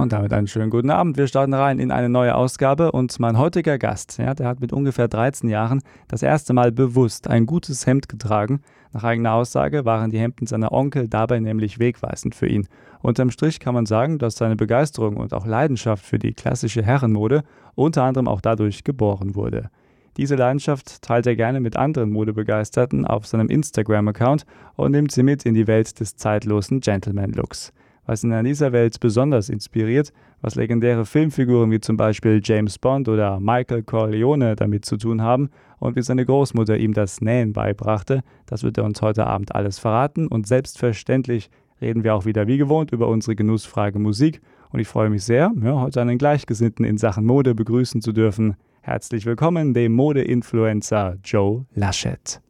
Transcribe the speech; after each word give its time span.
Und 0.00 0.14
damit 0.14 0.32
einen 0.32 0.46
schönen 0.46 0.70
guten 0.70 0.88
Abend. 0.88 1.18
Wir 1.18 1.26
starten 1.26 1.52
rein 1.52 1.78
in 1.78 1.90
eine 1.90 2.08
neue 2.08 2.34
Ausgabe 2.34 2.90
und 2.90 3.20
mein 3.20 3.36
heutiger 3.36 3.76
Gast, 3.76 4.16
ja, 4.16 4.32
der 4.32 4.48
hat 4.48 4.58
mit 4.58 4.72
ungefähr 4.72 5.08
13 5.08 5.50
Jahren 5.50 5.82
das 6.08 6.22
erste 6.22 6.54
Mal 6.54 6.72
bewusst 6.72 7.28
ein 7.28 7.44
gutes 7.44 7.86
Hemd 7.86 8.08
getragen. 8.08 8.62
Nach 8.94 9.04
eigener 9.04 9.34
Aussage 9.34 9.84
waren 9.84 10.10
die 10.10 10.18
Hemden 10.18 10.46
seiner 10.46 10.72
Onkel 10.72 11.06
dabei 11.06 11.38
nämlich 11.38 11.78
wegweisend 11.80 12.34
für 12.34 12.46
ihn. 12.46 12.66
Unterm 13.02 13.30
Strich 13.30 13.60
kann 13.60 13.74
man 13.74 13.84
sagen, 13.84 14.18
dass 14.18 14.36
seine 14.36 14.56
Begeisterung 14.56 15.18
und 15.18 15.34
auch 15.34 15.44
Leidenschaft 15.44 16.02
für 16.02 16.18
die 16.18 16.32
klassische 16.32 16.82
Herrenmode 16.82 17.42
unter 17.74 18.04
anderem 18.04 18.26
auch 18.26 18.40
dadurch 18.40 18.84
geboren 18.84 19.34
wurde. 19.34 19.68
Diese 20.16 20.34
Leidenschaft 20.34 21.02
teilt 21.02 21.26
er 21.26 21.36
gerne 21.36 21.60
mit 21.60 21.76
anderen 21.76 22.10
Modebegeisterten 22.10 23.06
auf 23.06 23.26
seinem 23.26 23.50
Instagram-Account 23.50 24.46
und 24.76 24.92
nimmt 24.92 25.12
sie 25.12 25.22
mit 25.22 25.44
in 25.44 25.52
die 25.52 25.66
Welt 25.66 26.00
des 26.00 26.16
zeitlosen 26.16 26.80
Gentleman-Looks. 26.80 27.74
Was 28.10 28.24
ihn 28.24 28.32
an 28.32 28.44
dieser 28.44 28.72
Welt 28.72 28.98
besonders 28.98 29.48
inspiriert, 29.48 30.12
was 30.40 30.56
legendäre 30.56 31.06
Filmfiguren 31.06 31.70
wie 31.70 31.78
zum 31.78 31.96
Beispiel 31.96 32.40
James 32.42 32.76
Bond 32.76 33.08
oder 33.08 33.38
Michael 33.38 33.84
Corleone 33.84 34.56
damit 34.56 34.84
zu 34.84 34.96
tun 34.96 35.22
haben 35.22 35.48
und 35.78 35.94
wie 35.94 36.02
seine 36.02 36.26
Großmutter 36.26 36.76
ihm 36.76 36.92
das 36.92 37.20
Nähen 37.20 37.52
beibrachte, 37.52 38.22
das 38.46 38.64
wird 38.64 38.78
er 38.78 38.84
uns 38.84 39.00
heute 39.00 39.28
Abend 39.28 39.54
alles 39.54 39.78
verraten 39.78 40.26
und 40.26 40.48
selbstverständlich 40.48 41.50
reden 41.80 42.02
wir 42.02 42.16
auch 42.16 42.24
wieder 42.24 42.48
wie 42.48 42.58
gewohnt 42.58 42.90
über 42.90 43.06
unsere 43.06 43.36
Genussfrage 43.36 44.00
Musik. 44.00 44.40
Und 44.72 44.80
ich 44.80 44.88
freue 44.88 45.08
mich 45.08 45.22
sehr, 45.22 45.52
ja, 45.62 45.80
heute 45.80 46.00
einen 46.00 46.18
Gleichgesinnten 46.18 46.84
in 46.84 46.98
Sachen 46.98 47.24
Mode 47.24 47.54
begrüßen 47.54 48.00
zu 48.00 48.10
dürfen. 48.10 48.56
Herzlich 48.80 49.24
willkommen, 49.24 49.72
dem 49.72 49.92
Mode-Influencer 49.92 51.18
Joe 51.22 51.64
Laschet. 51.76 52.42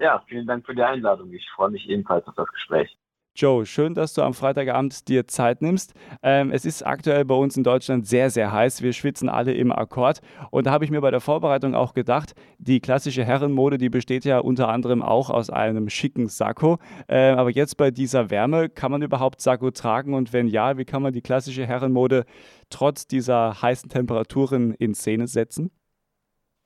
Ja, 0.00 0.22
vielen 0.28 0.46
Dank 0.46 0.66
für 0.66 0.74
die 0.74 0.82
Einladung. 0.82 1.32
Ich 1.32 1.48
freue 1.56 1.70
mich 1.70 1.88
ebenfalls 1.88 2.26
auf 2.26 2.34
das 2.34 2.48
Gespräch. 2.48 2.94
Joe, 3.38 3.64
schön, 3.64 3.94
dass 3.94 4.14
du 4.14 4.22
am 4.22 4.34
Freitagabend 4.34 5.06
dir 5.06 5.28
Zeit 5.28 5.62
nimmst. 5.62 5.94
Ähm, 6.24 6.50
es 6.50 6.64
ist 6.64 6.84
aktuell 6.84 7.24
bei 7.24 7.36
uns 7.36 7.56
in 7.56 7.62
Deutschland 7.62 8.04
sehr, 8.04 8.30
sehr 8.30 8.50
heiß. 8.50 8.82
Wir 8.82 8.92
schwitzen 8.92 9.28
alle 9.28 9.54
im 9.54 9.70
Akkord. 9.70 10.22
Und 10.50 10.66
da 10.66 10.72
habe 10.72 10.84
ich 10.84 10.90
mir 10.90 11.00
bei 11.00 11.12
der 11.12 11.20
Vorbereitung 11.20 11.76
auch 11.76 11.94
gedacht, 11.94 12.34
die 12.58 12.80
klassische 12.80 13.24
Herrenmode, 13.24 13.78
die 13.78 13.90
besteht 13.90 14.24
ja 14.24 14.40
unter 14.40 14.68
anderem 14.68 15.02
auch 15.02 15.30
aus 15.30 15.50
einem 15.50 15.88
schicken 15.88 16.26
Sakko. 16.26 16.78
Äh, 17.06 17.28
aber 17.28 17.50
jetzt 17.50 17.76
bei 17.76 17.92
dieser 17.92 18.28
Wärme, 18.30 18.68
kann 18.68 18.90
man 18.90 19.02
überhaupt 19.02 19.40
Sakko 19.40 19.70
tragen? 19.70 20.14
Und 20.14 20.32
wenn 20.32 20.48
ja, 20.48 20.76
wie 20.76 20.84
kann 20.84 21.02
man 21.02 21.12
die 21.12 21.22
klassische 21.22 21.64
Herrenmode 21.64 22.24
trotz 22.70 23.06
dieser 23.06 23.62
heißen 23.62 23.88
Temperaturen 23.88 24.74
in 24.74 24.96
Szene 24.96 25.28
setzen? 25.28 25.70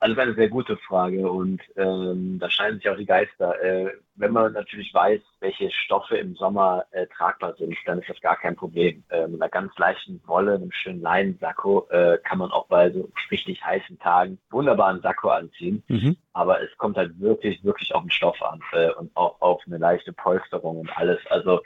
Also 0.03 0.15
das 0.15 0.25
ist 0.25 0.31
eine 0.31 0.35
sehr 0.35 0.49
gute 0.49 0.75
Frage 0.75 1.31
und 1.31 1.61
ähm, 1.77 2.37
da 2.37 2.49
scheinen 2.49 2.75
sich 2.75 2.89
auch 2.89 2.97
die 2.97 3.05
Geister. 3.05 3.63
Äh, 3.63 3.89
wenn 4.15 4.33
man 4.33 4.51
natürlich 4.51 4.93
weiß, 4.93 5.21
welche 5.39 5.71
Stoffe 5.71 6.17
im 6.17 6.35
Sommer 6.35 6.83
äh, 6.91 7.07
tragbar 7.07 7.55
sind, 7.55 7.73
dann 7.85 7.99
ist 7.99 8.09
das 8.09 8.19
gar 8.19 8.35
kein 8.35 8.57
Problem. 8.57 9.01
Äh, 9.09 9.27
mit 9.27 9.41
einer 9.41 9.49
ganz 9.49 9.71
leichten 9.77 10.21
Wolle, 10.25 10.55
einem 10.55 10.73
schönen 10.73 10.99
Leinensacko 10.99 11.87
äh, 11.89 12.17
kann 12.21 12.39
man 12.39 12.51
auch 12.51 12.67
bei 12.67 12.91
so 12.91 13.09
richtig 13.31 13.63
heißen 13.63 13.97
Tagen 13.99 14.39
wunderbaren 14.49 14.99
Sakko 14.99 15.29
anziehen. 15.29 15.81
Mhm. 15.87 16.17
Aber 16.33 16.61
es 16.61 16.77
kommt 16.77 16.97
halt 16.97 17.17
wirklich, 17.21 17.63
wirklich 17.63 17.95
auf 17.95 18.01
den 18.01 18.11
Stoff 18.11 18.41
an 18.41 18.59
äh, 18.73 18.91
und 18.95 19.09
auch 19.15 19.39
auf 19.39 19.61
eine 19.67 19.77
leichte 19.77 20.11
Polsterung 20.11 20.81
und 20.81 20.97
alles. 20.97 21.19
Also 21.29 21.61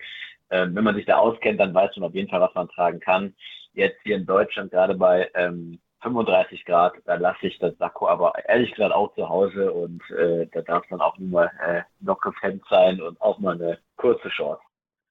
äh, 0.50 0.68
wenn 0.70 0.84
man 0.84 0.94
sich 0.94 1.08
da 1.08 1.18
auskennt, 1.18 1.60
dann 1.60 1.74
weiß 1.74 1.98
man 1.98 2.10
auf 2.10 2.14
jeden 2.14 2.30
Fall, 2.30 2.42
was 2.42 2.54
man 2.54 2.70
tragen 2.70 3.00
kann. 3.00 3.34
Jetzt 3.74 3.98
hier 4.04 4.16
in 4.16 4.28
Deutschland 4.28 4.70
gerade 4.70 4.94
bei 4.94 5.28
ähm, 5.34 5.80
35 6.08 6.66
Grad, 6.66 6.94
da 7.06 7.16
lasse 7.16 7.48
ich 7.48 7.60
das 7.60 7.78
Sakko 7.78 8.08
aber 8.08 8.34
ehrlich 8.48 8.72
gesagt 8.72 8.94
auch 8.94 9.14
zu 9.16 9.28
Hause 9.28 9.72
und 9.72 10.02
äh, 10.12 10.48
da 10.54 10.62
darf 10.62 10.84
dann 10.90 11.02
auch 11.02 11.18
nur 11.18 11.30
mal 11.30 11.52
äh, 11.66 11.82
lockes 12.02 12.34
Hemd 12.42 12.64
sein 12.70 13.02
und 13.02 13.20
auch 13.22 13.40
mal 13.40 13.56
eine 13.56 13.78
kurze 13.98 14.30
Short. 14.32 14.62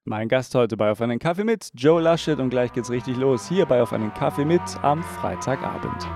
Mein 0.05 0.29
Gast 0.29 0.55
heute 0.55 0.77
bei 0.77 0.91
Auf 0.91 1.01
einen 1.01 1.19
Kaffee 1.19 1.45
mit, 1.45 1.71
Joe 1.75 2.01
Laschet 2.01 2.39
und 2.39 2.51
gleich 2.51 2.73
geht's 2.73 2.91
richtig 2.91 3.17
los 3.17 3.49
hier 3.49 3.67
bei 3.67 3.83
Auf 3.83 3.93
einen 3.93 4.15
Kaffee 4.15 4.45
mit 4.45 4.63
am 4.83 5.03
Freitagabend. 5.03 6.07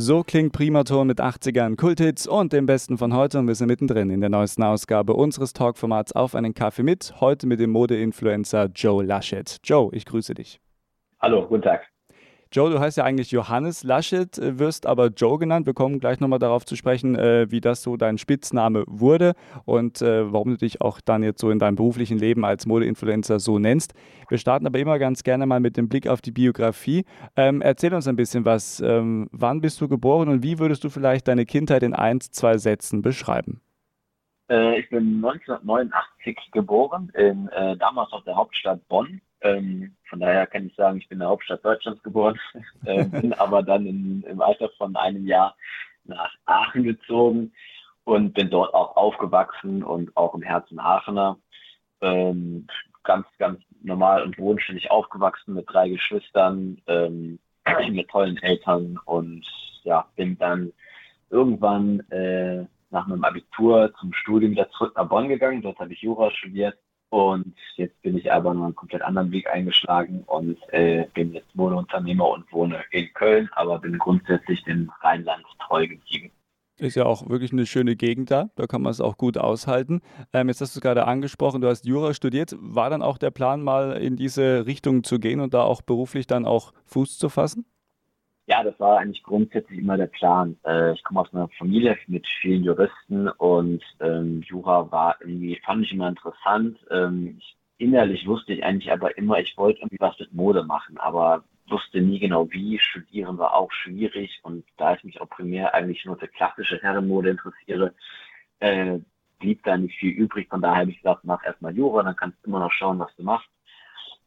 So 0.00 0.22
klingt 0.22 0.52
Primaton 0.52 1.08
mit 1.08 1.20
80ern, 1.20 1.74
Kulthits 1.74 2.28
und 2.28 2.52
dem 2.52 2.66
Besten 2.66 2.98
von 2.98 3.12
heute 3.12 3.40
und 3.40 3.48
wir 3.48 3.56
sind 3.56 3.66
mittendrin 3.66 4.10
in 4.10 4.20
der 4.20 4.30
neuesten 4.30 4.62
Ausgabe 4.62 5.12
unseres 5.12 5.52
Talkformats 5.52 6.12
Auf 6.12 6.36
einen 6.36 6.54
Kaffee 6.54 6.84
mit, 6.84 7.14
heute 7.20 7.48
mit 7.48 7.58
dem 7.58 7.70
Modeinfluencer 7.70 8.66
Joe 8.72 9.02
Laschet. 9.02 9.58
Joe, 9.64 9.90
ich 9.92 10.04
grüße 10.04 10.34
dich. 10.34 10.60
Hallo, 11.18 11.48
guten 11.48 11.62
Tag. 11.62 11.88
Joe, 12.50 12.70
du 12.70 12.80
heißt 12.80 12.96
ja 12.96 13.04
eigentlich 13.04 13.30
Johannes 13.30 13.84
Laschet, 13.84 14.38
äh, 14.38 14.58
wirst 14.58 14.86
aber 14.86 15.08
Joe 15.08 15.38
genannt. 15.38 15.66
Wir 15.66 15.74
kommen 15.74 16.00
gleich 16.00 16.18
nochmal 16.18 16.38
darauf 16.38 16.64
zu 16.64 16.76
sprechen, 16.76 17.14
äh, 17.14 17.50
wie 17.50 17.60
das 17.60 17.82
so 17.82 17.98
dein 17.98 18.16
Spitzname 18.16 18.84
wurde 18.86 19.34
und 19.66 20.00
äh, 20.00 20.32
warum 20.32 20.50
du 20.50 20.56
dich 20.56 20.80
auch 20.80 21.00
dann 21.02 21.22
jetzt 21.22 21.40
so 21.40 21.50
in 21.50 21.58
deinem 21.58 21.76
beruflichen 21.76 22.18
Leben 22.18 22.46
als 22.46 22.64
Modeinfluencer 22.64 23.38
so 23.38 23.58
nennst. 23.58 23.92
Wir 24.30 24.38
starten 24.38 24.66
aber 24.66 24.78
immer 24.78 24.98
ganz 24.98 25.24
gerne 25.24 25.44
mal 25.44 25.60
mit 25.60 25.76
dem 25.76 25.90
Blick 25.90 26.08
auf 26.08 26.22
die 26.22 26.30
Biografie. 26.30 27.04
Ähm, 27.36 27.60
erzähl 27.60 27.92
uns 27.92 28.08
ein 28.08 28.16
bisschen 28.16 28.46
was. 28.46 28.80
Ähm, 28.80 29.28
wann 29.30 29.60
bist 29.60 29.80
du 29.82 29.88
geboren 29.88 30.28
und 30.30 30.42
wie 30.42 30.58
würdest 30.58 30.84
du 30.84 30.88
vielleicht 30.88 31.28
deine 31.28 31.44
Kindheit 31.44 31.82
in 31.82 31.92
ein, 31.92 32.20
zwei 32.20 32.56
Sätzen 32.56 33.02
beschreiben? 33.02 33.60
Äh, 34.48 34.80
ich 34.80 34.88
bin 34.88 35.16
1989 35.16 36.50
geboren, 36.52 37.12
in, 37.14 37.48
äh, 37.48 37.76
damals 37.76 38.10
auf 38.12 38.24
der 38.24 38.36
Hauptstadt 38.36 38.86
Bonn 38.88 39.20
ähm, 39.42 39.94
von 40.08 40.20
daher 40.20 40.46
kann 40.46 40.66
ich 40.66 40.74
sagen, 40.74 40.98
ich 40.98 41.08
bin 41.08 41.16
in 41.16 41.20
der 41.20 41.28
Hauptstadt 41.28 41.64
Deutschlands 41.64 42.02
geboren, 42.02 42.38
äh, 42.84 43.04
bin 43.04 43.32
aber 43.34 43.62
dann 43.62 43.86
in, 43.86 44.22
im 44.22 44.40
Alter 44.40 44.70
von 44.78 44.96
einem 44.96 45.26
Jahr 45.26 45.56
nach 46.04 46.32
Aachen 46.46 46.84
gezogen 46.84 47.52
und 48.04 48.32
bin 48.32 48.50
dort 48.50 48.74
auch 48.74 48.96
aufgewachsen 48.96 49.82
und 49.82 50.16
auch 50.16 50.34
im 50.34 50.42
Herzen 50.42 50.78
Aachener. 50.78 51.38
Ähm, 52.00 52.66
ganz, 53.04 53.26
ganz 53.38 53.60
normal 53.82 54.22
und 54.22 54.36
bodenständig 54.36 54.90
aufgewachsen 54.90 55.54
mit 55.54 55.66
drei 55.68 55.88
Geschwistern, 55.88 56.80
ähm, 56.86 57.38
mit 57.90 58.08
tollen 58.08 58.36
Eltern 58.38 58.98
und 59.04 59.44
ja, 59.84 60.06
bin 60.16 60.38
dann 60.38 60.72
irgendwann 61.30 62.00
äh, 62.10 62.64
nach 62.90 63.06
meinem 63.06 63.24
Abitur 63.24 63.92
zum 64.00 64.12
Studium 64.14 64.52
wieder 64.52 64.70
zurück 64.70 64.94
nach 64.96 65.08
Bonn 65.08 65.28
gegangen. 65.28 65.62
Dort 65.62 65.78
habe 65.78 65.92
ich 65.92 66.00
Jura 66.00 66.30
studiert 66.30 66.78
und 67.10 67.54
jetzt 67.76 68.00
bin 68.02 68.18
ich 68.18 68.30
aber 68.30 68.52
noch 68.52 68.64
einen 68.64 68.74
komplett 68.74 69.02
anderen 69.02 69.30
Weg 69.32 69.48
eingeschlagen 69.48 70.24
und 70.26 70.58
äh, 70.72 71.06
bin 71.14 71.32
jetzt 71.32 71.54
Modeunternehmer 71.54 72.28
und 72.28 72.50
wohne 72.52 72.82
in 72.90 73.12
Köln, 73.14 73.48
aber 73.52 73.78
bin 73.78 73.98
grundsätzlich 73.98 74.62
dem 74.64 74.90
Rheinland 75.00 75.44
treu 75.66 75.86
geblieben. 75.86 76.30
Ist 76.76 76.94
ja 76.94 77.06
auch 77.06 77.28
wirklich 77.28 77.52
eine 77.52 77.66
schöne 77.66 77.96
Gegend 77.96 78.30
da, 78.30 78.50
da 78.54 78.66
kann 78.66 78.82
man 78.82 78.92
es 78.92 79.00
auch 79.00 79.16
gut 79.16 79.36
aushalten. 79.36 80.00
Ähm, 80.32 80.48
jetzt 80.48 80.60
hast 80.60 80.76
du 80.76 80.78
es 80.78 80.82
gerade 80.82 81.06
angesprochen, 81.06 81.60
du 81.60 81.68
hast 81.68 81.86
Jura 81.86 82.14
studiert. 82.14 82.54
War 82.60 82.88
dann 82.88 83.02
auch 83.02 83.18
der 83.18 83.32
Plan, 83.32 83.62
mal 83.62 83.96
in 83.96 84.16
diese 84.16 84.66
Richtung 84.66 85.02
zu 85.02 85.18
gehen 85.18 85.40
und 85.40 85.54
da 85.54 85.62
auch 85.62 85.82
beruflich 85.82 86.28
dann 86.28 86.46
auch 86.46 86.72
Fuß 86.84 87.18
zu 87.18 87.30
fassen? 87.30 87.64
Ja, 88.48 88.62
das 88.64 88.80
war 88.80 88.98
eigentlich 88.98 89.22
grundsätzlich 89.22 89.78
immer 89.78 89.98
der 89.98 90.06
Plan. 90.06 90.56
Äh, 90.64 90.94
ich 90.94 91.04
komme 91.04 91.20
aus 91.20 91.32
einer 91.34 91.48
Familie 91.58 91.98
mit 92.06 92.26
vielen 92.40 92.64
Juristen 92.64 93.28
und 93.28 93.82
ähm, 94.00 94.40
Jura 94.40 94.90
war 94.90 95.16
irgendwie, 95.20 95.60
fand 95.66 95.84
ich 95.84 95.92
immer 95.92 96.08
interessant. 96.08 96.78
Ähm, 96.90 97.36
ich, 97.38 97.56
innerlich 97.76 98.26
wusste 98.26 98.54
ich 98.54 98.64
eigentlich 98.64 98.90
aber 98.90 99.18
immer, 99.18 99.38
ich 99.38 99.54
wollte 99.58 99.80
irgendwie 99.80 100.00
was 100.00 100.18
mit 100.18 100.32
Mode 100.32 100.64
machen, 100.64 100.96
aber 100.96 101.44
wusste 101.68 102.00
nie 102.00 102.18
genau 102.20 102.50
wie. 102.50 102.78
Studieren 102.78 103.36
war 103.36 103.54
auch 103.54 103.70
schwierig 103.70 104.40
und 104.42 104.64
da 104.78 104.94
ich 104.94 105.04
mich 105.04 105.20
auch 105.20 105.28
primär 105.28 105.74
eigentlich 105.74 106.06
nur 106.06 106.16
für 106.16 106.28
klassische 106.28 106.80
Herrenmode 106.80 107.28
interessiere, 107.30 107.94
äh, 108.60 108.98
blieb 109.40 109.62
da 109.64 109.76
nicht 109.76 109.98
viel 109.98 110.12
übrig. 110.12 110.48
Von 110.48 110.62
daher 110.62 110.80
habe 110.80 110.90
ich 110.90 110.98
gesagt, 110.98 111.24
mach 111.24 111.44
erstmal 111.44 111.76
Jura, 111.76 112.02
dann 112.02 112.16
kannst 112.16 112.38
du 112.42 112.48
immer 112.48 112.60
noch 112.60 112.72
schauen, 112.72 112.98
was 112.98 113.14
du 113.16 113.24
machst. 113.24 113.48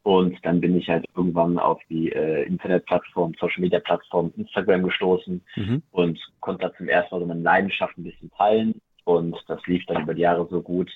Und 0.03 0.37
dann 0.43 0.61
bin 0.61 0.75
ich 0.77 0.89
halt 0.89 1.05
irgendwann 1.15 1.59
auf 1.59 1.79
die 1.89 2.11
äh, 2.11 2.43
Internetplattform, 2.43 3.33
Social 3.39 3.61
Media 3.61 3.79
Plattform 3.79 4.33
Instagram 4.35 4.83
gestoßen 4.83 5.41
mhm. 5.55 5.83
und 5.91 6.19
konnte 6.39 6.67
da 6.67 6.73
zum 6.75 6.87
ersten 6.87 7.15
Mal 7.15 7.21
so 7.21 7.27
meine 7.27 7.41
Leidenschaft 7.41 7.97
ein 7.97 8.03
bisschen 8.03 8.31
teilen. 8.31 8.81
Und 9.03 9.37
das 9.47 9.65
lief 9.67 9.85
dann 9.85 10.03
über 10.03 10.13
die 10.13 10.21
Jahre 10.21 10.47
so 10.49 10.61
gut, 10.61 10.91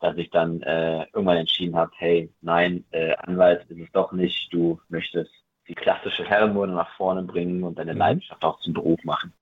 dass 0.00 0.16
ich 0.16 0.30
dann 0.30 0.62
äh, 0.62 1.04
irgendwann 1.12 1.38
entschieden 1.38 1.76
habe, 1.76 1.90
hey, 1.96 2.30
nein, 2.40 2.84
äh, 2.90 3.14
Anwalt 3.16 3.66
ist 3.68 3.80
es 3.80 3.92
doch 3.92 4.12
nicht, 4.12 4.52
du 4.52 4.80
möchtest 4.88 5.32
die 5.66 5.74
klassische 5.74 6.24
Herrenmode 6.24 6.72
nach 6.72 6.94
vorne 6.96 7.22
bringen 7.22 7.62
und 7.62 7.78
deine 7.78 7.92
mhm. 7.92 7.98
Leidenschaft 7.98 8.42
auch 8.42 8.58
zum 8.60 8.72
Beruf 8.72 9.02
machen. 9.04 9.32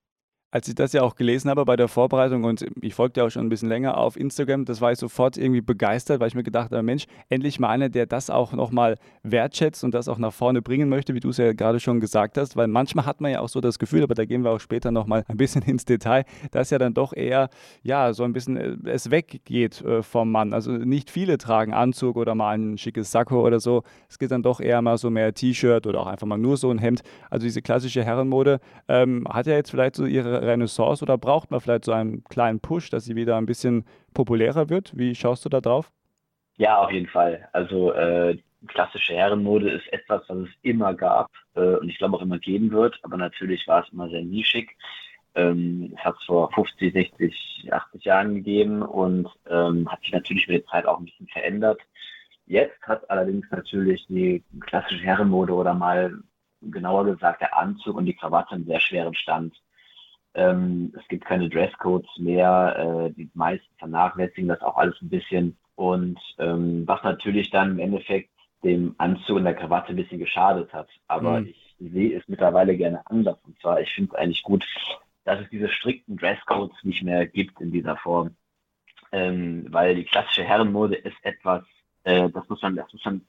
Als 0.49 0.65
ich 0.69 0.75
das 0.75 0.93
ja 0.93 1.01
auch 1.01 1.15
gelesen 1.15 1.49
habe 1.49 1.65
bei 1.65 1.75
der 1.75 1.89
Vorbereitung 1.89 2.45
und 2.45 2.65
ich 2.81 2.95
folgte 2.95 3.21
auch 3.25 3.29
schon 3.29 3.45
ein 3.45 3.49
bisschen 3.49 3.67
länger 3.67 3.97
auf 3.97 4.15
Instagram, 4.15 4.63
das 4.63 4.79
war 4.79 4.93
ich 4.93 4.97
sofort 4.97 5.35
irgendwie 5.35 5.59
begeistert, 5.59 6.21
weil 6.21 6.29
ich 6.29 6.35
mir 6.35 6.43
gedacht 6.43 6.71
habe, 6.71 6.81
Mensch, 6.83 7.05
endlich 7.27 7.59
mal 7.59 7.67
einer, 7.67 7.89
der 7.89 8.05
das 8.05 8.29
auch 8.29 8.53
nochmal 8.53 8.95
wertschätzt 9.23 9.83
und 9.83 9.93
das 9.93 10.07
auch 10.07 10.17
nach 10.17 10.31
vorne 10.31 10.61
bringen 10.61 10.87
möchte, 10.87 11.13
wie 11.13 11.19
du 11.19 11.29
es 11.29 11.37
ja 11.37 11.51
gerade 11.51 11.81
schon 11.81 11.99
gesagt 11.99 12.37
hast, 12.37 12.55
weil 12.55 12.69
manchmal 12.69 13.05
hat 13.05 13.19
man 13.19 13.31
ja 13.31 13.41
auch 13.41 13.49
so 13.49 13.59
das 13.59 13.77
Gefühl, 13.77 14.03
aber 14.03 14.15
da 14.15 14.23
gehen 14.23 14.45
wir 14.45 14.51
auch 14.51 14.61
später 14.61 14.89
nochmal 14.89 15.25
ein 15.27 15.35
bisschen 15.35 15.61
ins 15.65 15.83
Detail, 15.83 16.23
dass 16.51 16.69
ja 16.69 16.77
dann 16.77 16.93
doch 16.93 17.11
eher, 17.11 17.49
ja, 17.83 18.13
so 18.13 18.23
ein 18.23 18.31
bisschen 18.31 18.55
äh, 18.55 18.77
es 18.85 19.11
weggeht 19.11 19.81
äh, 19.81 20.01
vom 20.01 20.31
Mann. 20.31 20.53
Also 20.53 20.71
nicht 20.71 21.09
viele 21.09 21.37
tragen 21.37 21.73
Anzug 21.73 22.15
oder 22.15 22.35
mal 22.35 22.57
ein 22.57 22.77
schickes 22.77 23.11
Sakko 23.11 23.45
oder 23.45 23.59
so. 23.59 23.83
Es 24.07 24.17
geht 24.17 24.31
dann 24.31 24.43
doch 24.43 24.61
eher 24.61 24.81
mal 24.81 24.97
so 24.97 25.09
mehr 25.09 25.33
T-Shirt 25.33 25.87
oder 25.87 25.99
auch 25.99 26.07
einfach 26.07 26.25
mal 26.25 26.37
nur 26.37 26.55
so 26.55 26.71
ein 26.71 26.79
Hemd. 26.79 27.01
Also 27.29 27.43
diese 27.43 27.61
klassische 27.61 28.01
Herrenmode 28.05 28.61
ähm, 28.87 29.27
hat 29.29 29.45
ja 29.47 29.53
jetzt 29.53 29.71
vielleicht 29.71 29.97
so 29.97 30.05
ihre 30.05 30.36
Renaissance 30.41 31.03
oder 31.03 31.17
braucht 31.17 31.51
man 31.51 31.59
vielleicht 31.59 31.85
so 31.85 31.91
einen 31.91 32.23
kleinen 32.23 32.59
Push, 32.59 32.89
dass 32.89 33.05
sie 33.05 33.15
wieder 33.15 33.37
ein 33.37 33.45
bisschen 33.45 33.85
populärer 34.13 34.69
wird? 34.69 34.91
Wie 34.95 35.15
schaust 35.15 35.45
du 35.45 35.49
da 35.49 35.61
drauf? 35.61 35.91
Ja, 36.57 36.77
auf 36.77 36.91
jeden 36.91 37.07
Fall. 37.07 37.47
Also 37.53 37.93
äh, 37.93 38.37
klassische 38.67 39.13
Herrenmode 39.13 39.69
ist 39.69 39.91
etwas, 39.93 40.23
was 40.27 40.37
es 40.39 40.49
immer 40.61 40.93
gab 40.93 41.29
äh, 41.55 41.75
und 41.75 41.89
ich 41.89 41.97
glaube 41.97 42.17
auch 42.17 42.21
immer 42.21 42.39
geben 42.39 42.71
wird, 42.71 42.99
aber 43.03 43.17
natürlich 43.17 43.67
war 43.67 43.83
es 43.83 43.93
immer 43.93 44.09
sehr 44.09 44.23
nischig. 44.23 44.75
Ähm, 45.35 45.93
es 45.95 46.03
hat 46.03 46.15
es 46.19 46.25
vor 46.25 46.51
50, 46.53 46.93
60, 46.93 47.69
80 47.71 48.03
Jahren 48.03 48.35
gegeben 48.35 48.81
und 48.81 49.29
ähm, 49.47 49.87
hat 49.91 50.01
sich 50.01 50.11
natürlich 50.11 50.47
mit 50.47 50.63
der 50.63 50.65
Zeit 50.65 50.85
auch 50.87 50.97
ein 50.97 51.05
bisschen 51.05 51.27
verändert. 51.27 51.79
Jetzt 52.47 52.81
hat 52.83 53.09
allerdings 53.09 53.45
natürlich 53.51 54.05
die 54.07 54.43
klassische 54.61 55.03
Herrenmode 55.03 55.53
oder 55.53 55.73
mal 55.73 56.17
genauer 56.61 57.05
gesagt 57.05 57.41
der 57.41 57.55
Anzug 57.57 57.95
und 57.95 58.05
die 58.05 58.15
Krawatte 58.15 58.55
einen 58.55 58.65
sehr 58.65 58.79
schweren 58.79 59.13
Stand. 59.13 59.53
Ähm, 60.33 60.93
es 60.99 61.07
gibt 61.07 61.25
keine 61.25 61.49
Dresscodes 61.49 62.09
mehr. 62.17 63.09
Äh, 63.09 63.13
die 63.13 63.29
meisten 63.33 63.67
vernachlässigen 63.77 64.47
das 64.47 64.61
auch 64.61 64.77
alles 64.77 64.95
ein 65.01 65.09
bisschen. 65.09 65.57
Und 65.75 66.19
ähm, 66.39 66.87
was 66.87 67.03
natürlich 67.03 67.49
dann 67.49 67.71
im 67.71 67.79
Endeffekt 67.79 68.29
dem 68.63 68.95
Anzug 68.97 69.37
und 69.37 69.43
der 69.43 69.53
Krawatte 69.53 69.89
ein 69.89 69.95
bisschen 69.95 70.19
geschadet 70.19 70.73
hat. 70.73 70.89
Aber 71.07 71.41
mhm. 71.41 71.47
ich 71.47 71.75
sehe 71.79 72.17
es 72.17 72.27
mittlerweile 72.27 72.75
gerne 72.75 73.05
anders. 73.07 73.37
Und 73.45 73.59
zwar, 73.61 73.81
ich 73.81 73.93
finde 73.93 74.11
es 74.13 74.19
eigentlich 74.19 74.43
gut, 74.43 74.65
dass 75.25 75.39
es 75.41 75.49
diese 75.49 75.69
strikten 75.69 76.17
Dresscodes 76.17 76.75
nicht 76.83 77.03
mehr 77.03 77.27
gibt 77.27 77.59
in 77.61 77.71
dieser 77.71 77.97
Form. 77.97 78.35
Ähm, 79.11 79.67
weil 79.69 79.95
die 79.95 80.03
klassische 80.03 80.43
Herrenmode 80.43 80.95
ist 80.95 81.15
etwas, 81.21 81.63
äh, 82.03 82.29
das 82.29 82.47
muss 82.49 82.61
man, 82.61 82.75
das 82.75 82.91
muss 82.91 83.05
man 83.05 83.21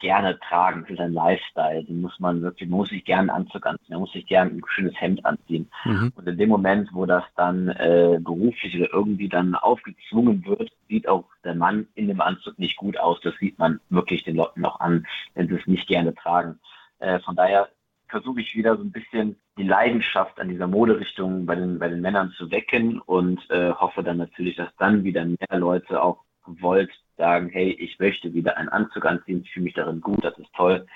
gerne 0.00 0.38
tragen 0.40 0.84
für 0.86 0.96
seinen 0.96 1.14
Lifestyle. 1.14 1.84
Den 1.84 2.00
muss 2.00 2.18
man 2.18 2.42
wirklich, 2.42 2.68
man 2.68 2.78
muss 2.78 2.90
sich 2.90 3.04
gerne 3.04 3.32
einen 3.32 3.44
Anzug 3.44 3.66
anziehen, 3.66 3.90
man 3.90 4.00
muss 4.00 4.12
sich 4.12 4.26
gerne 4.26 4.50
ein 4.50 4.62
schönes 4.66 5.00
Hemd 5.00 5.24
anziehen. 5.24 5.70
Mhm. 5.84 6.12
Und 6.14 6.28
in 6.28 6.38
dem 6.38 6.48
Moment, 6.48 6.90
wo 6.92 7.06
das 7.06 7.24
dann 7.36 7.68
äh, 7.68 8.18
beruflich 8.20 8.76
oder 8.76 8.92
irgendwie 8.92 9.28
dann 9.28 9.54
aufgezwungen 9.54 10.44
wird, 10.46 10.70
sieht 10.88 11.08
auch 11.08 11.24
der 11.44 11.54
Mann 11.54 11.86
in 11.94 12.08
dem 12.08 12.20
Anzug 12.20 12.58
nicht 12.58 12.76
gut 12.76 12.98
aus. 12.98 13.20
Das 13.22 13.34
sieht 13.38 13.58
man 13.58 13.80
wirklich 13.90 14.24
den 14.24 14.36
Leuten 14.36 14.60
noch 14.60 14.80
an, 14.80 15.06
wenn 15.34 15.48
sie 15.48 15.56
es 15.56 15.66
nicht 15.66 15.86
gerne 15.86 16.14
tragen. 16.14 16.58
Äh, 16.98 17.20
von 17.20 17.36
daher 17.36 17.68
versuche 18.08 18.40
ich 18.40 18.54
wieder 18.54 18.76
so 18.76 18.82
ein 18.82 18.92
bisschen 18.92 19.36
die 19.56 19.64
Leidenschaft 19.64 20.38
an 20.40 20.48
dieser 20.48 20.66
Moderichtung 20.66 21.46
bei 21.46 21.54
den, 21.54 21.78
bei 21.78 21.88
den 21.88 22.00
Männern 22.00 22.32
zu 22.36 22.50
wecken 22.50 23.00
und 23.00 23.40
äh, 23.50 23.72
hoffe 23.72 24.02
dann 24.02 24.18
natürlich, 24.18 24.56
dass 24.56 24.74
dann 24.78 25.04
wieder 25.04 25.24
mehr 25.24 25.58
Leute 25.58 26.02
auch 26.02 26.23
gewollt 26.44 26.90
sagen, 27.16 27.48
hey, 27.50 27.70
ich 27.70 27.98
möchte 27.98 28.34
wieder 28.34 28.56
einen 28.56 28.68
Anzug 28.68 29.04
anziehen, 29.04 29.42
ich 29.44 29.52
fühle 29.52 29.64
mich 29.64 29.74
darin 29.74 30.00
gut, 30.00 30.24
das 30.24 30.38
ist 30.38 30.52
toll 30.54 30.86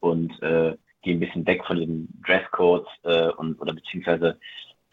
und 0.00 0.40
äh, 0.42 0.76
gehe 1.02 1.14
ein 1.14 1.20
bisschen 1.20 1.46
weg 1.46 1.64
von 1.64 1.78
den 1.78 2.08
Dresscodes 2.26 2.88
äh, 3.04 3.28
und 3.30 3.60
oder 3.60 3.72
beziehungsweise 3.72 4.38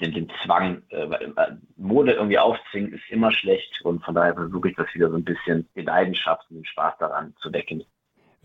den, 0.01 0.13
den 0.13 0.31
Zwang, 0.43 0.83
äh, 0.89 1.07
Mode 1.77 2.13
irgendwie 2.13 2.37
aufzwingen, 2.37 2.93
ist 2.93 3.09
immer 3.09 3.31
schlecht 3.31 3.81
und 3.83 4.03
von 4.03 4.15
daher 4.15 4.33
versuche 4.33 4.69
ich 4.69 4.75
das 4.75 4.93
wieder 4.93 5.09
so 5.09 5.15
ein 5.15 5.23
bisschen 5.23 5.67
die 5.75 5.81
Leidenschaft 5.81 6.49
und 6.49 6.57
den 6.57 6.65
Spaß 6.65 6.95
daran 6.99 7.33
zu 7.41 7.51
wecken. 7.53 7.83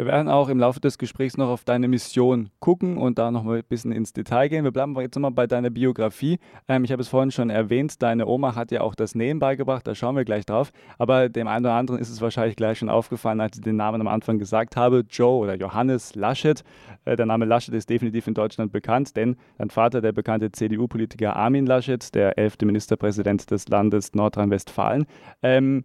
Wir 0.00 0.06
werden 0.06 0.28
auch 0.28 0.48
im 0.48 0.58
Laufe 0.58 0.80
des 0.80 0.96
Gesprächs 0.96 1.36
noch 1.36 1.50
auf 1.50 1.64
deine 1.64 1.86
Mission 1.86 2.48
gucken 2.58 2.96
und 2.96 3.18
da 3.18 3.30
noch 3.30 3.42
mal 3.42 3.58
ein 3.58 3.64
bisschen 3.68 3.92
ins 3.92 4.14
Detail 4.14 4.48
gehen. 4.48 4.64
Wir 4.64 4.70
bleiben 4.70 4.98
jetzt 4.98 5.14
nochmal 5.14 5.30
bei 5.30 5.46
deiner 5.46 5.68
Biografie. 5.68 6.38
Ähm, 6.68 6.84
ich 6.84 6.92
habe 6.92 7.02
es 7.02 7.08
vorhin 7.08 7.30
schon 7.30 7.50
erwähnt, 7.50 8.00
deine 8.00 8.26
Oma 8.26 8.54
hat 8.54 8.70
ja 8.70 8.80
auch 8.80 8.94
das 8.94 9.14
Nähen 9.14 9.40
beigebracht, 9.40 9.86
da 9.86 9.94
schauen 9.94 10.16
wir 10.16 10.24
gleich 10.24 10.46
drauf. 10.46 10.72
Aber 10.96 11.28
dem 11.28 11.46
einen 11.48 11.66
oder 11.66 11.74
anderen 11.74 12.00
ist 12.00 12.08
es 12.08 12.22
wahrscheinlich 12.22 12.56
gleich 12.56 12.78
schon 12.78 12.88
aufgefallen, 12.88 13.42
als 13.42 13.58
ich 13.58 13.62
den 13.62 13.76
Namen 13.76 14.00
am 14.00 14.08
Anfang 14.08 14.38
gesagt 14.38 14.74
habe. 14.74 15.04
Joe 15.06 15.38
oder 15.38 15.54
Johannes 15.56 16.14
Laschet. 16.14 16.64
Äh, 17.04 17.16
der 17.16 17.26
Name 17.26 17.44
Laschet 17.44 17.74
ist 17.74 17.90
definitiv 17.90 18.26
in 18.26 18.32
Deutschland 18.32 18.72
bekannt, 18.72 19.14
denn 19.16 19.36
dein 19.58 19.68
Vater, 19.68 20.00
der 20.00 20.12
bekannte 20.12 20.50
CDU-Politiker 20.50 21.36
Armin 21.36 21.66
Laschet, 21.66 22.14
der 22.14 22.38
elfte 22.38 22.64
Ministerpräsident 22.64 23.50
des 23.50 23.68
Landes 23.68 24.14
Nordrhein-Westfalen. 24.14 25.04
Ähm, 25.42 25.84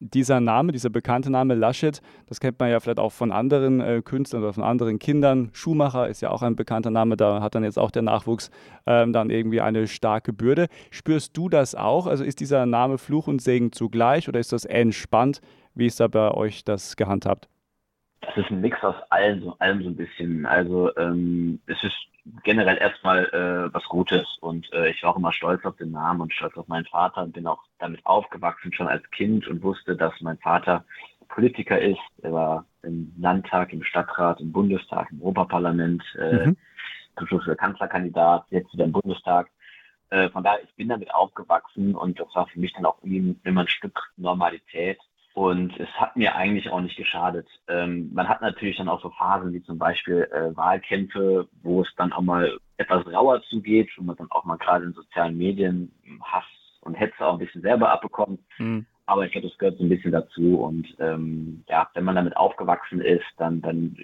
dieser 0.00 0.40
Name, 0.40 0.72
dieser 0.72 0.90
bekannte 0.90 1.30
Name 1.30 1.54
Laschet, 1.54 2.00
das 2.26 2.40
kennt 2.40 2.58
man 2.58 2.70
ja 2.70 2.80
vielleicht 2.80 2.98
auch 2.98 3.12
von 3.12 3.30
anderen 3.30 3.80
äh, 3.80 4.02
Künstlern 4.02 4.42
oder 4.42 4.52
von 4.52 4.64
anderen 4.64 4.98
Kindern. 4.98 5.50
Schumacher 5.52 6.08
ist 6.08 6.22
ja 6.22 6.30
auch 6.30 6.42
ein 6.42 6.56
bekannter 6.56 6.90
Name, 6.90 7.16
da 7.16 7.42
hat 7.42 7.54
dann 7.54 7.64
jetzt 7.64 7.78
auch 7.78 7.90
der 7.90 8.02
Nachwuchs 8.02 8.50
ähm, 8.86 9.12
dann 9.12 9.30
irgendwie 9.30 9.60
eine 9.60 9.86
starke 9.86 10.32
Bürde. 10.32 10.68
Spürst 10.90 11.36
du 11.36 11.48
das 11.48 11.74
auch? 11.74 12.06
Also 12.06 12.24
ist 12.24 12.40
dieser 12.40 12.66
Name 12.66 12.98
Fluch 12.98 13.28
und 13.28 13.42
Segen 13.42 13.72
zugleich 13.72 14.28
oder 14.28 14.40
ist 14.40 14.52
das 14.52 14.64
entspannt? 14.64 15.40
Wie 15.74 15.86
ist 15.86 16.00
da 16.00 16.08
bei 16.08 16.32
euch 16.32 16.64
das 16.64 16.96
gehandhabt? 16.96 17.48
Das 18.20 18.36
ist 18.36 18.50
ein 18.50 18.60
Mix 18.60 18.82
aus 18.82 18.96
allem, 19.10 19.42
so, 19.42 19.56
allem 19.58 19.82
so 19.82 19.88
ein 19.88 19.96
bisschen. 19.96 20.46
Also 20.46 20.94
ähm, 20.96 21.60
es 21.66 21.82
ist 21.82 21.96
generell 22.44 22.76
erstmal 22.76 23.24
äh, 23.26 23.74
was 23.74 23.84
Gutes 23.84 24.26
und 24.40 24.70
äh, 24.72 24.90
ich 24.90 25.02
war 25.02 25.10
auch 25.10 25.16
immer 25.16 25.32
stolz 25.32 25.64
auf 25.64 25.76
den 25.76 25.92
Namen 25.92 26.20
und 26.20 26.34
stolz 26.34 26.56
auf 26.56 26.68
meinen 26.68 26.84
Vater 26.84 27.22
und 27.22 27.32
bin 27.32 27.46
auch 27.46 27.62
damit 27.78 28.04
aufgewachsen 28.04 28.72
schon 28.72 28.88
als 28.88 29.08
Kind 29.10 29.48
und 29.48 29.62
wusste, 29.62 29.96
dass 29.96 30.12
mein 30.20 30.38
Vater 30.38 30.84
Politiker 31.28 31.80
ist. 31.80 32.00
Er 32.22 32.32
war 32.32 32.66
im 32.82 33.12
Landtag, 33.18 33.72
im 33.72 33.82
Stadtrat, 33.82 34.40
im 34.40 34.52
Bundestag, 34.52 35.10
im 35.10 35.22
Europaparlament, 35.22 36.02
äh, 36.18 36.46
mhm. 36.46 36.56
zum 37.16 37.26
Schluss 37.26 37.56
Kanzlerkandidat, 37.56 38.44
jetzt 38.50 38.72
wieder 38.72 38.84
im 38.84 38.92
Bundestag. 38.92 39.48
Äh, 40.10 40.28
von 40.30 40.42
daher, 40.42 40.62
ich 40.62 40.74
bin 40.74 40.88
damit 40.88 41.12
aufgewachsen 41.14 41.94
und 41.94 42.18
das 42.18 42.34
war 42.34 42.46
für 42.48 42.58
mich 42.58 42.72
dann 42.72 42.84
auch 42.84 42.98
immer 43.02 43.60
ein 43.60 43.68
Stück 43.68 44.12
Normalität. 44.16 44.98
Und 45.40 45.80
es 45.80 45.88
hat 45.98 46.16
mir 46.16 46.36
eigentlich 46.36 46.68
auch 46.68 46.82
nicht 46.82 46.98
geschadet. 46.98 47.48
Ähm, 47.66 48.10
man 48.12 48.28
hat 48.28 48.42
natürlich 48.42 48.76
dann 48.76 48.90
auch 48.90 49.00
so 49.00 49.08
Phasen 49.08 49.54
wie 49.54 49.62
zum 49.62 49.78
Beispiel 49.78 50.28
äh, 50.30 50.54
Wahlkämpfe, 50.54 51.48
wo 51.62 51.80
es 51.80 51.88
dann 51.96 52.12
auch 52.12 52.20
mal 52.20 52.58
etwas 52.76 53.06
rauer 53.06 53.40
zugeht, 53.48 53.88
wo 53.96 54.02
man 54.02 54.16
dann 54.16 54.30
auch 54.30 54.44
mal 54.44 54.58
gerade 54.58 54.84
in 54.84 54.92
sozialen 54.92 55.38
Medien 55.38 55.92
Hass 56.20 56.44
und 56.82 56.92
Hetze 56.92 57.24
auch 57.24 57.32
ein 57.32 57.38
bisschen 57.38 57.62
selber 57.62 57.90
abbekommt. 57.90 58.38
Mhm. 58.58 58.84
Aber 59.06 59.24
ich 59.24 59.32
glaube, 59.32 59.48
das 59.48 59.56
gehört 59.56 59.78
so 59.78 59.84
ein 59.84 59.88
bisschen 59.88 60.12
dazu. 60.12 60.60
Und 60.60 60.94
ähm, 60.98 61.64
ja, 61.70 61.88
wenn 61.94 62.04
man 62.04 62.16
damit 62.16 62.36
aufgewachsen 62.36 63.00
ist, 63.00 63.24
dann, 63.38 63.62
dann 63.62 63.96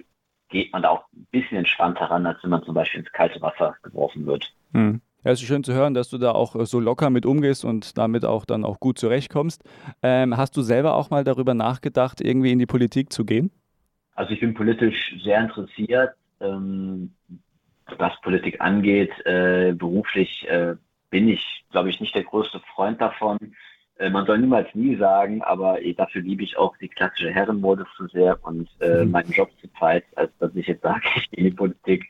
geht 0.48 0.72
man 0.72 0.80
da 0.80 0.88
auch 0.88 1.04
ein 1.12 1.26
bisschen 1.32 1.58
entspannter 1.58 2.06
ran, 2.06 2.24
als 2.24 2.42
wenn 2.44 2.50
man 2.50 2.64
zum 2.64 2.72
Beispiel 2.72 3.00
ins 3.00 3.12
kalte 3.12 3.42
Wasser 3.42 3.76
geworfen 3.82 4.24
wird. 4.24 4.50
Mhm. 4.72 5.02
Ja, 5.26 5.32
es 5.32 5.42
ist 5.42 5.48
schön 5.48 5.64
zu 5.64 5.74
hören, 5.74 5.92
dass 5.92 6.08
du 6.08 6.18
da 6.18 6.30
auch 6.30 6.54
äh, 6.54 6.66
so 6.66 6.78
locker 6.78 7.10
mit 7.10 7.26
umgehst 7.26 7.64
und 7.64 7.98
damit 7.98 8.24
auch 8.24 8.44
dann 8.44 8.64
auch 8.64 8.78
gut 8.78 8.96
zurechtkommst. 8.96 9.60
Ähm, 10.00 10.36
hast 10.36 10.56
du 10.56 10.62
selber 10.62 10.94
auch 10.94 11.10
mal 11.10 11.24
darüber 11.24 11.52
nachgedacht, 11.52 12.20
irgendwie 12.20 12.52
in 12.52 12.60
die 12.60 12.66
Politik 12.66 13.12
zu 13.12 13.24
gehen? 13.24 13.50
Also 14.14 14.30
ich 14.30 14.38
bin 14.38 14.54
politisch 14.54 15.16
sehr 15.24 15.40
interessiert, 15.40 16.14
ähm, 16.38 17.12
was 17.98 18.12
Politik 18.20 18.60
angeht. 18.60 19.10
Äh, 19.26 19.72
beruflich 19.72 20.46
äh, 20.48 20.76
bin 21.10 21.28
ich, 21.28 21.64
glaube 21.72 21.90
ich, 21.90 22.00
nicht 22.00 22.14
der 22.14 22.22
größte 22.22 22.60
Freund 22.76 23.00
davon. 23.00 23.36
Äh, 23.96 24.10
man 24.10 24.26
soll 24.26 24.38
niemals 24.38 24.72
nie 24.76 24.94
sagen, 24.94 25.42
aber 25.42 25.82
eh, 25.82 25.92
dafür 25.92 26.22
liebe 26.22 26.44
ich 26.44 26.56
auch 26.56 26.76
die 26.76 26.88
klassische 26.88 27.32
Herrenmode 27.32 27.84
zu 27.96 28.06
sehr 28.06 28.38
und 28.44 28.68
äh, 28.78 29.04
mhm. 29.04 29.10
meinen 29.10 29.32
Job 29.32 29.50
zu 29.60 29.66
Zeit, 29.80 30.04
als 30.14 30.30
dass 30.38 30.54
ich 30.54 30.68
jetzt 30.68 30.82
sage, 30.82 31.02
ich 31.16 31.28
gehe 31.32 31.44
in 31.44 31.50
die 31.50 31.56
Politik. 31.56 32.08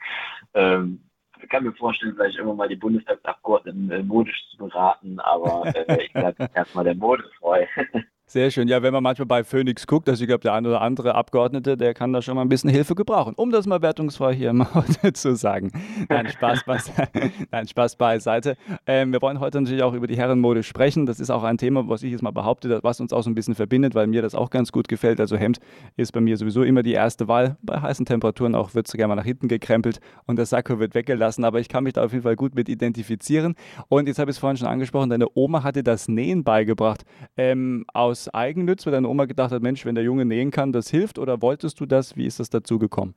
Ähm, 0.53 1.01
ich 1.43 1.49
kann 1.49 1.65
mir 1.65 1.73
vorstellen, 1.73 2.15
vielleicht 2.15 2.37
irgendwann 2.37 2.57
mal 2.59 2.69
die 2.69 2.77
Bundestagsabgeordneten 2.77 3.91
äh, 3.91 4.03
modisch 4.03 4.49
zu 4.51 4.59
beraten, 4.59 5.19
aber 5.21 5.67
äh, 5.75 6.05
ich 6.05 6.13
bleibe 6.13 6.49
erstmal 6.55 6.85
der 6.85 6.95
Mode 6.95 7.25
treu. 7.39 7.65
Sehr 8.29 8.51
schön. 8.51 8.67
Ja, 8.67 8.83
wenn 8.83 8.93
man 8.93 9.05
manchmal 9.05 9.27
bei 9.27 9.45
Phoenix 9.45 9.87
guckt, 9.87 10.09
also 10.09 10.21
ich 10.21 10.27
glaube, 10.27 10.41
der 10.41 10.53
eine 10.53 10.67
oder 10.67 10.81
andere 10.81 11.15
Abgeordnete, 11.15 11.77
der 11.77 11.95
kann 11.95 12.13
da 12.13 12.21
schon 12.21 12.35
mal 12.35 12.43
ein 12.43 12.49
bisschen 12.49 12.69
Hilfe 12.69 12.97
gebrauchen, 12.97 13.35
um 13.37 13.53
das 13.53 13.67
mal 13.69 13.83
wertungsfrei 13.83 14.35
hier 14.35 14.53
mal 14.53 14.67
zu 15.15 15.37
sagen. 15.37 15.71
Nein, 16.09 16.29
Spaß, 16.29 16.65
beiseite. 16.65 17.31
Nein, 17.53 17.69
Spaß 17.69 17.95
beiseite. 17.95 18.57
Ähm, 18.85 19.13
wir 19.13 19.23
wollen 19.23 19.39
heute 19.39 19.61
natürlich 19.61 19.85
auch 19.85 19.93
über 19.93 20.09
die 20.09 20.17
Herrenmode 20.17 20.65
sprechen. 20.65 21.07
Das 21.07 21.21
ist 21.21 21.31
auch 21.31 21.45
ein 21.45 21.57
Thema, 21.57 21.89
was 21.89 22.03
ich 22.03 22.11
jetzt 22.11 22.23
mal 22.23 22.33
behaupte, 22.33 22.81
was 22.83 23.01
uns 23.01 23.13
auch 23.13 23.23
so 23.23 23.31
ein 23.31 23.37
bisschen 23.37 23.55
verbindet, 23.55 23.95
weil 23.95 24.09
mir 24.09 24.23
das 24.23 24.35
auch 24.35 24.51
ganz 24.51 24.73
gut 24.73 24.89
gefällt. 24.89 25.21
Also 25.21 25.37
Hemd 25.37 25.61
ist 25.97 26.11
bei 26.11 26.21
mir 26.21 26.37
sowieso 26.37 26.65
immer 26.65 26.83
die 26.83 26.95
erste 26.95 27.29
Wahl. 27.29 27.57
Bei 27.63 27.81
heißen 27.81 28.07
Temperaturen 28.07 28.57
auch 28.57 28.75
wird 28.75 28.89
es 28.89 28.93
gerne 28.95 29.07
mal 29.07 29.15
nach 29.15 29.25
hinten 29.25 29.47
gekrempelt 29.47 30.01
und 30.27 30.35
der 30.35 30.47
Sakko 30.47 30.81
wird 30.81 30.97
weggelassen. 30.97 31.45
Aber 31.45 31.61
ich 31.61 31.69
kann 31.69 31.85
mich 31.85 31.93
da 31.93 32.05
auf 32.05 32.11
jeden 32.11 32.25
Fall 32.25 32.35
gut 32.35 32.57
mit 32.57 32.69
identifizieren. 32.69 33.55
Und 33.87 34.09
jetzt 34.09 34.19
habe 34.19 34.33
ich 34.33 34.37
es 34.37 34.41
vorhin 34.41 34.57
schon 34.57 34.67
angesprochen, 34.67 35.11
deine 35.11 35.29
Oma 35.35 35.63
hatte 35.63 35.85
das 35.85 36.09
Nähen 36.09 36.43
beigebracht. 36.43 37.05
Ähm, 37.37 37.85
aus 37.95 38.16
aus 38.17 38.33
Eigennütz, 38.33 38.87
weil 38.87 38.93
deine 38.93 39.09
Oma 39.09 39.27
gedacht 39.27 39.53
hat, 39.53 39.63
Mensch, 39.63 39.85
wenn 39.85 39.95
der 39.95 40.05
Junge 40.05 40.25
nähen 40.25 40.51
kann, 40.51 40.73
das 40.73 40.91
hilft? 40.91 41.19
Oder 41.19 41.43
wolltest 41.43 41.81
du 41.81 41.87
das? 41.87 42.17
Wie 42.17 42.27
ist 42.27 42.41
das 42.41 42.51
dazu 42.51 42.79
gekommen? 42.79 43.15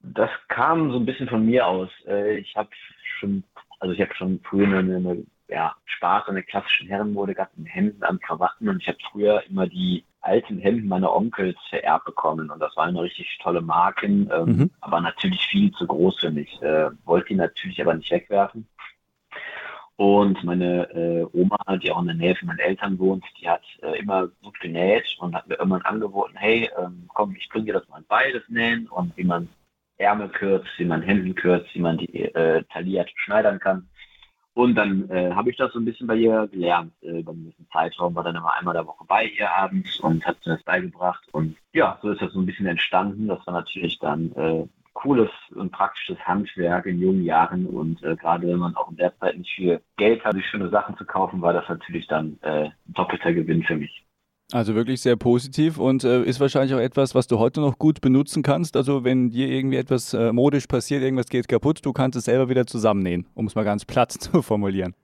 Das 0.00 0.30
kam 0.48 0.92
so 0.92 0.98
ein 0.98 1.06
bisschen 1.06 1.28
von 1.28 1.44
mir 1.44 1.66
aus. 1.66 1.90
Äh, 2.06 2.38
ich 2.38 2.54
habe 2.54 2.70
schon, 3.18 3.42
also 3.80 3.92
ich 3.92 4.00
habe 4.00 4.14
schon 4.14 4.40
früher 4.48 4.78
eine, 4.78 4.96
eine 4.96 5.24
ja, 5.48 5.74
Spaß 5.84 6.28
an 6.28 6.34
der 6.34 6.44
klassischen 6.44 6.88
Herrenmode 6.88 7.34
gehabt, 7.34 7.56
mit 7.56 7.68
Hemden, 7.72 8.02
an 8.02 8.18
Krawatten 8.20 8.68
und 8.68 8.82
ich 8.82 8.88
habe 8.88 8.98
früher 9.10 9.42
immer 9.48 9.66
die 9.66 10.04
alten 10.20 10.58
Hemden 10.58 10.88
meiner 10.88 11.14
Onkels 11.14 11.56
vererbt 11.68 12.04
bekommen 12.04 12.50
und 12.50 12.58
das 12.58 12.76
waren 12.76 12.96
richtig 12.96 13.38
tolle 13.40 13.60
Marken, 13.60 14.28
ähm, 14.32 14.44
mhm. 14.44 14.70
aber 14.80 15.00
natürlich 15.00 15.46
viel 15.46 15.70
zu 15.72 15.86
groß 15.86 16.18
für 16.18 16.30
mich. 16.32 16.60
Äh, 16.62 16.90
wollte 17.04 17.28
die 17.28 17.34
natürlich 17.36 17.80
aber 17.80 17.94
nicht 17.94 18.10
wegwerfen. 18.10 18.66
Und 19.96 20.44
meine 20.44 20.90
äh, 20.90 21.26
Oma, 21.32 21.56
die 21.78 21.90
auch 21.90 22.00
in 22.00 22.06
der 22.06 22.16
Nähe 22.16 22.36
von 22.36 22.48
meinen 22.48 22.58
Eltern 22.58 22.98
wohnt, 22.98 23.24
die 23.40 23.48
hat 23.48 23.62
äh, 23.82 23.98
immer 23.98 24.28
gut 24.42 24.60
genäht 24.60 25.16
und 25.20 25.34
hat 25.34 25.48
mir 25.48 25.54
irgendwann 25.54 25.82
angeboten, 25.82 26.36
hey, 26.36 26.70
ähm, 26.78 27.08
komm, 27.14 27.34
ich 27.34 27.48
bringe 27.48 27.66
dir 27.66 27.72
das 27.72 27.88
mal 27.88 28.04
beides 28.06 28.42
nähen 28.48 28.88
und 28.88 29.16
wie 29.16 29.24
man 29.24 29.48
Ärmel 29.96 30.28
kürzt, 30.28 30.68
wie 30.76 30.84
man 30.84 31.00
Hemden 31.00 31.34
kürzt, 31.34 31.74
wie 31.74 31.80
man 31.80 31.96
die 31.96 32.24
äh, 32.24 32.62
tailliert 32.64 33.10
schneidern 33.16 33.58
kann. 33.58 33.88
Und 34.52 34.74
dann 34.74 35.08
äh, 35.10 35.32
habe 35.32 35.50
ich 35.50 35.56
das 35.56 35.72
so 35.72 35.78
ein 35.78 35.84
bisschen 35.84 36.06
bei 36.06 36.16
ihr 36.16 36.46
gelernt. 36.48 36.92
Äh, 37.02 37.20
über 37.20 37.32
einen 37.32 37.54
Zeitraum 37.72 38.14
war 38.14 38.24
dann 38.24 38.36
immer 38.36 38.54
einmal 38.54 38.74
der 38.74 38.86
Woche 38.86 39.04
bei 39.06 39.26
ihr 39.26 39.50
abends 39.50 40.00
und 40.00 40.24
hat 40.26 40.38
mir 40.46 40.54
das 40.54 40.62
beigebracht. 40.62 41.22
Und 41.32 41.56
ja, 41.72 41.98
so 42.02 42.10
ist 42.10 42.22
das 42.22 42.32
so 42.32 42.40
ein 42.40 42.46
bisschen 42.46 42.66
entstanden. 42.66 43.28
Das 43.28 43.46
war 43.46 43.52
natürlich 43.52 43.98
dann 43.98 44.32
äh, 44.32 44.66
cooles 44.96 45.30
und 45.54 45.70
praktisches 45.72 46.18
Handwerk 46.18 46.86
in 46.86 47.00
jungen 47.00 47.24
Jahren. 47.24 47.66
Und 47.66 48.02
äh, 48.02 48.16
gerade 48.16 48.48
wenn 48.48 48.58
man 48.58 48.74
auch 48.74 48.90
in 48.90 48.96
der 48.96 49.16
Zeit 49.18 49.38
nicht 49.38 49.50
viel 49.54 49.80
Geld 49.96 50.24
hat, 50.24 50.34
sich 50.34 50.46
schöne 50.46 50.70
Sachen 50.70 50.96
zu 50.96 51.04
kaufen, 51.04 51.42
war 51.42 51.52
das 51.52 51.68
natürlich 51.68 52.06
dann 52.08 52.38
äh, 52.42 52.64
ein 52.64 52.72
doppelter 52.88 53.32
Gewinn 53.32 53.62
für 53.62 53.76
mich. 53.76 54.04
Also 54.52 54.76
wirklich 54.76 55.00
sehr 55.00 55.16
positiv 55.16 55.78
und 55.78 56.04
äh, 56.04 56.22
ist 56.22 56.38
wahrscheinlich 56.38 56.72
auch 56.72 56.80
etwas, 56.80 57.16
was 57.16 57.26
du 57.26 57.38
heute 57.40 57.60
noch 57.60 57.78
gut 57.78 58.00
benutzen 58.00 58.44
kannst. 58.44 58.76
Also 58.76 59.02
wenn 59.02 59.30
dir 59.30 59.48
irgendwie 59.48 59.76
etwas 59.76 60.14
äh, 60.14 60.32
modisch 60.32 60.68
passiert, 60.68 61.02
irgendwas 61.02 61.26
geht 61.26 61.48
kaputt, 61.48 61.84
du 61.84 61.92
kannst 61.92 62.16
es 62.16 62.26
selber 62.26 62.48
wieder 62.48 62.64
zusammennähen, 62.64 63.26
um 63.34 63.46
es 63.46 63.56
mal 63.56 63.64
ganz 63.64 63.84
platt 63.84 64.12
zu 64.12 64.42
formulieren. 64.42 64.94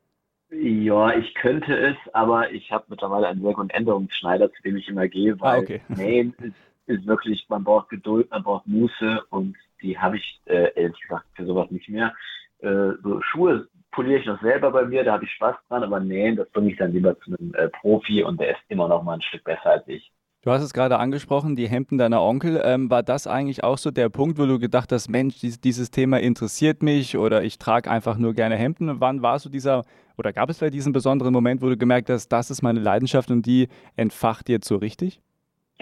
Ja, 0.52 1.16
ich 1.16 1.34
könnte 1.34 1.74
es, 1.76 1.96
aber 2.12 2.52
ich 2.52 2.70
habe 2.70 2.84
mittlerweile 2.88 3.26
einen 3.26 3.42
Werk- 3.42 3.58
und 3.58 3.74
Änderungsschneider, 3.74 4.52
zu 4.52 4.62
dem 4.62 4.76
ich 4.76 4.86
immer 4.88 5.08
gehe, 5.08 5.32
ah, 5.32 5.36
weil 5.40 5.58
ah, 5.58 5.62
okay. 5.62 5.80
Nähen 5.88 6.34
ist, 6.40 6.54
ist, 6.86 7.06
wirklich, 7.06 7.46
man 7.48 7.64
braucht 7.64 7.88
Geduld, 7.88 8.30
man 8.30 8.42
braucht 8.42 8.66
Muße 8.66 9.22
und 9.30 9.56
die 9.82 9.98
habe 9.98 10.16
ich 10.16 10.40
äh, 10.46 10.72
ehrlich 10.74 11.00
gesagt 11.00 11.26
für 11.34 11.46
sowas 11.46 11.70
nicht 11.70 11.88
mehr. 11.88 12.14
Äh, 12.60 12.92
so 13.02 13.20
Schuhe 13.22 13.68
poliere 13.90 14.20
ich 14.20 14.26
noch 14.26 14.40
selber 14.40 14.70
bei 14.70 14.84
mir, 14.84 15.04
da 15.04 15.12
habe 15.12 15.24
ich 15.24 15.30
Spaß 15.32 15.56
dran, 15.68 15.82
aber 15.82 16.00
nähen, 16.00 16.36
das 16.36 16.48
bringe 16.50 16.70
ich 16.70 16.78
dann 16.78 16.92
lieber 16.92 17.18
zu 17.20 17.36
einem 17.36 17.54
äh, 17.54 17.68
Profi 17.68 18.22
und 18.22 18.40
der 18.40 18.52
ist 18.52 18.62
immer 18.68 18.88
noch 18.88 19.02
mal 19.02 19.14
ein 19.14 19.22
Stück 19.22 19.44
besser 19.44 19.66
als 19.66 19.86
ich. 19.86 20.10
Du 20.44 20.50
hast 20.50 20.64
es 20.64 20.72
gerade 20.72 20.98
angesprochen, 20.98 21.54
die 21.54 21.68
Hemden 21.68 21.98
deiner 21.98 22.20
Onkel. 22.20 22.60
Ähm, 22.64 22.90
war 22.90 23.04
das 23.04 23.28
eigentlich 23.28 23.62
auch 23.62 23.78
so 23.78 23.92
der 23.92 24.08
Punkt, 24.08 24.38
wo 24.38 24.46
du 24.46 24.58
gedacht 24.58 24.90
hast, 24.90 25.08
Mensch, 25.08 25.38
dies, 25.38 25.60
dieses 25.60 25.92
Thema 25.92 26.18
interessiert 26.18 26.82
mich 26.82 27.16
oder 27.16 27.44
ich 27.44 27.58
trage 27.58 27.88
einfach 27.88 28.18
nur 28.18 28.34
gerne 28.34 28.56
Hemden? 28.56 29.00
Wann 29.00 29.22
war 29.22 29.38
so 29.38 29.48
dieser, 29.48 29.84
oder 30.18 30.32
gab 30.32 30.50
es 30.50 30.58
vielleicht 30.58 30.74
diesen 30.74 30.92
besonderen 30.92 31.32
Moment, 31.32 31.62
wo 31.62 31.68
du 31.68 31.76
gemerkt 31.76 32.10
hast, 32.10 32.28
das 32.28 32.50
ist 32.50 32.60
meine 32.60 32.80
Leidenschaft 32.80 33.30
und 33.30 33.46
die 33.46 33.68
entfacht 33.94 34.48
jetzt 34.48 34.66
so 34.66 34.74
richtig? 34.76 35.20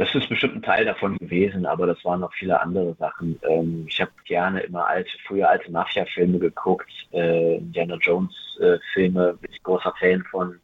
Das 0.01 0.15
ist 0.15 0.31
bestimmt 0.31 0.55
ein 0.55 0.63
Teil 0.63 0.87
davon 0.87 1.19
gewesen, 1.19 1.67
aber 1.67 1.87
das 1.87 2.03
waren 2.07 2.21
noch 2.21 2.33
viele 2.33 2.59
andere 2.59 2.95
Sachen. 2.95 3.39
Ähm, 3.47 3.85
ich 3.87 4.01
habe 4.01 4.11
gerne 4.25 4.61
immer 4.61 4.87
alte, 4.87 5.11
früher 5.27 5.51
alte 5.51 5.71
Mafia-Filme 5.71 6.39
geguckt, 6.39 6.91
äh, 7.13 7.59
Indiana 7.59 7.97
Jones-Filme, 7.97 9.29
äh, 9.29 9.33
bin 9.35 9.51
ich 9.53 9.63
großer 9.63 9.93
Fan 10.01 10.25
von. 10.31 10.59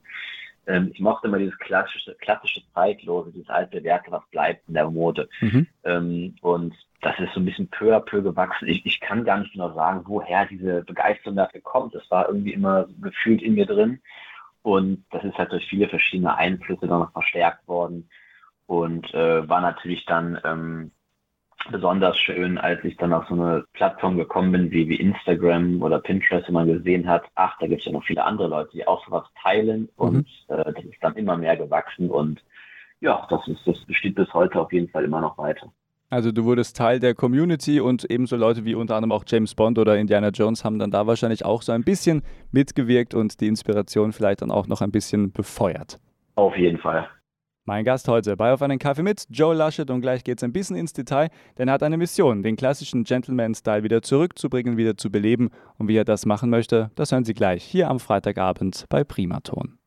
Ähm, 0.66 0.90
ich 0.95 1.00
mochte 1.00 1.28
immer 1.28 1.37
dieses 1.37 1.59
klassische, 1.59 2.14
klassische 2.14 2.62
Zeitlose, 2.73 3.31
dieses 3.31 3.50
alte 3.50 3.85
Werke, 3.85 4.11
was 4.11 4.23
bleibt 4.31 4.66
in 4.69 4.73
der 4.73 4.88
Mode. 4.88 5.28
Mhm. 5.43 5.66
Ähm, 5.85 6.35
und 6.40 6.75
das 7.02 7.19
ist 7.19 7.35
so 7.35 7.40
ein 7.40 7.45
bisschen 7.45 7.69
peu 7.69 7.95
à 7.95 8.00
peu 8.00 8.23
gewachsen. 8.23 8.66
Ich, 8.69 8.87
ich 8.87 9.00
kann 9.00 9.26
gar 9.26 9.40
nicht 9.40 9.52
genau 9.52 9.75
sagen, 9.75 10.00
woher 10.07 10.47
diese 10.47 10.83
Begeisterung 10.85 11.37
dafür 11.37 11.61
kommt. 11.61 11.95
Das 11.95 12.11
war 12.11 12.26
irgendwie 12.26 12.55
immer 12.55 12.87
gefühlt 13.02 13.43
in 13.43 13.52
mir 13.52 13.66
drin. 13.66 14.00
Und 14.62 15.05
das 15.11 15.23
ist 15.25 15.37
halt 15.37 15.52
durch 15.52 15.66
viele 15.66 15.90
verschiedene 15.90 16.35
Einflüsse 16.38 16.87
dann 16.87 17.00
noch 17.00 17.12
verstärkt 17.12 17.69
worden 17.69 18.09
und 18.67 19.13
äh, 19.15 19.49
war 19.49 19.61
natürlich 19.61 20.05
dann 20.07 20.39
ähm, 20.45 20.91
besonders 21.71 22.19
schön, 22.19 22.59
als 22.59 22.83
ich 22.85 22.97
dann 22.97 23.13
auf 23.13 23.27
so 23.29 23.35
eine 23.35 23.65
Plattform 23.73 24.17
gekommen 24.17 24.53
bin 24.53 24.71
wie, 24.71 24.89
wie 24.89 24.97
Instagram 24.97 25.83
oder 25.83 25.99
Pinterest, 25.99 26.49
wo 26.49 26.53
man 26.53 26.67
gesehen 26.67 27.09
hat, 27.09 27.25
ach, 27.35 27.57
da 27.59 27.67
gibt 27.67 27.81
es 27.81 27.87
ja 27.87 27.93
noch 27.93 28.05
viele 28.05 28.25
andere 28.25 28.49
Leute, 28.49 28.71
die 28.73 28.87
auch 28.87 29.05
sowas 29.05 29.25
teilen 29.43 29.83
mhm. 29.83 29.89
und 29.97 30.29
äh, 30.49 30.73
das 30.73 30.85
ist 30.85 31.03
dann 31.03 31.17
immer 31.17 31.37
mehr 31.37 31.57
gewachsen 31.57 32.11
und 32.11 32.43
ja, 33.01 33.27
das 33.29 33.47
ist, 33.49 33.67
das 33.67 33.79
besteht 33.85 34.15
bis 34.15 34.33
heute 34.33 34.61
auf 34.61 34.73
jeden 34.73 34.89
Fall 34.89 35.05
immer 35.05 35.21
noch 35.21 35.37
weiter. 35.39 35.71
Also 36.09 36.31
du 36.31 36.45
wurdest 36.45 36.77
Teil 36.77 37.01
der 37.01 37.15
Community 37.15 37.81
und 37.81 38.05
ebenso 38.09 38.37
Leute 38.37 38.65
wie 38.65 38.77
unter 38.77 38.95
anderem 38.95 39.11
auch 39.11 39.25
James 39.27 39.55
Bond 39.57 39.77
oder 39.77 39.99
Indiana 39.99 40.29
Jones 40.29 40.65
haben 40.65 40.79
dann 40.79 40.93
da 40.93 41.07
wahrscheinlich 41.07 41.45
auch 41.45 41.63
so 41.63 41.73
ein 41.73 41.83
bisschen 41.83 42.23
mitgewirkt 42.53 43.13
und 43.13 43.41
die 43.41 43.49
Inspiration 43.49 44.13
vielleicht 44.13 44.41
dann 44.43 44.53
auch 44.53 44.69
noch 44.69 44.83
ein 44.83 44.93
bisschen 44.93 45.33
befeuert. 45.33 45.99
Auf 46.37 46.57
jeden 46.57 46.79
Fall. 46.79 47.09
Mein 47.69 47.85
Gast 47.85 48.07
heute 48.07 48.37
bei 48.37 48.53
Auf 48.53 48.63
einen 48.63 48.79
Kaffee 48.79 49.03
mit, 49.03 49.27
Joe 49.29 49.53
Laschet 49.53 49.91
und 49.91 50.01
gleich 50.01 50.23
geht 50.23 50.39
es 50.39 50.45
ein 50.45 50.53
bisschen 50.53 50.77
ins 50.77 50.93
Detail, 50.93 51.31
denn 51.59 51.67
er 51.67 51.75
hat 51.75 51.83
eine 51.83 51.97
Mission, 51.97 52.45
den 52.45 52.55
klassischen 52.55 53.03
Gentleman-Style 53.03 53.83
wieder 53.83 54.03
zurückzubringen, 54.03 54.77
wieder 54.77 54.97
zu 54.97 55.11
beleben. 55.11 55.51
Und 55.77 55.89
wie 55.89 55.97
er 55.97 56.05
das 56.05 56.27
machen 56.27 56.49
möchte, 56.49 56.93
das 56.95 57.11
hören 57.11 57.25
Sie 57.25 57.35
gleich 57.35 57.65
hier 57.65 57.91
am 57.91 57.99
Freitagabend 57.99 58.85
bei 58.89 59.03
Primaton. 59.03 59.81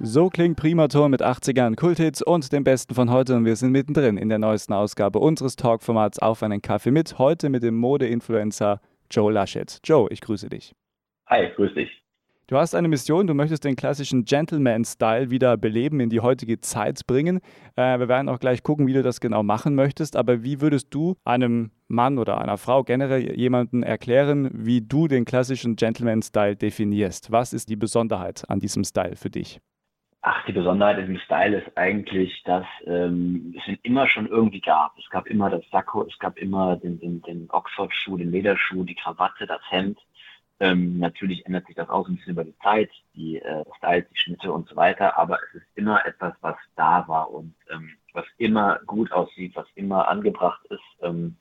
So 0.00 0.30
klingt 0.30 0.56
Primaton 0.56 1.10
mit 1.10 1.22
80ern 1.22 1.76
Kulthits 1.76 2.22
und 2.22 2.52
dem 2.54 2.64
Besten 2.64 2.94
von 2.94 3.10
heute. 3.10 3.36
Und 3.36 3.44
wir 3.44 3.54
sind 3.56 3.70
mittendrin 3.70 4.16
in 4.16 4.30
der 4.30 4.38
neuesten 4.38 4.72
Ausgabe 4.72 5.18
unseres 5.18 5.56
Talkformats 5.56 6.18
Auf 6.20 6.42
einen 6.42 6.62
Kaffee 6.62 6.90
mit, 6.90 7.18
heute 7.18 7.50
mit 7.50 7.62
dem 7.62 7.76
Mode-Influencer 7.76 8.80
Joe 9.12 9.30
Laschet. 9.30 9.78
Joe, 9.84 10.08
ich 10.10 10.20
grüße 10.20 10.48
dich. 10.48 10.74
Hi, 11.26 11.50
grüß 11.54 11.74
dich. 11.74 11.90
Du 12.48 12.56
hast 12.58 12.74
eine 12.74 12.88
Mission, 12.88 13.26
du 13.26 13.34
möchtest 13.34 13.64
den 13.64 13.76
klassischen 13.76 14.24
Gentleman-Style 14.24 15.30
wieder 15.30 15.56
beleben, 15.56 16.00
in 16.00 16.10
die 16.10 16.20
heutige 16.20 16.60
Zeit 16.60 17.06
bringen. 17.06 17.40
Äh, 17.76 17.98
wir 17.98 18.08
werden 18.08 18.28
auch 18.28 18.40
gleich 18.40 18.62
gucken, 18.62 18.86
wie 18.86 18.92
du 18.92 19.02
das 19.02 19.20
genau 19.20 19.42
machen 19.42 19.74
möchtest. 19.74 20.16
Aber 20.16 20.42
wie 20.42 20.60
würdest 20.60 20.88
du 20.90 21.14
einem 21.24 21.70
Mann 21.88 22.18
oder 22.18 22.38
einer 22.40 22.58
Frau 22.58 22.82
generell 22.82 23.38
jemanden 23.38 23.82
erklären, 23.82 24.50
wie 24.52 24.80
du 24.82 25.08
den 25.08 25.24
klassischen 25.24 25.76
Gentleman-Style 25.76 26.56
definierst? 26.56 27.30
Was 27.30 27.52
ist 27.52 27.68
die 27.68 27.76
Besonderheit 27.76 28.42
an 28.48 28.60
diesem 28.60 28.84
Style 28.84 29.16
für 29.16 29.30
dich? 29.30 29.60
Ach, 30.24 30.44
die 30.46 30.52
Besonderheit 30.52 30.98
in 30.98 31.06
dem 31.06 31.18
Style 31.18 31.58
ist 31.58 31.76
eigentlich, 31.76 32.44
dass 32.44 32.64
ähm, 32.86 33.56
es 33.58 33.66
ihn 33.66 33.78
immer 33.82 34.06
schon 34.06 34.28
irgendwie 34.28 34.60
gab. 34.60 34.96
Es 34.96 35.10
gab 35.10 35.26
immer 35.26 35.50
das 35.50 35.68
Sakko, 35.70 36.04
es 36.04 36.16
gab 36.20 36.38
immer 36.38 36.76
den, 36.76 37.00
den, 37.00 37.22
den 37.22 37.50
Oxford-Schuh, 37.50 38.18
den 38.18 38.30
Lederschuh, 38.30 38.84
die 38.84 38.94
Krawatte, 38.94 39.48
das 39.48 39.60
Hemd. 39.68 39.98
Ähm, 40.60 40.98
natürlich 40.98 41.44
ändert 41.44 41.66
sich 41.66 41.74
das 41.74 41.88
auch 41.88 42.06
ein 42.06 42.14
bisschen 42.14 42.34
über 42.34 42.44
die 42.44 42.56
Zeit, 42.58 42.90
die 43.16 43.38
äh, 43.38 43.64
Styles, 43.78 44.06
die 44.10 44.16
Schnitte 44.16 44.52
und 44.52 44.68
so 44.68 44.76
weiter, 44.76 45.18
aber 45.18 45.40
es 45.42 45.56
ist 45.56 45.66
immer 45.74 46.06
etwas, 46.06 46.34
was 46.40 46.56
da 46.76 47.08
war 47.08 47.32
und 47.32 47.52
ähm, 47.72 47.90
was 48.12 48.26
immer 48.38 48.78
gut 48.86 49.10
aussieht, 49.10 49.56
was 49.56 49.66
immer 49.74 50.06
angebracht 50.06 50.64
ist. 50.70 50.84
Ähm, 51.02 51.36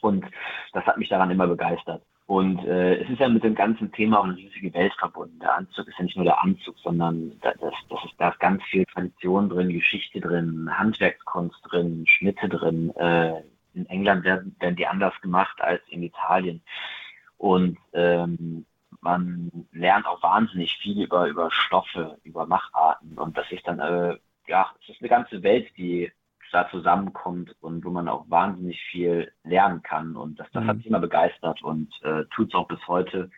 und 0.00 0.26
das 0.72 0.84
hat 0.84 0.98
mich 0.98 1.08
daran 1.08 1.30
immer 1.30 1.46
begeistert. 1.46 2.02
Und 2.26 2.64
äh, 2.64 2.96
es 2.96 3.08
ist 3.08 3.20
ja 3.20 3.28
mit 3.28 3.44
dem 3.44 3.54
ganzen 3.54 3.92
Thema 3.92 4.18
auch 4.18 4.24
eine 4.24 4.36
riesige 4.36 4.74
Welt 4.74 4.92
verbunden. 4.98 5.38
Der 5.38 5.56
Anzug 5.56 5.86
ist 5.86 5.96
ja 5.96 6.04
nicht 6.04 6.16
nur 6.16 6.24
der 6.24 6.42
Anzug, 6.42 6.76
sondern 6.78 7.38
da, 7.40 7.52
das, 7.60 7.74
das 7.88 8.04
ist, 8.04 8.14
da 8.18 8.30
ist 8.30 8.40
ganz 8.40 8.62
viel 8.64 8.84
Tradition 8.86 9.48
drin, 9.48 9.68
Geschichte 9.68 10.20
drin, 10.20 10.68
Handwerkskunst 10.76 11.60
drin, 11.70 12.04
Schnitte 12.06 12.48
drin. 12.48 12.90
Äh, 12.96 13.42
in 13.74 13.86
England 13.86 14.24
werden, 14.24 14.56
werden 14.58 14.74
die 14.74 14.86
anders 14.86 15.14
gemacht 15.20 15.60
als 15.60 15.82
in 15.88 16.02
Italien. 16.02 16.62
Und 17.38 17.78
ähm, 17.92 18.66
man 19.00 19.50
lernt 19.72 20.06
auch 20.06 20.20
wahnsinnig 20.22 20.76
viel 20.78 21.04
über, 21.04 21.28
über 21.28 21.50
Stoffe, 21.52 22.18
über 22.24 22.44
Macharten. 22.46 23.16
Und 23.18 23.36
das 23.36 23.50
ist 23.52 23.66
dann, 23.68 23.78
äh, 23.78 24.16
ja, 24.48 24.72
es 24.82 24.88
ist 24.88 25.00
eine 25.00 25.10
ganze 25.10 25.42
Welt, 25.44 25.68
die 25.76 26.10
da 26.52 26.68
zusammenkommt 26.70 27.54
und 27.60 27.84
wo 27.84 27.90
man 27.90 28.08
auch 28.08 28.24
wahnsinnig 28.28 28.80
viel 28.90 29.32
lernen 29.44 29.82
kann. 29.82 30.16
Und 30.16 30.38
das, 30.40 30.50
das 30.52 30.64
mhm. 30.64 30.68
hat 30.68 30.76
mich 30.78 30.86
immer 30.86 31.00
begeistert 31.00 31.62
und 31.62 31.88
äh, 32.02 32.24
tut 32.34 32.48
es 32.48 32.54
auch 32.54 32.68
bis 32.68 32.86
heute. 32.86 33.30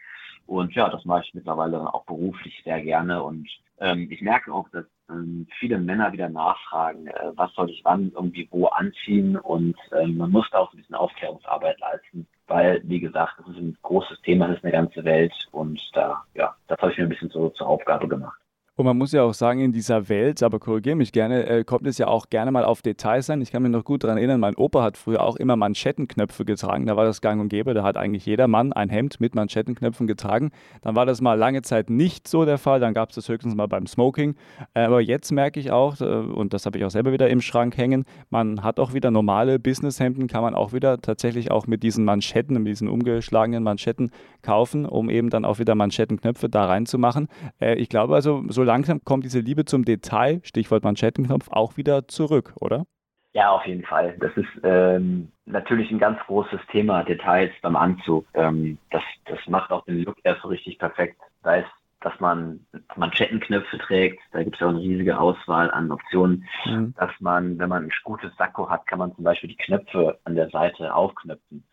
Und 0.46 0.74
ja, 0.74 0.88
das 0.88 1.04
mache 1.04 1.24
ich 1.24 1.34
mittlerweile 1.34 1.92
auch 1.92 2.04
beruflich 2.06 2.62
sehr 2.64 2.80
gerne. 2.80 3.22
Und 3.22 3.48
ähm, 3.80 4.08
ich 4.10 4.22
merke 4.22 4.52
auch, 4.52 4.68
dass 4.70 4.86
ähm, 5.10 5.46
viele 5.58 5.78
Männer 5.78 6.12
wieder 6.12 6.28
nachfragen, 6.28 7.06
äh, 7.06 7.32
was 7.34 7.52
soll 7.54 7.70
ich 7.70 7.82
wann 7.84 8.12
irgendwie 8.14 8.48
wo 8.50 8.66
anziehen. 8.66 9.36
Und 9.36 9.76
ähm, 9.92 10.16
man 10.16 10.30
muss 10.30 10.48
da 10.50 10.58
auch 10.58 10.72
ein 10.72 10.78
bisschen 10.78 10.94
Aufklärungsarbeit 10.94 11.78
leisten, 11.80 12.26
weil, 12.46 12.80
wie 12.84 13.00
gesagt, 13.00 13.34
das 13.38 13.48
ist 13.48 13.58
ein 13.58 13.76
großes 13.82 14.22
Thema, 14.22 14.48
das 14.48 14.56
ist 14.56 14.64
eine 14.64 14.72
ganze 14.72 15.04
Welt. 15.04 15.34
Und 15.52 15.80
da, 15.92 16.24
ja, 16.34 16.54
das 16.66 16.80
habe 16.80 16.92
ich 16.92 16.98
mir 16.98 17.04
ein 17.04 17.10
bisschen 17.10 17.30
so 17.30 17.50
zur 17.50 17.66
Aufgabe 17.66 18.08
gemacht. 18.08 18.40
Und 18.78 18.86
man 18.86 18.96
muss 18.96 19.10
ja 19.10 19.24
auch 19.24 19.34
sagen, 19.34 19.58
in 19.58 19.72
dieser 19.72 20.08
Welt, 20.08 20.40
aber 20.40 20.60
korrigiere 20.60 20.94
mich 20.94 21.10
gerne, 21.10 21.44
äh, 21.48 21.64
kommt 21.64 21.84
es 21.88 21.98
ja 21.98 22.06
auch 22.06 22.30
gerne 22.30 22.52
mal 22.52 22.64
auf 22.64 22.80
Details 22.80 23.28
an. 23.28 23.42
Ich 23.42 23.50
kann 23.50 23.60
mich 23.64 23.72
noch 23.72 23.82
gut 23.82 24.04
daran 24.04 24.18
erinnern, 24.18 24.38
mein 24.38 24.54
Opa 24.54 24.84
hat 24.84 24.96
früher 24.96 25.20
auch 25.20 25.34
immer 25.34 25.56
Manschettenknöpfe 25.56 26.44
getragen. 26.44 26.86
Da 26.86 26.94
war 26.96 27.04
das 27.04 27.20
gang 27.20 27.40
und 27.40 27.48
gäbe. 27.48 27.74
Da 27.74 27.82
hat 27.82 27.96
eigentlich 27.96 28.24
jeder 28.24 28.46
Mann 28.46 28.72
ein 28.72 28.88
Hemd 28.88 29.20
mit 29.20 29.34
Manschettenknöpfen 29.34 30.06
getragen. 30.06 30.52
Dann 30.82 30.94
war 30.94 31.06
das 31.06 31.20
mal 31.20 31.34
lange 31.34 31.62
Zeit 31.62 31.90
nicht 31.90 32.28
so 32.28 32.44
der 32.44 32.56
Fall. 32.56 32.78
Dann 32.78 32.94
gab 32.94 33.08
es 33.08 33.16
das 33.16 33.28
höchstens 33.28 33.56
mal 33.56 33.66
beim 33.66 33.88
Smoking. 33.88 34.36
Äh, 34.74 34.82
aber 34.82 35.00
jetzt 35.00 35.32
merke 35.32 35.58
ich 35.58 35.72
auch, 35.72 36.00
äh, 36.00 36.04
und 36.04 36.54
das 36.54 36.64
habe 36.64 36.78
ich 36.78 36.84
auch 36.84 36.90
selber 36.92 37.10
wieder 37.10 37.28
im 37.28 37.40
Schrank 37.40 37.76
hängen, 37.76 38.04
man 38.30 38.62
hat 38.62 38.78
auch 38.78 38.92
wieder 38.92 39.10
normale 39.10 39.58
Businesshemden, 39.58 40.28
kann 40.28 40.42
man 40.42 40.54
auch 40.54 40.72
wieder 40.72 41.00
tatsächlich 41.00 41.50
auch 41.50 41.66
mit 41.66 41.82
diesen 41.82 42.04
Manschetten, 42.04 42.54
mit 42.62 42.68
diesen 42.68 42.86
umgeschlagenen 42.86 43.64
Manschetten 43.64 44.12
kaufen, 44.42 44.86
um 44.86 45.10
eben 45.10 45.30
dann 45.30 45.44
auch 45.44 45.58
wieder 45.58 45.74
Manschettenknöpfe 45.74 46.48
da 46.48 46.66
reinzumachen. 46.66 47.26
Ich 47.58 47.88
glaube 47.88 48.14
also, 48.14 48.44
so 48.48 48.67
langsam 48.68 49.02
kommt 49.02 49.24
diese 49.24 49.40
Liebe 49.40 49.64
zum 49.64 49.84
Detail, 49.84 50.40
Stichwort 50.44 50.84
Manschettenknopf, 50.84 51.48
auch 51.50 51.78
wieder 51.78 52.06
zurück, 52.06 52.52
oder? 52.60 52.84
Ja, 53.32 53.50
auf 53.50 53.64
jeden 53.66 53.84
Fall. 53.84 54.14
Das 54.20 54.32
ist 54.36 54.48
ähm, 54.62 55.32
natürlich 55.46 55.90
ein 55.90 55.98
ganz 55.98 56.18
großes 56.26 56.60
Thema, 56.70 57.02
Details 57.02 57.52
beim 57.62 57.76
Anzug. 57.76 58.26
Ähm, 58.34 58.76
das, 58.90 59.02
das 59.24 59.38
macht 59.48 59.70
auch 59.70 59.84
den 59.86 60.02
Look 60.04 60.16
erst 60.22 60.42
so 60.42 60.48
richtig 60.48 60.78
perfekt. 60.78 61.16
Da 61.42 61.56
ist, 61.56 61.70
dass 62.00 62.18
man 62.20 62.60
Manschettenknöpfe 62.96 63.78
trägt, 63.78 64.20
da 64.32 64.42
gibt 64.42 64.56
es 64.56 64.60
ja 64.60 64.66
auch 64.66 64.70
eine 64.70 64.80
riesige 64.80 65.18
Auswahl 65.18 65.70
an 65.70 65.90
Optionen, 65.90 66.46
mhm. 66.66 66.94
dass 66.98 67.10
man, 67.20 67.58
wenn 67.58 67.70
man 67.70 67.84
ein 67.84 67.92
gutes 68.04 68.36
Sakko 68.36 68.68
hat, 68.68 68.86
kann 68.86 68.98
man 68.98 69.14
zum 69.14 69.24
Beispiel 69.24 69.48
die 69.48 69.56
Knöpfe 69.56 70.18
an 70.24 70.34
der 70.36 70.50
Seite 70.50 70.94
aufknöpfen. 70.94 71.64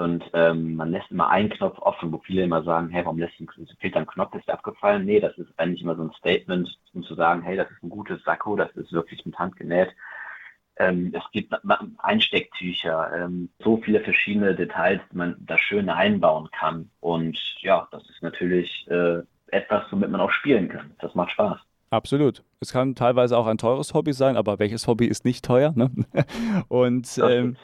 Und 0.00 0.24
ähm, 0.32 0.76
man 0.76 0.90
lässt 0.90 1.10
immer 1.10 1.28
einen 1.28 1.50
Knopf 1.50 1.78
offen, 1.78 2.10
wo 2.10 2.18
viele 2.18 2.44
immer 2.44 2.62
sagen, 2.62 2.88
hey, 2.88 3.04
warum 3.04 3.18
lässt 3.18 3.34
fehlt 3.78 3.96
ein 3.96 4.06
Knopf, 4.06 4.34
ist 4.34 4.48
abgefallen? 4.48 5.04
Nee, 5.04 5.20
das 5.20 5.36
ist 5.36 5.52
eigentlich 5.58 5.82
immer 5.82 5.94
so 5.94 6.02
ein 6.02 6.12
Statement, 6.12 6.78
um 6.94 7.02
zu 7.02 7.14
sagen, 7.14 7.42
hey, 7.42 7.54
das 7.54 7.70
ist 7.70 7.82
ein 7.82 7.90
gutes 7.90 8.22
Sakko, 8.24 8.56
das 8.56 8.70
ist 8.76 8.92
wirklich 8.94 9.26
mit 9.26 9.38
Hand 9.38 9.56
genäht. 9.56 9.90
Ähm, 10.76 11.12
es 11.14 11.22
gibt 11.32 11.54
Einstecktücher, 11.98 13.12
ähm, 13.14 13.50
so 13.58 13.76
viele 13.76 14.00
verschiedene 14.00 14.54
Details, 14.54 15.02
die 15.12 15.18
man 15.18 15.36
da 15.40 15.58
schön 15.58 15.90
einbauen 15.90 16.48
kann. 16.50 16.90
Und 17.00 17.38
ja, 17.60 17.86
das 17.90 18.08
ist 18.08 18.22
natürlich 18.22 18.86
äh, 18.88 19.20
etwas, 19.48 19.84
womit 19.90 20.10
man 20.10 20.22
auch 20.22 20.30
spielen 20.30 20.70
kann. 20.70 20.94
Das 21.00 21.14
macht 21.14 21.32
Spaß. 21.32 21.58
Absolut. 21.92 22.44
Es 22.60 22.72
kann 22.72 22.94
teilweise 22.94 23.36
auch 23.36 23.48
ein 23.48 23.58
teures 23.58 23.94
Hobby 23.94 24.12
sein, 24.12 24.36
aber 24.36 24.60
welches 24.60 24.86
Hobby 24.86 25.06
ist 25.06 25.24
nicht 25.24 25.44
teuer? 25.44 25.72
Ne? 25.74 25.90
Und 26.68 27.20
ähm, 27.28 27.56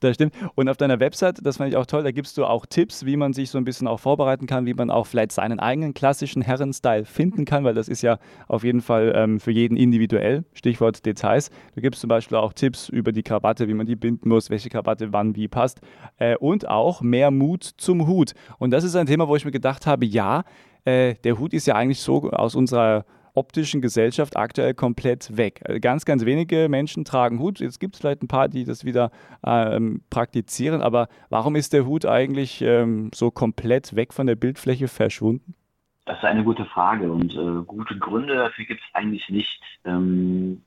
das 0.00 0.16
stimmt. 0.16 0.34
Und 0.56 0.68
auf 0.68 0.76
deiner 0.76 0.98
Website, 0.98 1.38
das 1.46 1.58
fand 1.58 1.70
ich 1.70 1.76
auch 1.76 1.86
toll, 1.86 2.02
da 2.02 2.10
gibst 2.10 2.36
du 2.36 2.44
auch 2.44 2.66
Tipps, 2.66 3.06
wie 3.06 3.16
man 3.16 3.32
sich 3.32 3.48
so 3.48 3.58
ein 3.58 3.64
bisschen 3.64 3.86
auch 3.86 4.00
vorbereiten 4.00 4.48
kann, 4.48 4.66
wie 4.66 4.74
man 4.74 4.90
auch 4.90 5.06
vielleicht 5.06 5.30
seinen 5.30 5.60
eigenen 5.60 5.94
klassischen 5.94 6.42
Herrenstyle 6.42 7.04
finden 7.04 7.44
kann, 7.44 7.62
weil 7.62 7.74
das 7.74 7.88
ist 7.88 8.02
ja 8.02 8.18
auf 8.48 8.64
jeden 8.64 8.80
Fall 8.80 9.12
ähm, 9.14 9.38
für 9.38 9.52
jeden 9.52 9.76
individuell. 9.76 10.44
Stichwort 10.52 11.06
Details. 11.06 11.50
Du 11.76 11.80
gibst 11.80 12.00
zum 12.00 12.08
Beispiel 12.08 12.38
auch 12.38 12.52
Tipps 12.52 12.88
über 12.88 13.12
die 13.12 13.22
Krawatte, 13.22 13.68
wie 13.68 13.74
man 13.74 13.86
die 13.86 13.94
binden 13.94 14.30
muss, 14.30 14.50
welche 14.50 14.68
Krawatte 14.68 15.12
wann 15.12 15.36
wie 15.36 15.46
passt. 15.46 15.80
Äh, 16.18 16.36
und 16.38 16.66
auch 16.66 17.02
mehr 17.02 17.30
Mut 17.30 17.62
zum 17.62 18.08
Hut. 18.08 18.32
Und 18.58 18.72
das 18.72 18.82
ist 18.82 18.96
ein 18.96 19.06
Thema, 19.06 19.28
wo 19.28 19.36
ich 19.36 19.44
mir 19.44 19.52
gedacht 19.52 19.86
habe, 19.86 20.06
ja, 20.06 20.42
äh, 20.84 21.14
der 21.22 21.38
Hut 21.38 21.52
ist 21.52 21.66
ja 21.66 21.76
eigentlich 21.76 22.00
so 22.00 22.30
aus 22.30 22.56
unserer 22.56 23.04
optischen 23.40 23.80
Gesellschaft 23.80 24.36
aktuell 24.36 24.74
komplett 24.74 25.34
weg. 25.34 25.62
Äh, 25.64 25.80
ganz, 25.80 26.04
ganz 26.04 26.26
wenige 26.26 26.68
Menschen 26.68 27.06
tragen 27.06 27.38
Hut. 27.38 27.58
Jetzt 27.58 27.80
gibt 27.80 27.94
es 27.94 28.00
vielleicht 28.00 28.22
ein 28.22 28.28
paar, 28.28 28.48
die 28.48 28.64
das 28.64 28.84
wieder 28.84 29.10
ähm, 29.44 30.02
praktizieren, 30.10 30.82
aber 30.82 31.08
warum 31.30 31.56
ist 31.56 31.72
der 31.72 31.86
Hut 31.86 32.04
eigentlich 32.04 32.60
ähm, 32.60 33.10
so 33.14 33.30
komplett 33.30 33.96
weg 33.96 34.12
von 34.12 34.26
der 34.26 34.36
Bildfläche 34.36 34.88
verschwunden? 34.88 35.54
Das 36.04 36.18
ist 36.18 36.24
eine 36.24 36.44
gute 36.44 36.66
Frage 36.66 37.10
und 37.10 37.34
äh, 37.34 37.64
gute 37.64 37.98
Gründe 37.98 38.34
dafür 38.34 38.66
gibt 38.66 38.80
es 38.80 38.94
eigentlich 38.94 39.28
nicht, 39.30 39.62
ähm, 39.84 40.62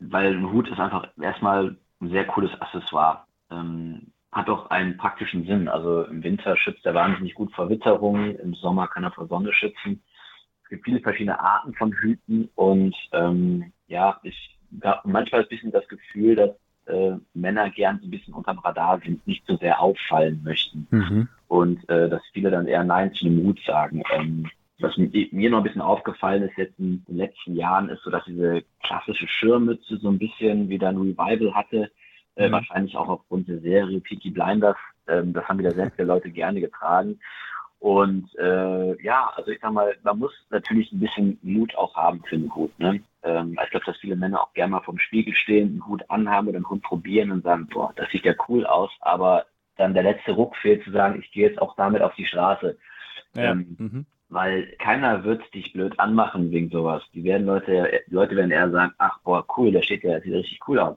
weil 0.00 0.32
ein 0.34 0.50
Hut 0.50 0.68
ist 0.68 0.80
einfach 0.80 1.08
erstmal 1.20 1.76
ein 2.00 2.10
sehr 2.10 2.24
cooles 2.24 2.50
Accessoire. 2.60 3.24
Ähm, 3.50 4.12
hat 4.32 4.50
auch 4.50 4.70
einen 4.70 4.96
praktischen 4.96 5.46
Sinn. 5.46 5.66
Also 5.68 6.02
im 6.04 6.22
Winter 6.22 6.56
schützt 6.56 6.84
er 6.84 6.94
wahnsinnig 6.94 7.34
gut 7.34 7.52
vor 7.52 7.70
Witterung, 7.70 8.36
im 8.36 8.54
Sommer 8.54 8.86
kann 8.86 9.04
er 9.04 9.12
vor 9.12 9.26
Sonne 9.26 9.52
schützen. 9.52 10.02
Es 10.66 10.70
gibt 10.70 10.84
viele 10.84 10.98
verschiedene 10.98 11.38
Arten 11.38 11.74
von 11.74 11.92
Hüten 11.92 12.48
und 12.56 12.92
ähm, 13.12 13.72
ja, 13.86 14.18
ich 14.24 14.58
habe 14.82 15.08
manchmal 15.08 15.42
ein 15.42 15.48
bisschen 15.48 15.70
das 15.70 15.86
Gefühl, 15.86 16.34
dass 16.34 16.50
äh, 16.86 17.12
Männer 17.34 17.70
gern 17.70 18.00
so 18.00 18.08
ein 18.08 18.10
bisschen 18.10 18.34
unterm 18.34 18.58
Radar 18.58 18.98
sind, 18.98 19.24
nicht 19.28 19.46
so 19.46 19.56
sehr 19.58 19.80
auffallen 19.80 20.40
möchten. 20.42 20.88
Mhm. 20.90 21.28
Und 21.46 21.88
äh, 21.88 22.08
dass 22.08 22.20
viele 22.32 22.50
dann 22.50 22.66
eher 22.66 22.82
Nein 22.82 23.12
zu 23.12 23.26
dem 23.26 23.44
Mut 23.44 23.60
sagen. 23.64 24.02
Ähm, 24.12 24.50
was 24.80 24.96
mir 24.96 25.50
noch 25.50 25.58
ein 25.58 25.64
bisschen 25.64 25.80
aufgefallen 25.80 26.42
ist 26.42 26.58
jetzt 26.58 26.76
in 26.80 27.04
den 27.04 27.16
letzten 27.16 27.54
Jahren, 27.54 27.88
ist 27.88 28.02
so, 28.02 28.10
dass 28.10 28.24
diese 28.24 28.64
klassische 28.82 29.28
Schirmmütze 29.28 29.98
so 29.98 30.08
ein 30.08 30.18
bisschen 30.18 30.68
wieder 30.68 30.88
ein 30.88 30.96
Revival 30.96 31.54
hatte. 31.54 31.92
Äh, 32.34 32.48
mhm. 32.48 32.52
Wahrscheinlich 32.54 32.96
auch 32.96 33.08
aufgrund 33.08 33.46
der 33.46 33.60
Serie 33.60 34.00
Peaky 34.00 34.30
Blinders. 34.30 34.76
Ähm, 35.06 35.32
das 35.32 35.44
haben 35.46 35.60
wieder 35.60 35.70
sehr 35.70 35.92
viele 35.92 36.08
Leute 36.08 36.30
gerne 36.30 36.60
getragen. 36.60 37.20
Und 37.78 38.34
äh, 38.38 39.02
ja, 39.02 39.30
also 39.36 39.50
ich 39.50 39.60
sag 39.60 39.72
mal, 39.72 39.94
man 40.02 40.18
muss 40.18 40.32
natürlich 40.50 40.90
ein 40.92 41.00
bisschen 41.00 41.38
Mut 41.42 41.74
auch 41.76 41.94
haben 41.94 42.22
für 42.24 42.36
einen 42.36 42.54
Hut. 42.54 42.76
Ne? 42.78 43.02
Ähm, 43.22 43.58
ich 43.62 43.70
glaube, 43.70 43.86
dass 43.86 43.98
viele 43.98 44.16
Männer 44.16 44.42
auch 44.42 44.52
gerne 44.54 44.72
mal 44.72 44.80
vom 44.80 44.98
Spiegel 44.98 45.34
stehen, 45.34 45.68
einen 45.68 45.86
Hut 45.86 46.02
anhaben 46.08 46.48
oder 46.48 46.56
einen 46.56 46.70
Hut 46.70 46.82
probieren 46.82 47.30
und 47.30 47.44
sagen, 47.44 47.68
boah, 47.68 47.92
das 47.96 48.10
sieht 48.10 48.24
ja 48.24 48.34
cool 48.48 48.66
aus, 48.66 48.90
aber 49.00 49.46
dann 49.76 49.94
der 49.94 50.04
letzte 50.04 50.32
Ruck 50.32 50.56
fehlt 50.56 50.84
zu 50.84 50.90
sagen, 50.90 51.20
ich 51.20 51.30
gehe 51.32 51.48
jetzt 51.48 51.60
auch 51.60 51.76
damit 51.76 52.00
auf 52.00 52.14
die 52.14 52.24
Straße. 52.24 52.78
Ja. 53.34 53.52
Ähm, 53.52 53.76
mhm. 53.78 54.06
Weil 54.28 54.74
keiner 54.78 55.22
wird 55.22 55.42
dich 55.54 55.72
blöd 55.72 56.00
anmachen 56.00 56.50
wegen 56.50 56.70
sowas. 56.70 57.02
Die 57.14 57.22
werden 57.22 57.46
Leute, 57.46 58.02
die 58.08 58.14
Leute 58.14 58.34
werden 58.34 58.50
eher 58.50 58.70
sagen, 58.70 58.92
ach 58.98 59.20
boah, 59.20 59.44
cool, 59.56 59.70
der 59.70 59.82
steht 59.82 60.02
ja, 60.02 60.12
der 60.12 60.22
sieht 60.22 60.34
richtig 60.34 60.60
cool 60.66 60.78
aus. 60.78 60.96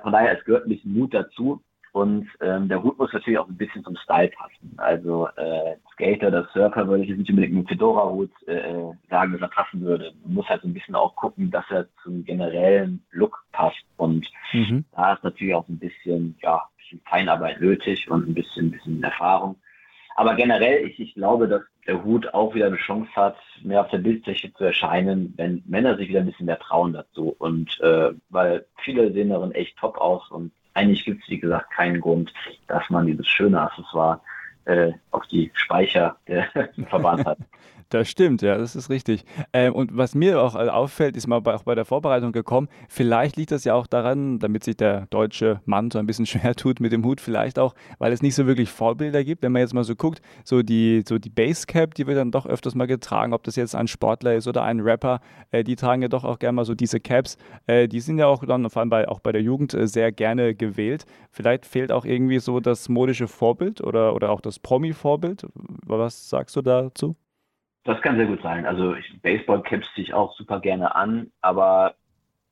Von 0.00 0.12
daher, 0.12 0.38
es 0.38 0.44
gehört 0.44 0.64
ein 0.64 0.70
bisschen 0.70 0.94
Mut 0.94 1.12
dazu, 1.12 1.62
und 1.92 2.28
ähm, 2.40 2.68
der 2.68 2.82
Hut 2.82 2.98
muss 2.98 3.12
natürlich 3.12 3.38
auch 3.38 3.48
ein 3.48 3.56
bisschen 3.56 3.82
zum 3.82 3.96
Style 3.96 4.28
passen. 4.28 4.74
Also 4.76 5.28
äh, 5.36 5.76
Skater 5.92 6.28
oder 6.28 6.48
Surfer 6.52 6.86
würde 6.86 7.02
ich 7.02 7.08
jetzt 7.08 7.18
nicht 7.18 7.30
unbedingt 7.30 7.54
mit 7.54 7.68
Fedora-Hut 7.68 8.30
äh, 8.46 8.92
sagen, 9.08 9.32
dass 9.32 9.40
er 9.40 9.48
passen 9.48 9.80
würde. 9.80 10.12
Man 10.24 10.34
muss 10.34 10.48
halt 10.48 10.62
so 10.62 10.68
ein 10.68 10.74
bisschen 10.74 10.94
auch 10.94 11.16
gucken, 11.16 11.50
dass 11.50 11.64
er 11.70 11.86
zum 12.02 12.24
generellen 12.24 13.04
Look 13.10 13.44
passt. 13.52 13.82
Und 13.96 14.26
mhm. 14.52 14.84
da 14.94 15.14
ist 15.14 15.24
natürlich 15.24 15.54
auch 15.54 15.68
ein 15.68 15.78
bisschen, 15.78 16.36
ja, 16.42 16.56
ein 16.56 16.76
bisschen 16.78 17.00
Feinarbeit 17.06 17.60
nötig 17.60 18.08
und 18.08 18.28
ein 18.28 18.34
bisschen, 18.34 18.66
ein 18.66 18.70
bisschen 18.70 19.02
Erfahrung. 19.02 19.56
Aber 20.14 20.34
generell, 20.34 20.86
ich, 20.86 21.00
ich 21.00 21.14
glaube, 21.14 21.48
dass 21.48 21.62
der 21.86 22.04
Hut 22.04 22.32
auch 22.34 22.54
wieder 22.54 22.66
eine 22.66 22.76
Chance 22.76 23.10
hat, 23.16 23.36
mehr 23.62 23.80
auf 23.80 23.90
der 23.90 23.98
Bildfläche 23.98 24.52
zu 24.52 24.64
erscheinen, 24.64 25.34
wenn 25.36 25.62
Männer 25.66 25.96
sich 25.96 26.08
wieder 26.08 26.20
ein 26.20 26.26
bisschen 26.26 26.46
mehr 26.46 26.58
trauen 26.58 26.92
dazu. 26.92 27.34
Und 27.38 27.80
äh, 27.80 28.12
weil 28.28 28.66
viele 28.84 29.12
sehen 29.12 29.30
darin 29.30 29.52
echt 29.52 29.76
top 29.78 29.98
aus 29.98 30.30
und 30.30 30.52
eigentlich 30.74 31.04
gibt 31.04 31.22
es, 31.22 31.28
wie 31.28 31.40
gesagt, 31.40 31.72
keinen 31.72 32.00
Grund, 32.00 32.32
dass 32.68 32.88
man 32.90 33.06
dieses 33.06 33.26
schöne 33.26 33.60
Accessoire 33.60 34.20
äh, 34.64 34.92
auf 35.10 35.26
die 35.26 35.50
Speicher 35.54 36.16
der 36.26 36.48
Verband 36.88 37.26
hat. 37.26 37.38
Das 37.90 38.08
stimmt, 38.08 38.40
ja, 38.40 38.56
das 38.56 38.76
ist 38.76 38.88
richtig. 38.88 39.24
Ähm, 39.52 39.74
und 39.74 39.96
was 39.96 40.14
mir 40.14 40.40
auch 40.40 40.54
äh, 40.54 40.68
auffällt, 40.68 41.16
ist 41.16 41.26
mal 41.26 41.40
bei, 41.40 41.54
auch 41.56 41.64
bei 41.64 41.74
der 41.74 41.84
Vorbereitung 41.84 42.30
gekommen, 42.30 42.68
vielleicht 42.88 43.36
liegt 43.36 43.50
das 43.50 43.64
ja 43.64 43.74
auch 43.74 43.88
daran, 43.88 44.38
damit 44.38 44.62
sich 44.62 44.76
der 44.76 45.06
deutsche 45.10 45.60
Mann 45.64 45.90
so 45.90 45.98
ein 45.98 46.06
bisschen 46.06 46.24
schwer 46.26 46.54
tut 46.54 46.78
mit 46.78 46.92
dem 46.92 47.04
Hut, 47.04 47.20
vielleicht 47.20 47.58
auch, 47.58 47.74
weil 47.98 48.12
es 48.12 48.22
nicht 48.22 48.36
so 48.36 48.46
wirklich 48.46 48.70
Vorbilder 48.70 49.24
gibt. 49.24 49.42
Wenn 49.42 49.50
man 49.50 49.62
jetzt 49.62 49.74
mal 49.74 49.82
so 49.82 49.96
guckt, 49.96 50.22
so 50.44 50.62
die, 50.62 51.02
so 51.06 51.18
die 51.18 51.30
Basecap, 51.30 51.94
die 51.94 52.06
wird 52.06 52.16
dann 52.16 52.30
doch 52.30 52.46
öfters 52.46 52.76
mal 52.76 52.86
getragen, 52.86 53.32
ob 53.32 53.42
das 53.42 53.56
jetzt 53.56 53.74
ein 53.74 53.88
Sportler 53.88 54.36
ist 54.36 54.46
oder 54.46 54.62
ein 54.62 54.78
Rapper, 54.78 55.20
äh, 55.50 55.64
die 55.64 55.74
tragen 55.74 56.02
ja 56.02 56.08
doch 56.08 56.22
auch 56.22 56.38
gerne 56.38 56.54
mal 56.54 56.64
so 56.64 56.76
diese 56.76 57.00
Caps. 57.00 57.38
Äh, 57.66 57.88
die 57.88 57.98
sind 57.98 58.18
ja 58.18 58.26
auch 58.26 58.44
dann 58.44 58.70
vor 58.70 58.80
allem 58.80 58.90
bei, 58.90 59.08
auch 59.08 59.18
bei 59.18 59.32
der 59.32 59.42
Jugend 59.42 59.74
äh, 59.74 59.88
sehr 59.88 60.12
gerne 60.12 60.54
gewählt. 60.54 61.06
Vielleicht 61.32 61.66
fehlt 61.66 61.90
auch 61.90 62.04
irgendwie 62.04 62.38
so 62.38 62.60
das 62.60 62.88
modische 62.88 63.26
Vorbild 63.26 63.80
oder, 63.80 64.14
oder 64.14 64.30
auch 64.30 64.40
das 64.40 64.49
Promi-Vorbild. 64.58 65.46
Was 65.54 66.28
sagst 66.28 66.56
du 66.56 66.62
dazu? 66.62 67.16
Das 67.84 68.00
kann 68.02 68.16
sehr 68.16 68.26
gut 68.26 68.42
sein. 68.42 68.66
Also 68.66 68.94
Baseball-Caps 69.22 69.86
ziehe 69.94 70.06
ich 70.08 70.14
auch 70.14 70.36
super 70.36 70.60
gerne 70.60 70.94
an, 70.94 71.30
aber 71.40 71.94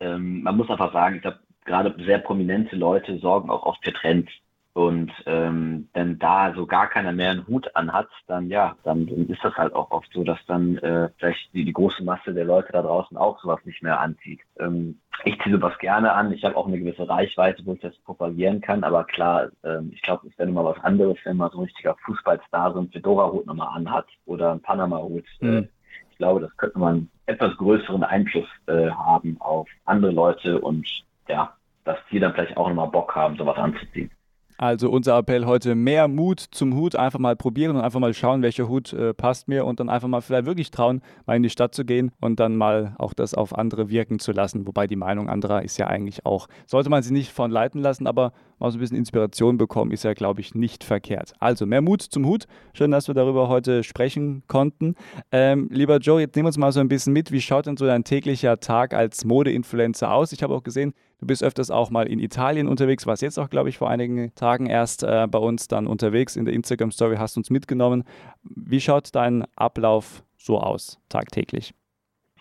ähm, 0.01 0.43
man 0.43 0.57
muss 0.57 0.71
einfach 0.71 0.93
sagen, 0.93 1.17
ich 1.17 1.23
glaube, 1.23 1.41
gerade 1.65 1.95
sehr 2.05 2.19
prominente 2.19 2.77
Leute 2.77 3.19
sorgen 3.19 3.51
auch 3.51 3.65
oft 3.65 3.85
für 3.85 3.93
Trends. 3.93 4.31
Und 4.79 5.11
ähm, 5.27 5.89
wenn 5.93 6.21
da 6.21 6.55
so 6.55 6.65
gar 6.65 6.87
keiner 6.87 7.11
mehr 7.11 7.33
einen 7.33 7.49
Hut 7.49 7.69
anhat, 7.75 8.07
dann 8.29 8.47
ja, 8.47 8.77
dann, 8.85 9.09
ist 9.09 9.43
das 9.43 9.57
halt 9.57 9.75
auch 9.75 9.91
oft 9.91 10.09
so, 10.13 10.23
dass 10.23 10.39
dann 10.47 10.79
äh, 10.79 11.09
vielleicht 11.19 11.53
die, 11.53 11.65
die 11.65 11.73
große 11.73 12.05
Masse 12.05 12.33
der 12.33 12.45
Leute 12.45 12.71
da 12.71 12.83
draußen 12.83 13.17
auch 13.17 13.41
sowas 13.43 13.59
nicht 13.65 13.83
mehr 13.83 13.99
anzieht. 13.99 14.39
Ähm, 14.61 15.01
ich 15.25 15.37
ziehe 15.43 15.57
sowas 15.57 15.77
gerne 15.81 16.13
an. 16.13 16.31
Ich 16.33 16.45
habe 16.45 16.57
auch 16.57 16.69
eine 16.69 16.79
gewisse 16.79 17.09
Reichweite, 17.09 17.67
wo 17.67 17.73
ich 17.73 17.81
das 17.81 17.99
propagieren 18.05 18.61
kann. 18.61 18.85
Aber 18.85 19.03
klar, 19.03 19.49
ähm, 19.65 19.91
ich 19.93 20.01
glaube, 20.01 20.29
es 20.29 20.39
wäre 20.39 20.49
nochmal 20.49 20.77
was 20.77 20.85
anderes, 20.85 21.17
wenn 21.25 21.39
man 21.39 21.51
so 21.51 21.59
ein 21.59 21.65
richtiger 21.65 21.97
Fußballstar 22.07 22.73
so 22.73 22.79
einen 22.79 22.93
Fedora-Hut 22.93 23.47
nochmal 23.47 23.77
anhat 23.77 24.07
oder 24.27 24.53
einen 24.53 24.63
Panama-Hut. 24.63 25.25
Mhm. 25.41 25.49
Äh, 25.49 25.69
ich 26.13 26.19
glaube, 26.19 26.39
das 26.39 26.57
könnte 26.57 26.79
man 26.79 26.95
einen 26.95 27.11
etwas 27.27 27.57
größeren 27.57 28.05
Einfluss 28.05 28.47
äh, 28.69 28.91
haben 28.91 29.39
auf 29.41 29.67
andere 29.87 30.13
Leute 30.13 30.61
und 30.61 30.87
ja, 31.27 31.53
dass 31.83 31.99
die 32.13 32.21
dann 32.21 32.33
vielleicht 32.33 32.57
auch 32.57 32.69
nochmal 32.69 32.91
Bock 32.91 33.17
haben, 33.17 33.37
sowas 33.37 33.57
anzuziehen. 33.57 34.13
Also 34.61 34.91
unser 34.91 35.17
Appell 35.17 35.47
heute, 35.47 35.77
mehr 35.77 36.09
Mut 36.09 36.41
zum 36.41 36.75
Hut, 36.75 36.97
einfach 36.97 37.21
mal 37.21 37.37
probieren 37.37 37.77
und 37.77 37.83
einfach 37.83 38.01
mal 38.01 38.13
schauen, 38.13 38.43
welcher 38.43 38.69
Hut 38.69 38.93
äh, 38.93 39.15
passt 39.15 39.47
mir 39.47 39.65
und 39.65 39.79
dann 39.79 39.89
einfach 39.89 40.09
mal 40.09 40.21
vielleicht 40.21 40.47
wirklich 40.47 40.73
trauen, 40.73 41.01
mal 41.27 41.37
in 41.37 41.45
die 41.45 41.51
Stadt 41.51 41.77
zu 41.77 41.85
gehen 41.85 42.11
und 42.21 42.41
dann 42.41 42.57
mal 42.57 42.97
auch 42.99 43.13
das 43.13 43.35
auf 43.35 43.57
andere 43.57 43.89
wirken 43.89 44.19
zu 44.19 44.33
lassen. 44.33 44.67
Wobei 44.67 44.89
die 44.89 44.97
Meinung 44.97 45.29
anderer 45.29 45.63
ist 45.63 45.79
ja 45.79 45.87
eigentlich 45.87 46.27
auch, 46.27 46.49
sollte 46.67 46.91
man 46.91 47.05
sie 47.05 47.13
nicht 47.13 47.31
von 47.31 47.53
leiten 47.53 47.81
lassen, 47.81 48.09
aber 48.09 48.33
mal 48.59 48.73
so 48.73 48.79
ein 48.79 48.81
bisschen 48.81 48.97
Inspiration 48.97 49.59
bekommen, 49.59 49.93
ist 49.93 50.03
ja, 50.03 50.13
glaube 50.13 50.41
ich, 50.41 50.57
nicht 50.57 50.83
verkehrt. 50.83 51.35
Also 51.39 51.65
mehr 51.65 51.81
Mut 51.81 52.03
zum 52.03 52.27
Hut. 52.27 52.47
Schön, 52.73 52.91
dass 52.91 53.07
wir 53.07 53.15
darüber 53.15 53.49
heute 53.49 53.85
sprechen 53.85 54.43
konnten. 54.49 54.97
Ähm, 55.31 55.69
lieber 55.71 55.99
Joe, 55.99 56.21
jetzt 56.21 56.35
nehmen 56.35 56.47
wir 56.47 56.49
uns 56.49 56.59
mal 56.59 56.73
so 56.73 56.81
ein 56.81 56.89
bisschen 56.89 57.13
mit. 57.13 57.31
Wie 57.31 57.41
schaut 57.41 57.67
denn 57.67 57.77
so 57.77 57.87
dein 57.87 58.03
täglicher 58.03 58.59
Tag 58.59 58.93
als 58.93 59.25
Modeinfluencer 59.25 60.13
aus? 60.13 60.33
Ich 60.33 60.43
habe 60.43 60.53
auch 60.53 60.65
gesehen, 60.65 60.95
Du 61.21 61.27
bist 61.27 61.43
öfters 61.43 61.71
auch 61.71 61.91
mal 61.91 62.07
in 62.07 62.21
Italien 62.21 62.69
unterwegs, 62.69 63.05
warst 63.07 63.23
jetzt 63.23 63.39
auch, 63.39 63.51
glaube 63.51 63.69
ich, 63.69 63.79
vor 63.79 63.91
einigen 63.91 64.33
Tagen 64.37 64.67
erst 64.67 65.03
äh, 65.03 65.27
bei 65.29 65.39
uns 65.39 65.67
dann 65.67 65.89
unterwegs 65.89 66.37
in 66.37 66.45
der 66.45 66.55
Instagram-Story, 66.55 67.17
hast 67.17 67.37
uns 67.37 67.51
mitgenommen. 67.51 68.05
Wie 68.45 68.81
schaut 68.81 69.13
dein 69.17 69.45
Ablauf 69.57 70.23
so 70.37 70.61
aus, 70.61 71.01
tagtäglich? 71.09 71.75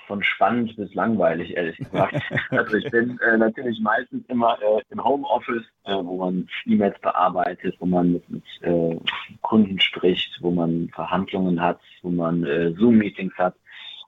Von 0.05 0.23
spannend 0.23 0.75
bis 0.77 0.93
langweilig, 0.93 1.57
ehrlich 1.57 1.77
gesagt. 1.77 2.21
also 2.51 2.77
ich 2.77 2.89
bin 2.91 3.19
äh, 3.19 3.37
natürlich 3.37 3.79
meistens 3.81 4.23
immer 4.27 4.57
äh, 4.61 4.81
im 4.91 5.03
Homeoffice, 5.03 5.65
äh, 5.85 5.95
wo 5.95 6.17
man 6.17 6.47
E-Mails 6.65 6.99
bearbeitet, 7.01 7.75
wo 7.79 7.87
man 7.87 8.13
mit, 8.13 8.29
mit 8.29 8.43
äh, 8.61 8.95
Kunden 9.41 9.79
spricht, 9.79 10.37
wo 10.41 10.51
man 10.51 10.89
Verhandlungen 10.93 11.59
hat, 11.59 11.79
wo 12.03 12.09
man 12.09 12.43
äh, 12.45 12.71
Zoom-Meetings 12.73 13.33
hat. 13.37 13.55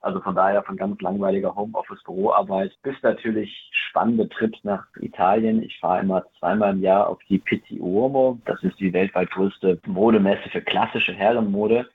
Also 0.02 0.20
von 0.20 0.34
daher 0.34 0.62
von 0.62 0.76
ganz 0.76 1.00
langweiliger 1.00 1.54
Homeoffice-Büroarbeit 1.54 2.72
bis 2.82 2.96
natürlich 3.02 3.70
spannende 3.72 4.28
Trips 4.28 4.58
nach 4.64 4.86
Italien. 5.00 5.62
Ich 5.62 5.78
fahre 5.78 6.00
immer 6.00 6.24
zweimal 6.38 6.72
im 6.72 6.80
Jahr 6.80 7.08
auf 7.08 7.18
die 7.28 7.38
Pitti 7.38 7.78
Uomo. 7.80 8.38
Das 8.46 8.62
ist 8.62 8.80
die 8.80 8.92
weltweit 8.92 9.30
größte 9.30 9.78
Modemesse 9.86 10.48
für 10.50 10.62
klassische 10.62 11.12
Herrenmode. 11.12 11.88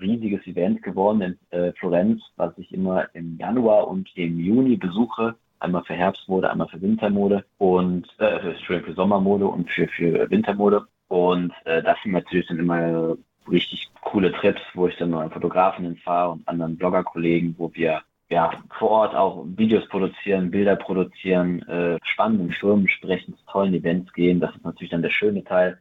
Riesiges 0.00 0.46
Event 0.46 0.82
geworden 0.82 1.20
in 1.20 1.58
äh, 1.58 1.72
Florenz, 1.72 2.22
was 2.36 2.56
ich 2.56 2.72
immer 2.72 3.12
im 3.14 3.36
Januar 3.36 3.88
und 3.88 4.08
im 4.16 4.38
Juni 4.38 4.76
besuche 4.76 5.34
einmal 5.58 5.84
für 5.84 5.94
Herbstmode, 5.94 6.50
einmal 6.50 6.68
für 6.68 6.80
Wintermode 6.80 7.44
und 7.58 8.06
äh, 8.18 8.54
für, 8.66 8.80
für 8.80 8.94
Sommermode 8.94 9.46
und 9.46 9.70
für, 9.70 9.88
für 9.88 10.30
Wintermode. 10.30 10.86
Und 11.08 11.52
äh, 11.64 11.82
das 11.82 11.96
sind 12.02 12.12
natürlich 12.12 12.46
dann 12.46 12.58
immer 12.58 13.16
richtig 13.48 13.90
coole 14.00 14.32
Trips, 14.32 14.62
wo 14.74 14.88
ich 14.88 14.96
dann 14.96 15.10
noch 15.10 15.20
einen 15.20 15.30
Fotografen 15.30 15.84
hinfahre 15.84 16.32
und 16.32 16.48
anderen 16.48 16.76
Bloggerkollegen, 16.76 17.54
wo 17.58 17.70
wir 17.74 18.02
ja 18.28 18.52
vor 18.78 18.90
Ort 18.90 19.14
auch 19.14 19.44
Videos 19.56 19.86
produzieren, 19.88 20.50
Bilder 20.50 20.76
produzieren, 20.76 21.62
äh, 21.68 21.98
spannenden 22.02 22.52
Firmen 22.52 22.88
sprechen, 22.88 23.34
zu 23.36 23.44
tollen 23.52 23.74
Events 23.74 24.12
gehen. 24.12 24.40
Das 24.40 24.54
ist 24.54 24.64
natürlich 24.64 24.90
dann 24.90 25.02
der 25.02 25.10
schöne 25.10 25.44
Teil. 25.44 25.78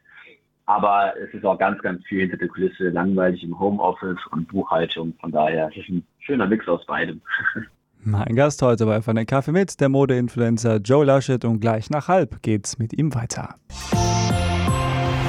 Aber 0.66 1.14
es 1.18 1.34
ist 1.34 1.46
auch 1.46 1.58
ganz, 1.58 1.82
ganz 1.82 2.06
viel 2.06 2.22
hinter 2.22 2.38
der 2.38 2.48
Kulisse, 2.48 2.90
langweilig 2.90 3.44
im 3.44 3.60
Homeoffice 3.60 4.20
und 4.32 4.48
Buchhaltung. 4.48 5.14
Von 5.20 5.32
daher 5.32 5.70
ist 5.70 5.78
es 5.78 5.90
ein 5.90 6.06
schöner 6.20 6.46
Mix 6.46 6.68
aus 6.68 6.86
beidem. 6.86 7.22
Mein 8.02 8.36
Gast 8.36 8.62
heute 8.62 8.86
bei 8.86 9.02
Von 9.02 9.16
den 9.16 9.26
Kaffee 9.26 9.52
mit, 9.52 9.80
der 9.82 9.90
Modeinfluencer 9.90 10.78
Joe 10.78 11.04
Laschet 11.04 11.44
und 11.44 11.60
gleich 11.60 11.90
nach 11.90 12.08
halb 12.08 12.42
geht's 12.42 12.80
mit 12.80 12.94
ihm 12.94 13.14
weiter. 13.14 13.56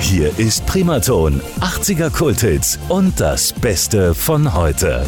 Hier 0.00 0.36
ist 0.38 0.66
Primaton, 0.66 1.40
80er 1.60 2.10
Kulthits 2.10 2.78
und 2.88 3.20
das 3.20 3.52
Beste 3.52 4.14
von 4.14 4.52
heute. 4.54 5.04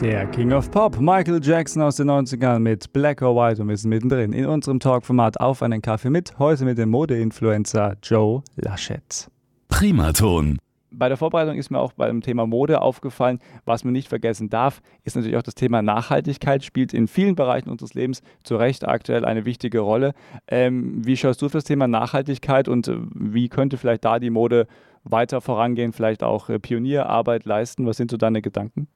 Der 0.00 0.26
King 0.26 0.52
of 0.52 0.70
Pop, 0.70 1.00
Michael 1.00 1.40
Jackson 1.42 1.82
aus 1.82 1.96
den 1.96 2.10
90ern 2.10 2.60
mit 2.60 2.92
Black 2.92 3.22
or 3.22 3.34
White 3.34 3.60
und 3.62 3.68
wir 3.68 3.76
sind 3.76 3.90
mittendrin 3.90 4.32
in 4.32 4.46
unserem 4.46 4.78
Talkformat 4.78 5.40
auf 5.40 5.62
einen 5.62 5.82
Kaffee 5.82 6.10
mit, 6.10 6.38
heute 6.38 6.64
mit 6.64 6.78
dem 6.78 6.90
Modeinfluencer 6.90 7.96
Joe 8.02 8.42
Laschet. 8.56 9.28
Primaton 9.68 10.58
bei 10.90 11.08
der 11.08 11.16
Vorbereitung 11.16 11.56
ist 11.56 11.70
mir 11.70 11.78
auch 11.78 11.92
beim 11.92 12.20
Thema 12.20 12.46
Mode 12.46 12.80
aufgefallen, 12.80 13.38
was 13.64 13.84
man 13.84 13.92
nicht 13.92 14.08
vergessen 14.08 14.50
darf, 14.50 14.82
ist 15.04 15.16
natürlich 15.16 15.36
auch 15.36 15.42
das 15.42 15.54
Thema 15.54 15.82
Nachhaltigkeit, 15.82 16.64
spielt 16.64 16.92
in 16.92 17.08
vielen 17.08 17.34
Bereichen 17.34 17.70
unseres 17.70 17.94
Lebens 17.94 18.22
zu 18.42 18.56
Recht 18.56 18.86
aktuell 18.86 19.24
eine 19.24 19.44
wichtige 19.44 19.80
Rolle. 19.80 20.12
Ähm, 20.48 21.06
wie 21.06 21.16
schaust 21.16 21.40
du 21.42 21.48
für 21.48 21.58
das 21.58 21.64
Thema 21.64 21.88
Nachhaltigkeit 21.88 22.68
und 22.68 22.88
äh, 22.88 22.96
wie 23.14 23.48
könnte 23.48 23.76
vielleicht 23.76 24.04
da 24.04 24.18
die 24.18 24.30
Mode 24.30 24.66
weiter 25.04 25.40
vorangehen, 25.40 25.92
vielleicht 25.92 26.22
auch 26.22 26.48
äh, 26.48 26.58
Pionierarbeit 26.58 27.44
leisten? 27.44 27.86
Was 27.86 27.96
sind 27.96 28.10
so 28.10 28.16
deine 28.16 28.42
Gedanken? 28.42 28.88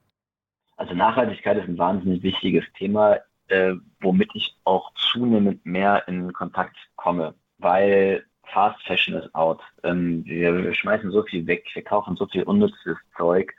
Also 0.77 0.93
Nachhaltigkeit 0.93 1.57
ist 1.57 1.69
ein 1.69 1.77
wahnsinnig 1.77 2.21
wichtiges 2.21 2.65
Thema, 2.77 3.17
äh, 3.47 3.73
womit 4.01 4.29
ich 4.33 4.55
auch 4.65 4.91
zunehmend 4.95 5.65
mehr 5.65 6.07
in 6.07 6.33
Kontakt 6.33 6.75
komme, 6.95 7.33
weil 7.59 8.25
Fast 8.53 8.81
Fashion 8.85 9.15
ist 9.15 9.33
out. 9.35 9.61
Ähm, 9.83 10.23
wir, 10.25 10.73
schmeißen 10.73 11.11
so 11.11 11.23
viel 11.23 11.45
weg, 11.47 11.65
wir 11.73 11.83
kaufen 11.83 12.15
so 12.15 12.25
viel 12.27 12.43
unnützes 12.43 12.97
Zeug. 13.17 13.53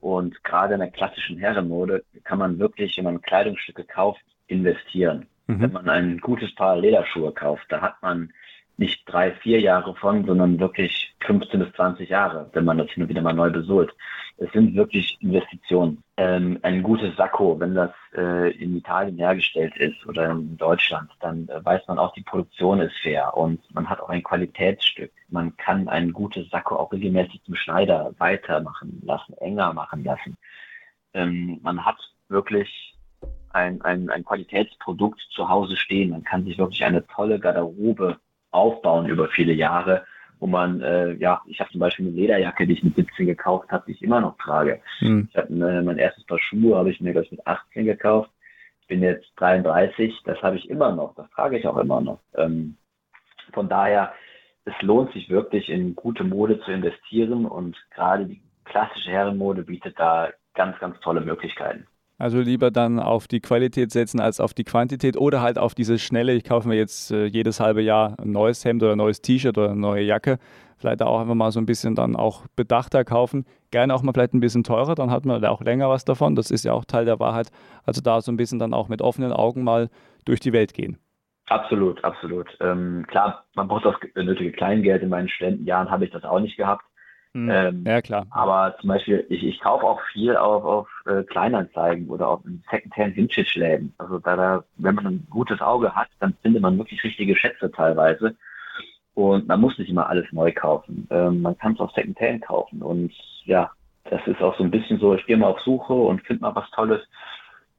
Und 0.00 0.42
gerade 0.44 0.74
in 0.74 0.80
der 0.80 0.90
klassischen 0.90 1.38
Herrenmode 1.38 2.04
kann 2.24 2.38
man 2.38 2.58
wirklich, 2.58 2.96
wenn 2.96 3.04
man 3.04 3.20
Kleidungsstücke 3.20 3.84
kauft, 3.84 4.22
investieren. 4.46 5.26
Mhm. 5.46 5.60
Wenn 5.60 5.72
man 5.72 5.88
ein 5.88 6.18
gutes 6.18 6.54
Paar 6.54 6.76
Lederschuhe 6.76 7.32
kauft, 7.32 7.66
da 7.68 7.80
hat 7.80 8.02
man 8.02 8.32
nicht 8.80 9.02
drei, 9.04 9.32
vier 9.32 9.60
Jahre 9.60 9.94
von, 9.94 10.24
sondern 10.24 10.58
wirklich 10.58 11.14
15 11.20 11.60
bis 11.60 11.72
20 11.74 12.08
Jahre, 12.08 12.48
wenn 12.54 12.64
man 12.64 12.78
das 12.78 12.90
hin 12.90 13.02
und 13.02 13.10
wieder 13.10 13.20
mal 13.20 13.34
neu 13.34 13.50
besohlt. 13.50 13.94
Es 14.38 14.50
sind 14.52 14.74
wirklich 14.74 15.18
Investitionen. 15.20 16.02
Ähm, 16.16 16.58
ein 16.62 16.82
gutes 16.82 17.14
Sakko, 17.14 17.60
wenn 17.60 17.74
das 17.74 17.90
äh, 18.16 18.50
in 18.52 18.74
Italien 18.74 19.18
hergestellt 19.18 19.76
ist 19.76 20.06
oder 20.06 20.30
in 20.30 20.56
Deutschland, 20.56 21.10
dann 21.20 21.46
äh, 21.50 21.62
weiß 21.62 21.82
man 21.88 21.98
auch, 21.98 22.14
die 22.14 22.22
Produktion 22.22 22.80
ist 22.80 22.96
fair 23.02 23.36
und 23.36 23.60
man 23.74 23.88
hat 23.88 24.00
auch 24.00 24.08
ein 24.08 24.22
Qualitätsstück. 24.22 25.12
Man 25.28 25.54
kann 25.58 25.86
ein 25.86 26.14
gutes 26.14 26.48
Sakko 26.48 26.76
auch 26.76 26.90
regelmäßig 26.90 27.42
zum 27.44 27.56
Schneider 27.56 28.14
weitermachen 28.16 29.02
lassen, 29.04 29.34
enger 29.34 29.74
machen 29.74 30.04
lassen. 30.04 30.38
Ähm, 31.12 31.60
man 31.62 31.84
hat 31.84 31.98
wirklich 32.28 32.96
ein, 33.50 33.82
ein, 33.82 34.08
ein 34.08 34.24
Qualitätsprodukt 34.24 35.20
zu 35.32 35.50
Hause 35.50 35.76
stehen. 35.76 36.10
Man 36.10 36.24
kann 36.24 36.44
sich 36.44 36.56
wirklich 36.56 36.82
eine 36.82 37.06
tolle 37.08 37.38
Garderobe 37.38 38.18
aufbauen 38.50 39.06
über 39.06 39.28
viele 39.28 39.52
Jahre, 39.52 40.04
wo 40.38 40.46
man, 40.46 40.80
äh, 40.80 41.12
ja, 41.14 41.42
ich 41.46 41.60
habe 41.60 41.70
zum 41.70 41.80
Beispiel 41.80 42.06
eine 42.06 42.16
Lederjacke, 42.16 42.66
die 42.66 42.72
ich 42.72 42.82
mit 42.82 42.96
17 42.96 43.26
gekauft 43.26 43.70
habe, 43.70 43.84
die 43.86 43.92
ich 43.92 44.02
immer 44.02 44.20
noch 44.20 44.36
trage. 44.38 44.80
Mhm. 45.00 45.28
Ich 45.30 45.36
habe 45.36 45.48
äh, 45.52 45.82
mein 45.82 45.98
erstes 45.98 46.24
Paar 46.24 46.38
Schuhe 46.38 46.76
habe 46.76 46.90
ich 46.90 47.00
mir 47.00 47.12
glaube 47.12 47.26
ich 47.26 47.32
mit 47.32 47.46
18 47.46 47.84
gekauft. 47.84 48.30
Ich 48.80 48.86
bin 48.86 49.02
jetzt 49.02 49.30
33, 49.36 50.22
das 50.24 50.42
habe 50.42 50.56
ich 50.56 50.68
immer 50.68 50.92
noch, 50.92 51.14
das 51.14 51.30
trage 51.30 51.58
ich 51.58 51.66
auch 51.66 51.76
immer 51.76 52.00
noch. 52.00 52.20
Ähm, 52.34 52.76
von 53.52 53.68
daher, 53.68 54.12
es 54.64 54.74
lohnt 54.82 55.12
sich 55.12 55.30
wirklich 55.30 55.68
in 55.68 55.94
gute 55.94 56.24
Mode 56.24 56.60
zu 56.60 56.72
investieren 56.72 57.46
und 57.46 57.76
gerade 57.94 58.26
die 58.26 58.40
klassische 58.64 59.10
Herrenmode 59.10 59.62
bietet 59.62 59.98
da 59.98 60.30
ganz, 60.54 60.78
ganz 60.78 60.98
tolle 61.00 61.20
Möglichkeiten. 61.20 61.86
Also 62.20 62.38
lieber 62.38 62.70
dann 62.70 63.00
auf 63.00 63.28
die 63.28 63.40
Qualität 63.40 63.90
setzen 63.92 64.20
als 64.20 64.40
auf 64.40 64.52
die 64.52 64.64
Quantität 64.64 65.16
oder 65.16 65.40
halt 65.40 65.58
auf 65.58 65.74
diese 65.74 65.98
schnelle, 65.98 66.34
ich 66.34 66.44
kaufe 66.44 66.68
mir 66.68 66.76
jetzt 66.76 67.10
äh, 67.10 67.24
jedes 67.24 67.60
halbe 67.60 67.80
Jahr 67.80 68.14
ein 68.20 68.30
neues 68.30 68.62
Hemd 68.62 68.82
oder 68.82 68.92
ein 68.92 68.98
neues 68.98 69.22
T-Shirt 69.22 69.56
oder 69.56 69.70
eine 69.70 69.80
neue 69.80 70.02
Jacke. 70.02 70.38
Vielleicht 70.76 71.00
auch 71.00 71.18
einfach 71.18 71.34
mal 71.34 71.50
so 71.50 71.60
ein 71.60 71.64
bisschen 71.64 71.94
dann 71.94 72.16
auch 72.16 72.46
bedachter 72.56 73.04
kaufen. 73.04 73.46
Gerne 73.70 73.94
auch 73.94 74.02
mal 74.02 74.12
vielleicht 74.12 74.34
ein 74.34 74.40
bisschen 74.40 74.64
teurer, 74.64 74.94
dann 74.94 75.10
hat 75.10 75.24
man 75.24 75.42
auch 75.46 75.62
länger 75.62 75.88
was 75.88 76.04
davon. 76.04 76.34
Das 76.34 76.50
ist 76.50 76.62
ja 76.62 76.74
auch 76.74 76.84
Teil 76.84 77.06
der 77.06 77.20
Wahrheit. 77.20 77.48
Also 77.86 78.02
da 78.02 78.20
so 78.20 78.30
ein 78.30 78.36
bisschen 78.36 78.58
dann 78.58 78.74
auch 78.74 78.88
mit 78.90 79.00
offenen 79.00 79.32
Augen 79.32 79.64
mal 79.64 79.88
durch 80.26 80.40
die 80.40 80.52
Welt 80.52 80.74
gehen. 80.74 80.98
Absolut, 81.46 82.04
absolut. 82.04 82.48
Ähm, 82.60 83.06
klar, 83.08 83.46
man 83.54 83.66
braucht 83.66 83.86
das 83.86 83.94
nötige 84.14 84.52
Kleingeld. 84.52 85.02
In 85.02 85.08
meinen 85.08 85.30
Studentenjahren 85.30 85.90
habe 85.90 86.04
ich 86.04 86.10
das 86.10 86.24
auch 86.24 86.38
nicht 86.38 86.58
gehabt. 86.58 86.84
Mhm. 87.32 87.50
Ähm, 87.50 87.84
ja, 87.86 88.02
klar. 88.02 88.26
Aber 88.30 88.76
zum 88.80 88.88
Beispiel, 88.88 89.24
ich, 89.28 89.44
ich 89.44 89.60
kaufe 89.60 89.84
auch 89.86 90.00
viel 90.12 90.36
auf, 90.36 90.64
auf 90.64 90.88
äh, 91.06 91.22
Kleinanzeigen 91.22 92.08
oder 92.08 92.28
auf 92.28 92.40
Secondhand 92.70 93.16
Vintage-Läden. 93.16 93.94
Also 93.98 94.18
da, 94.18 94.36
da, 94.36 94.64
wenn 94.78 94.96
man 94.96 95.06
ein 95.06 95.26
gutes 95.30 95.60
Auge 95.60 95.94
hat, 95.94 96.08
dann 96.18 96.34
findet 96.42 96.62
man 96.62 96.76
wirklich 96.78 97.02
richtige 97.04 97.36
Schätze 97.36 97.70
teilweise. 97.70 98.34
Und 99.14 99.46
man 99.46 99.60
muss 99.60 99.78
nicht 99.78 99.90
immer 99.90 100.08
alles 100.08 100.26
neu 100.32 100.52
kaufen. 100.52 101.06
Ähm, 101.10 101.42
man 101.42 101.56
kann 101.58 101.74
es 101.74 101.80
auch 101.80 101.94
Secondhand 101.94 102.42
kaufen. 102.42 102.82
Und 102.82 103.12
ja, 103.44 103.70
das 104.04 104.26
ist 104.26 104.42
auch 104.42 104.56
so 104.56 104.64
ein 104.64 104.70
bisschen 104.70 104.98
so, 104.98 105.14
ich 105.14 105.26
gehe 105.26 105.36
mal 105.36 105.48
auf 105.48 105.60
Suche 105.60 105.92
und 105.92 106.22
finde 106.22 106.42
mal 106.42 106.54
was 106.54 106.70
Tolles. 106.70 107.02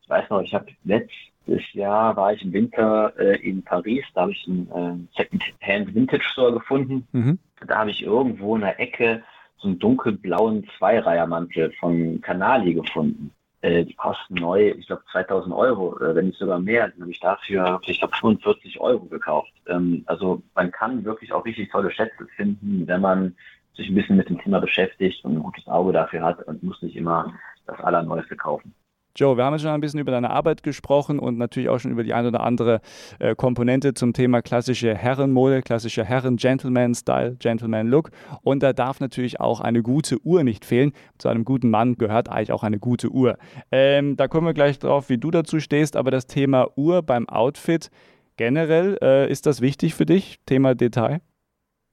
Ich 0.02 0.10
weiß 0.10 0.30
noch, 0.30 0.42
ich 0.42 0.54
habe 0.54 0.68
letztes 0.84 1.74
Jahr 1.74 2.16
war 2.16 2.34
ich 2.34 2.44
im 2.44 2.54
Winter 2.54 3.14
äh, 3.18 3.38
in 3.42 3.64
Paris, 3.64 4.06
da 4.14 4.22
habe 4.22 4.32
ich 4.32 4.48
einen 4.48 5.08
äh, 5.16 5.18
Secondhand 5.18 5.94
Vintage 5.94 6.24
Store 6.24 6.54
gefunden. 6.54 7.08
Mhm. 7.12 7.40
Da 7.68 7.80
habe 7.80 7.92
ich 7.92 8.04
irgendwo 8.04 8.56
in 8.56 8.62
der 8.62 8.80
Ecke 8.80 9.24
so 9.62 9.68
einen 9.68 9.80
dunkelblauen 9.80 10.68
Zweireihermantel 10.78 11.72
von 11.80 12.20
Canali 12.22 12.74
gefunden. 12.74 13.32
Äh, 13.62 13.86
die 13.86 13.94
kosten 13.94 14.36
neu, 14.36 14.70
ich 14.72 14.88
glaube 14.88 15.04
2000 15.12 15.54
Euro, 15.54 15.98
äh, 16.00 16.16
wenn 16.16 16.28
nicht 16.28 16.40
sogar 16.40 16.60
mehr. 16.60 16.90
Den 16.90 17.02
habe 17.02 17.12
ich 17.12 17.20
dafür, 17.20 17.80
ich 17.86 18.00
glaube 18.00 18.18
45 18.18 18.80
Euro 18.80 19.06
gekauft. 19.06 19.54
Ähm, 19.68 20.04
also 20.08 20.42
man 20.56 20.72
kann 20.72 21.06
wirklich 21.06 21.32
auch 21.32 21.46
richtig 21.46 21.72
tolle 21.72 21.92
Schätze 21.92 22.26
finden, 22.36 22.88
wenn 22.88 23.02
man 23.02 23.36
sich 23.76 23.88
ein 23.88 23.96
bisschen 23.96 24.18
mit 24.18 24.30
dem 24.30 24.40
Thema 24.40 24.60
beschäftigt 24.60 25.24
und 25.24 25.36
ein 25.36 25.44
gutes 25.44 25.68
Auge 25.68 25.94
dafür 25.94 26.24
hat 26.24 26.44
und 26.48 26.64
muss 26.64 26.82
nicht 26.82 26.96
immer 26.96 27.34
das 27.68 27.80
Allerneueste 27.80 28.36
kaufen. 28.36 28.74
Joe, 29.16 29.36
wir 29.36 29.44
haben 29.44 29.54
jetzt 29.54 29.64
schon 29.64 29.72
ein 29.72 29.82
bisschen 29.82 30.00
über 30.00 30.12
deine 30.12 30.30
Arbeit 30.30 30.64
gesprochen 30.64 31.20
und 31.20 31.38
natürlich 31.38 31.70
auch 31.70 31.80
schon 31.80 31.92
über 31.92 32.04
die 32.04 32.14
ein 32.14 32.26
oder 32.26 32.42
andere 32.42 32.82
äh, 33.20 33.36
Komponente 33.36 33.94
zum 33.94 34.14
Thema 34.14 34.42
klassische 34.42 34.96
Herrenmode, 34.96 35.62
klassischer 35.62 36.06
Herren-Gentleman-Style, 36.06 37.36
Gentleman-Look. 37.38 38.12
Und 38.42 38.64
da 38.64 38.74
darf 38.74 39.00
natürlich 39.00 39.40
auch 39.40 39.60
eine 39.60 39.84
gute 39.84 40.18
Uhr 40.26 40.44
nicht 40.44 40.64
fehlen. 40.64 40.94
Zu 41.18 41.30
einem 41.30 41.44
guten 41.44 41.70
Mann 41.70 41.96
gehört 41.96 42.30
eigentlich 42.30 42.52
auch 42.52 42.64
eine 42.64 42.80
gute 42.80 43.10
Uhr. 43.10 43.38
Ähm, 43.72 44.16
da 44.16 44.28
kommen 44.28 44.48
wir 44.48 44.54
gleich 44.54 44.80
drauf, 44.80 45.10
wie 45.10 45.18
du 45.18 45.32
dazu 45.32 45.60
stehst, 45.60 45.96
aber 45.96 46.12
das 46.12 46.28
Thema 46.28 46.70
Uhr 46.76 47.02
beim 47.02 47.28
Outfit 47.28 47.90
generell, 48.38 48.98
äh, 49.02 49.30
ist 49.30 49.46
das 49.46 49.62
wichtig 49.62 49.94
für 49.94 50.06
dich? 50.06 50.40
Thema 50.46 50.74
Detail? 50.74 51.22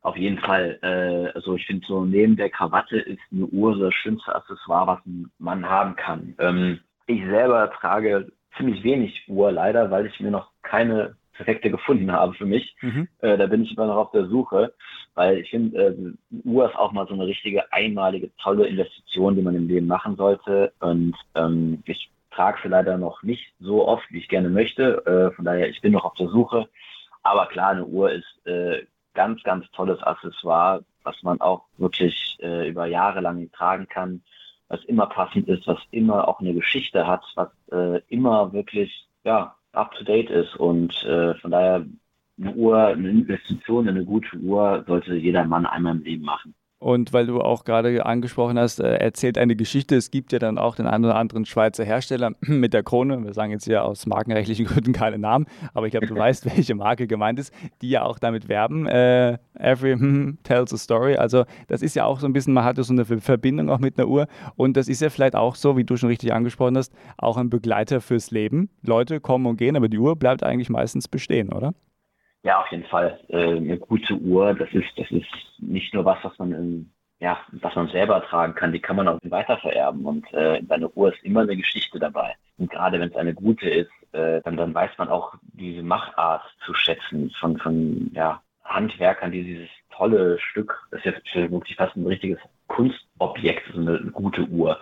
Auf 0.02 0.16
jeden 0.16 0.38
Fall. 0.38 0.78
Äh, 0.82 1.36
also 1.36 1.56
ich 1.56 1.66
finde 1.66 1.86
so 1.86 2.04
neben 2.04 2.36
der 2.36 2.50
Krawatte 2.50 2.98
ist 2.98 3.20
eine 3.32 3.46
Uhr 3.46 3.76
das 3.78 3.92
schönste 3.94 4.34
Accessoire, 4.34 4.86
was 4.86 5.06
ein 5.06 5.30
Mann 5.38 5.68
haben 5.68 5.96
kann. 5.96 6.34
Ähm, 6.38 6.80
ich 7.08 7.24
selber 7.26 7.70
trage 7.72 8.30
ziemlich 8.56 8.84
wenig 8.84 9.24
Uhr 9.28 9.50
leider, 9.50 9.90
weil 9.90 10.06
ich 10.06 10.20
mir 10.20 10.30
noch 10.30 10.50
keine 10.62 11.16
perfekte 11.32 11.70
gefunden 11.70 12.12
habe 12.12 12.34
für 12.34 12.44
mich. 12.44 12.76
Mhm. 12.82 13.08
Äh, 13.20 13.38
da 13.38 13.46
bin 13.46 13.62
ich 13.62 13.72
immer 13.72 13.86
noch 13.86 13.96
auf 13.96 14.10
der 14.10 14.26
Suche, 14.26 14.74
weil 15.14 15.38
ich 15.38 15.50
finde, 15.50 15.78
äh, 15.78 16.46
Uhr 16.46 16.68
ist 16.68 16.76
auch 16.76 16.92
mal 16.92 17.06
so 17.06 17.14
eine 17.14 17.26
richtige 17.26 17.72
einmalige, 17.72 18.30
tolle 18.36 18.66
Investition, 18.66 19.36
die 19.36 19.42
man 19.42 19.54
im 19.54 19.68
Leben 19.68 19.86
machen 19.86 20.16
sollte. 20.16 20.72
Und 20.80 21.14
ähm, 21.34 21.82
ich 21.86 22.10
trage 22.30 22.58
sie 22.62 22.68
leider 22.68 22.98
noch 22.98 23.22
nicht 23.22 23.52
so 23.60 23.86
oft, 23.86 24.04
wie 24.10 24.18
ich 24.18 24.28
gerne 24.28 24.50
möchte. 24.50 25.06
Äh, 25.06 25.34
von 25.34 25.44
daher, 25.44 25.68
ich 25.68 25.80
bin 25.80 25.92
noch 25.92 26.04
auf 26.04 26.14
der 26.14 26.28
Suche. 26.28 26.68
Aber 27.22 27.46
klar, 27.46 27.70
eine 27.70 27.86
Uhr 27.86 28.10
ist 28.10 28.46
äh, 28.46 28.84
ganz, 29.14 29.42
ganz 29.44 29.70
tolles 29.70 30.02
Accessoire, 30.02 30.84
was 31.04 31.22
man 31.22 31.40
auch 31.40 31.64
wirklich 31.78 32.36
äh, 32.42 32.68
über 32.68 32.86
Jahre 32.86 33.20
lang 33.20 33.50
tragen 33.52 33.88
kann 33.88 34.22
was 34.68 34.84
immer 34.84 35.06
passend 35.06 35.48
ist, 35.48 35.66
was 35.66 35.78
immer 35.90 36.28
auch 36.28 36.40
eine 36.40 36.54
Geschichte 36.54 37.06
hat, 37.06 37.24
was 37.34 37.48
äh, 37.72 38.00
immer 38.08 38.52
wirklich 38.52 39.08
ja, 39.24 39.54
up 39.72 39.92
to 39.94 40.04
date 40.04 40.30
ist. 40.30 40.56
Und 40.56 41.02
äh, 41.04 41.34
von 41.36 41.50
daher 41.50 41.86
eine 42.40 42.54
Uhr, 42.54 42.78
eine 42.78 43.08
Investition 43.08 43.88
in 43.88 43.96
eine 43.96 44.04
gute 44.04 44.36
Uhr 44.36 44.84
sollte 44.86 45.14
jeder 45.14 45.44
Mann 45.44 45.66
einmal 45.66 45.96
im 45.96 46.02
Leben 46.02 46.24
machen. 46.24 46.54
Und 46.80 47.12
weil 47.12 47.26
du 47.26 47.40
auch 47.40 47.64
gerade 47.64 48.06
angesprochen 48.06 48.56
hast, 48.56 48.78
äh, 48.78 48.98
erzählt 48.98 49.36
eine 49.36 49.56
Geschichte. 49.56 49.96
Es 49.96 50.12
gibt 50.12 50.32
ja 50.32 50.38
dann 50.38 50.58
auch 50.58 50.76
den 50.76 50.86
einen 50.86 51.06
oder 51.06 51.16
anderen 51.16 51.44
Schweizer 51.44 51.84
Hersteller 51.84 52.32
mit 52.40 52.72
der 52.72 52.84
Krone. 52.84 53.24
Wir 53.24 53.34
sagen 53.34 53.50
jetzt 53.50 53.64
hier 53.64 53.84
aus 53.84 54.06
markenrechtlichen 54.06 54.64
Gründen 54.66 54.92
keine 54.92 55.18
Namen, 55.18 55.46
aber 55.74 55.86
ich 55.86 55.90
glaube, 55.90 56.06
du 56.06 56.14
weißt, 56.16 56.46
welche 56.46 56.76
Marke 56.76 57.08
gemeint 57.08 57.40
ist, 57.40 57.52
die 57.82 57.90
ja 57.90 58.04
auch 58.04 58.20
damit 58.20 58.48
werben. 58.48 58.86
Äh, 58.86 59.38
every 59.58 59.94
hm, 59.94 60.38
tells 60.44 60.72
a 60.72 60.76
story. 60.76 61.16
Also 61.16 61.44
das 61.66 61.82
ist 61.82 61.96
ja 61.96 62.04
auch 62.04 62.20
so 62.20 62.26
ein 62.26 62.32
bisschen, 62.32 62.54
man 62.54 62.64
hat 62.64 62.78
ja 62.78 62.84
so 62.84 62.92
eine 62.92 63.04
Verbindung 63.04 63.70
auch 63.70 63.80
mit 63.80 63.98
einer 63.98 64.06
Uhr. 64.06 64.28
Und 64.54 64.76
das 64.76 64.86
ist 64.86 65.02
ja 65.02 65.10
vielleicht 65.10 65.34
auch 65.34 65.56
so, 65.56 65.76
wie 65.76 65.84
du 65.84 65.96
schon 65.96 66.10
richtig 66.10 66.32
angesprochen 66.32 66.76
hast, 66.76 66.92
auch 67.16 67.36
ein 67.36 67.50
Begleiter 67.50 68.00
fürs 68.00 68.30
Leben. 68.30 68.70
Leute 68.82 69.20
kommen 69.20 69.46
und 69.46 69.56
gehen, 69.56 69.74
aber 69.74 69.88
die 69.88 69.98
Uhr 69.98 70.14
bleibt 70.14 70.44
eigentlich 70.44 70.70
meistens 70.70 71.08
bestehen, 71.08 71.52
oder? 71.52 71.74
Ja, 72.48 72.62
auf 72.62 72.70
jeden 72.70 72.86
Fall. 72.86 73.20
Äh, 73.28 73.56
eine 73.58 73.76
gute 73.76 74.14
Uhr, 74.14 74.54
das 74.54 74.70
ist, 74.72 74.88
das 74.96 75.10
ist 75.10 75.28
nicht 75.58 75.92
nur 75.92 76.06
was, 76.06 76.16
was 76.22 76.38
man 76.38 76.52
in, 76.52 76.90
ja, 77.20 77.38
was 77.52 77.74
man 77.74 77.88
selber 77.88 78.22
tragen 78.22 78.54
kann, 78.54 78.72
die 78.72 78.80
kann 78.80 78.96
man 78.96 79.06
auch 79.06 79.18
weitervererben. 79.22 80.06
Und 80.06 80.32
äh, 80.32 80.62
bei 80.62 80.76
einer 80.76 80.96
Uhr 80.96 81.12
ist 81.12 81.22
immer 81.22 81.42
eine 81.42 81.58
Geschichte 81.58 81.98
dabei. 81.98 82.36
Und 82.56 82.70
gerade 82.70 82.98
wenn 82.98 83.10
es 83.10 83.16
eine 83.16 83.34
gute 83.34 83.68
ist, 83.68 83.90
äh, 84.12 84.40
dann, 84.40 84.56
dann 84.56 84.72
weiß 84.74 84.92
man 84.96 85.10
auch 85.10 85.34
diese 85.42 85.82
Machart 85.82 86.42
zu 86.64 86.72
schätzen 86.72 87.30
von, 87.38 87.58
von 87.58 88.10
ja, 88.14 88.40
Handwerkern, 88.64 89.30
die 89.30 89.44
dieses 89.44 89.68
tolle 89.90 90.38
Stück, 90.38 90.88
das 90.90 91.04
ist 91.04 91.16
jetzt 91.34 91.52
wirklich 91.52 91.76
fast 91.76 91.96
ein 91.96 92.06
richtiges 92.06 92.38
Kunstobjekt, 92.68 93.70
so 93.74 93.78
eine, 93.78 93.98
eine 93.98 94.10
gute 94.10 94.44
Uhr. 94.44 94.80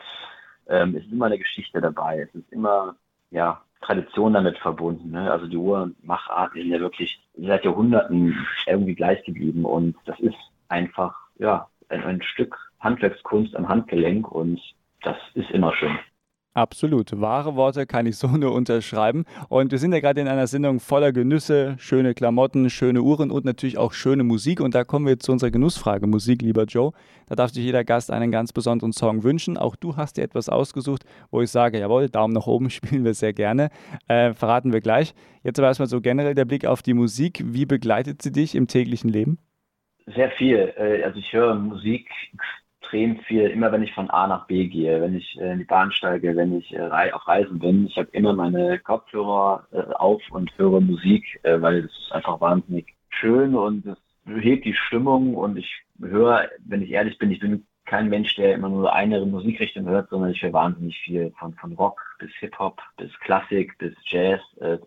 Ähm, 0.68 0.94
es 0.94 1.04
ist 1.04 1.10
immer 1.10 1.26
eine 1.26 1.38
Geschichte 1.38 1.80
dabei. 1.80 2.20
Es 2.20 2.32
ist 2.32 2.52
immer, 2.52 2.94
ja, 3.32 3.60
Tradition 3.80 4.32
damit 4.32 4.58
verbunden. 4.58 5.10
Ne? 5.10 5.30
Also 5.30 5.46
die 5.46 5.56
Uhrmacherarten 5.56 6.60
sind 6.60 6.70
ja 6.70 6.80
wirklich 6.80 7.20
seit 7.36 7.64
Jahrhunderten 7.64 8.46
irgendwie 8.66 8.94
gleich 8.94 9.22
geblieben 9.24 9.64
und 9.64 9.96
das 10.04 10.18
ist 10.20 10.36
einfach 10.68 11.14
ja 11.38 11.68
ein, 11.88 12.02
ein 12.04 12.22
Stück 12.22 12.56
Handwerkskunst 12.80 13.54
am 13.56 13.68
Handgelenk 13.68 14.30
und 14.30 14.60
das 15.02 15.16
ist 15.34 15.50
immer 15.50 15.72
schön. 15.74 15.98
Absolut. 16.56 17.20
Wahre 17.20 17.54
Worte 17.54 17.84
kann 17.84 18.06
ich 18.06 18.16
so 18.16 18.28
nur 18.38 18.52
unterschreiben. 18.54 19.26
Und 19.50 19.72
wir 19.72 19.78
sind 19.78 19.92
ja 19.92 20.00
gerade 20.00 20.22
in 20.22 20.26
einer 20.26 20.46
Sendung 20.46 20.80
voller 20.80 21.12
Genüsse, 21.12 21.76
schöne 21.78 22.14
Klamotten, 22.14 22.70
schöne 22.70 23.02
Uhren 23.02 23.30
und 23.30 23.44
natürlich 23.44 23.76
auch 23.76 23.92
schöne 23.92 24.24
Musik. 24.24 24.60
Und 24.60 24.74
da 24.74 24.82
kommen 24.82 25.06
wir 25.06 25.18
zu 25.18 25.32
unserer 25.32 25.50
Genussfrage 25.50 26.06
Musik, 26.06 26.40
lieber 26.40 26.64
Joe. 26.64 26.92
Da 27.26 27.34
darf 27.34 27.50
sich 27.50 27.62
jeder 27.62 27.84
Gast 27.84 28.10
einen 28.10 28.32
ganz 28.32 28.54
besonderen 28.54 28.94
Song 28.94 29.22
wünschen. 29.22 29.58
Auch 29.58 29.76
du 29.76 29.96
hast 29.96 30.16
dir 30.16 30.22
etwas 30.22 30.48
ausgesucht, 30.48 31.04
wo 31.30 31.42
ich 31.42 31.50
sage, 31.50 31.78
jawohl, 31.78 32.08
Daumen 32.08 32.32
nach 32.32 32.46
oben 32.46 32.70
spielen 32.70 33.04
wir 33.04 33.12
sehr 33.12 33.34
gerne. 33.34 33.68
Äh, 34.08 34.32
verraten 34.32 34.72
wir 34.72 34.80
gleich. 34.80 35.12
Jetzt 35.42 35.58
aber 35.58 35.68
erstmal 35.68 35.88
so 35.88 36.00
generell 36.00 36.34
der 36.34 36.46
Blick 36.46 36.64
auf 36.64 36.80
die 36.80 36.94
Musik. 36.94 37.42
Wie 37.44 37.66
begleitet 37.66 38.22
sie 38.22 38.32
dich 38.32 38.54
im 38.54 38.66
täglichen 38.66 39.10
Leben? 39.10 39.38
Sehr 40.06 40.30
viel. 40.30 40.72
Äh, 40.78 41.02
also 41.02 41.18
ich 41.18 41.30
höre 41.34 41.54
Musik 41.54 42.08
extrem 42.86 43.18
viel, 43.20 43.48
immer 43.50 43.72
wenn 43.72 43.82
ich 43.82 43.92
von 43.92 44.10
A 44.10 44.26
nach 44.26 44.46
B 44.46 44.66
gehe, 44.66 45.00
wenn 45.00 45.16
ich 45.16 45.38
äh, 45.40 45.52
in 45.52 45.58
die 45.58 45.64
Bahn 45.64 45.92
steige, 45.92 46.36
wenn 46.36 46.56
ich 46.58 46.72
äh, 46.72 47.12
auf 47.12 47.26
Reisen 47.26 47.58
bin. 47.58 47.86
Ich 47.86 47.96
habe 47.96 48.08
immer 48.12 48.32
meine 48.32 48.78
Kopfhörer 48.78 49.66
äh, 49.72 49.92
auf 49.94 50.22
und 50.30 50.56
höre 50.56 50.80
Musik, 50.80 51.24
weil 51.42 51.82
das 51.82 51.90
ist 51.90 52.12
einfach 52.12 52.40
wahnsinnig 52.40 52.94
schön 53.10 53.54
und 53.54 53.86
es 53.86 53.98
hebt 54.26 54.64
die 54.64 54.74
Stimmung 54.74 55.34
und 55.34 55.56
ich 55.56 55.82
höre, 56.00 56.48
wenn 56.66 56.82
ich 56.82 56.90
ehrlich 56.90 57.18
bin, 57.18 57.30
ich 57.30 57.40
bin 57.40 57.66
kein 57.84 58.08
Mensch, 58.08 58.34
der 58.34 58.54
immer 58.54 58.68
nur 58.68 58.92
eine 58.92 59.24
Musikrichtung 59.24 59.86
hört, 59.86 60.10
sondern 60.10 60.30
ich 60.30 60.42
höre 60.42 60.52
wahnsinnig 60.52 60.98
viel 61.04 61.32
von, 61.38 61.54
von 61.54 61.72
Rock 61.74 62.00
bis 62.18 62.30
Hip-Hop, 62.40 62.80
bis 62.96 63.12
Klassik, 63.20 63.78
bis 63.78 63.94
Jazz, 64.06 64.40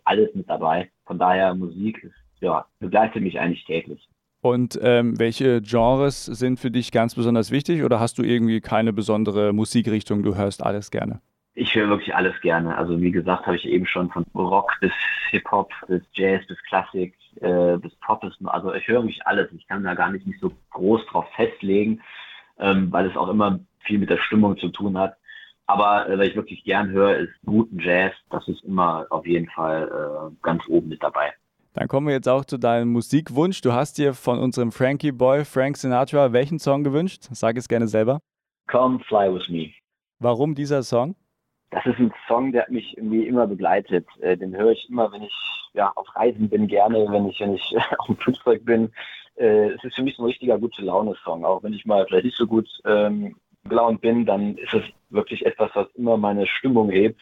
alles 0.03 0.35
mit 0.35 0.49
dabei. 0.49 0.91
Von 1.05 1.17
daher 1.17 1.55
Musik 1.55 2.03
ist, 2.03 2.13
ja, 2.41 2.65
begleitet 2.79 3.23
mich 3.23 3.39
eigentlich 3.39 3.63
täglich. 3.63 4.05
Und 4.41 4.79
ähm, 4.81 5.19
welche 5.19 5.61
Genres 5.61 6.25
sind 6.25 6.59
für 6.59 6.71
dich 6.71 6.91
ganz 6.91 7.15
besonders 7.15 7.51
wichtig 7.51 7.83
oder 7.83 7.99
hast 7.99 8.17
du 8.17 8.23
irgendwie 8.23 8.61
keine 8.61 8.93
besondere 8.93 9.51
Musikrichtung, 9.53 10.23
du 10.23 10.35
hörst 10.35 10.63
alles 10.65 10.91
gerne? 10.91 11.19
Ich 11.55 11.75
höre 11.75 11.89
wirklich 11.89 12.15
alles 12.15 12.39
gerne. 12.41 12.77
Also 12.77 13.01
wie 13.01 13.11
gesagt, 13.11 13.45
habe 13.45 13.57
ich 13.57 13.65
eben 13.65 13.85
schon 13.85 14.09
von 14.09 14.25
Rock 14.33 14.77
bis 14.79 14.93
Hip-Hop, 15.31 15.73
bis 15.87 16.03
Jazz, 16.13 16.45
bis 16.47 16.57
Klassik, 16.63 17.13
äh, 17.41 17.77
bis 17.77 17.93
Pop. 17.95 18.23
Also 18.45 18.73
ich 18.73 18.87
höre 18.87 19.01
wirklich 19.03 19.25
alles. 19.27 19.51
Ich 19.51 19.67
kann 19.67 19.83
da 19.83 19.93
gar 19.93 20.09
nicht, 20.09 20.25
nicht 20.25 20.39
so 20.39 20.53
groß 20.71 21.05
drauf 21.07 21.25
festlegen, 21.35 22.01
ähm, 22.59 22.91
weil 22.91 23.07
es 23.07 23.17
auch 23.17 23.27
immer 23.27 23.59
viel 23.79 23.99
mit 23.99 24.09
der 24.09 24.19
Stimmung 24.19 24.57
zu 24.57 24.69
tun 24.69 24.97
hat. 24.97 25.17
Aber 25.67 26.09
äh, 26.09 26.17
was 26.17 26.27
ich 26.27 26.35
wirklich 26.37 26.63
gern 26.63 26.89
höre, 26.91 27.17
ist 27.17 27.33
guten 27.45 27.79
Jazz. 27.79 28.13
Das 28.29 28.47
ist 28.47 28.63
immer 28.63 29.05
auf 29.09 29.27
jeden 29.27 29.49
Fall 29.49 30.31
äh, 30.31 30.35
ganz 30.41 30.63
oben 30.69 30.87
mit 30.87 31.03
dabei. 31.03 31.33
Dann 31.73 31.87
kommen 31.87 32.07
wir 32.07 32.13
jetzt 32.13 32.27
auch 32.27 32.45
zu 32.45 32.57
deinem 32.57 32.91
Musikwunsch. 32.91 33.61
Du 33.61 33.73
hast 33.73 33.97
dir 33.97 34.13
von 34.13 34.39
unserem 34.39 34.71
Frankie 34.71 35.11
Boy 35.11 35.45
Frank 35.45 35.77
Sinatra 35.77 36.33
welchen 36.33 36.57
Song 36.57 36.83
gewünscht? 36.83 37.27
Sag 37.31 37.57
es 37.57 37.67
gerne 37.67 37.87
selber. 37.87 38.19
Come 38.67 38.99
Fly 39.07 39.33
With 39.33 39.47
Me. 39.49 39.71
Warum 40.19 40.55
dieser 40.55 40.81
Song? 40.83 41.15
Das 41.71 41.85
ist 41.85 41.99
ein 41.99 42.11
Song, 42.27 42.51
der 42.51 42.65
mich 42.69 42.97
irgendwie 42.97 43.27
immer 43.27 43.45
begleitet. 43.45 44.07
Äh, 44.19 44.35
den 44.35 44.55
höre 44.55 44.71
ich 44.71 44.89
immer, 44.89 45.11
wenn 45.11 45.21
ich 45.21 45.33
ja, 45.73 45.91
auf 45.95 46.07
Reisen 46.15 46.49
bin, 46.49 46.67
gerne, 46.67 47.05
wenn 47.09 47.27
ich, 47.27 47.39
wenn 47.39 47.53
ich 47.53 47.75
auf 47.99 48.07
dem 48.07 48.17
Flugzeug 48.17 48.65
bin. 48.65 48.91
Äh, 49.35 49.69
es 49.69 49.83
ist 49.83 49.95
für 49.95 50.03
mich 50.03 50.15
so 50.15 50.23
ein 50.23 50.27
richtiger 50.27 50.57
gute 50.57 50.81
Laune-Song. 50.81 51.45
Auch 51.45 51.61
wenn 51.61 51.73
ich 51.73 51.85
mal 51.85 52.05
vielleicht 52.07 52.25
nicht 52.25 52.37
so 52.37 52.47
gut 52.47 52.67
ähm, 52.85 53.35
gelaunt 53.65 54.01
bin, 54.01 54.25
dann 54.25 54.57
ist 54.57 54.73
es 54.73 54.83
wirklich 55.11 55.45
etwas, 55.45 55.69
was 55.75 55.87
immer 55.93 56.17
meine 56.17 56.47
Stimmung 56.47 56.89
hebt. 56.89 57.21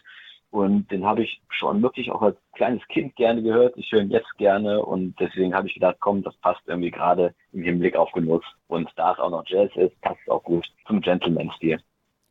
Und 0.50 0.90
den 0.92 1.06
habe 1.06 1.24
ich 1.24 1.42
schon 1.50 1.82
wirklich 1.82 2.10
auch 2.12 2.22
als 2.22 2.38
kleines 2.54 2.86
Kind 2.88 3.16
gerne 3.16 3.44
gehört. 3.44 3.76
Ich 3.78 3.92
höre 3.92 4.02
ihn 4.02 4.12
jetzt 4.12 4.38
gerne 4.38 4.84
und 4.84 5.20
deswegen 5.20 5.54
habe 5.54 5.68
ich 5.68 5.74
gedacht, 5.74 5.98
komm, 6.00 6.24
das 6.24 6.36
passt 6.38 6.62
irgendwie 6.68 6.92
gerade 6.92 7.36
im 7.52 7.64
Hinblick 7.64 7.96
auf 7.96 8.12
Genuss. 8.14 8.44
Und 8.68 8.90
da 8.96 9.14
es 9.14 9.20
auch 9.20 9.30
noch 9.30 9.44
Jazz 9.46 9.72
ist, 9.76 10.00
passt 10.02 10.20
es 10.24 10.30
auch 10.30 10.44
gut 10.44 10.66
zum 10.88 11.02
Gentleman-Stil. 11.02 11.80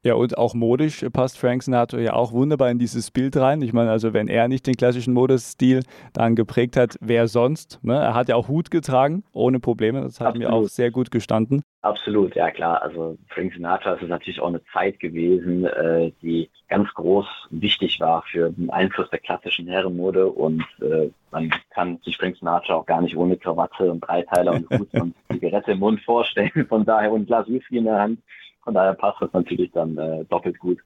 Ja, 0.07 0.15
und 0.15 0.39
auch 0.39 0.55
modisch 0.55 1.05
passt 1.13 1.37
Frank 1.37 1.65
Sinatra 1.65 1.99
ja 1.99 2.13
auch 2.13 2.31
wunderbar 2.31 2.71
in 2.71 2.79
dieses 2.79 3.11
Bild 3.11 3.37
rein. 3.37 3.61
Ich 3.61 3.73
meine, 3.73 3.91
also 3.91 4.13
wenn 4.13 4.29
er 4.29 4.47
nicht 4.47 4.65
den 4.65 4.77
klassischen 4.77 5.13
Modestil 5.13 5.83
dann 6.13 6.37
geprägt 6.37 6.77
hat, 6.77 6.97
wer 7.01 7.27
sonst? 7.27 7.81
Ne? 7.83 7.97
Er 7.97 8.15
hat 8.15 8.29
ja 8.29 8.37
auch 8.37 8.47
Hut 8.47 8.71
getragen, 8.71 9.25
ohne 9.33 9.59
Probleme. 9.59 10.03
Das 10.03 10.21
hat 10.21 10.29
Absolut. 10.29 10.49
mir 10.49 10.55
auch 10.55 10.63
sehr 10.69 10.93
gut 10.93 11.11
gestanden. 11.11 11.61
Absolut, 11.83 12.37
ja 12.37 12.53
klar. 12.53 12.83
Also 12.83 13.19
Frank 13.31 13.55
Sinatra 13.55 13.95
ist 13.95 14.09
natürlich 14.09 14.41
auch 14.41 14.47
eine 14.47 14.63
Zeit 14.73 15.01
gewesen, 15.01 15.65
äh, 15.65 16.13
die 16.23 16.51
ganz 16.69 16.89
groß 16.95 17.27
wichtig 17.51 17.99
war 17.99 18.23
für 18.31 18.51
den 18.51 18.71
Einfluss 18.71 19.11
der 19.11 19.19
klassischen 19.19 19.67
Herrenmode 19.67 20.29
und 20.29 20.63
äh, 20.83 21.11
man 21.33 21.53
kann 21.71 21.99
sich 22.05 22.17
Frank 22.17 22.37
Sinatra 22.37 22.75
auch 22.75 22.87
gar 22.87 23.01
nicht 23.01 23.17
ohne 23.17 23.37
Krawatte 23.37 23.91
und 23.91 24.03
Dreiteiler 24.03 24.53
und 24.53 24.71
Hut 24.71 24.89
und 25.01 25.17
Zigarette 25.33 25.73
im 25.73 25.81
Mund 25.81 26.01
vorstellen. 26.03 26.67
Von 26.69 26.85
daher 26.85 27.11
und 27.11 27.27
Glas 27.27 27.49
Whisky 27.49 27.79
in 27.79 27.85
der 27.87 27.99
Hand 27.99 28.21
von 28.67 28.75
daher 28.75 28.95
passt 28.95 29.23
das 29.23 29.33
natürlich 29.33 29.71
dann 29.71 29.97
äh, 29.97 30.25
doppelt 30.25 30.59
gut. 30.59 30.81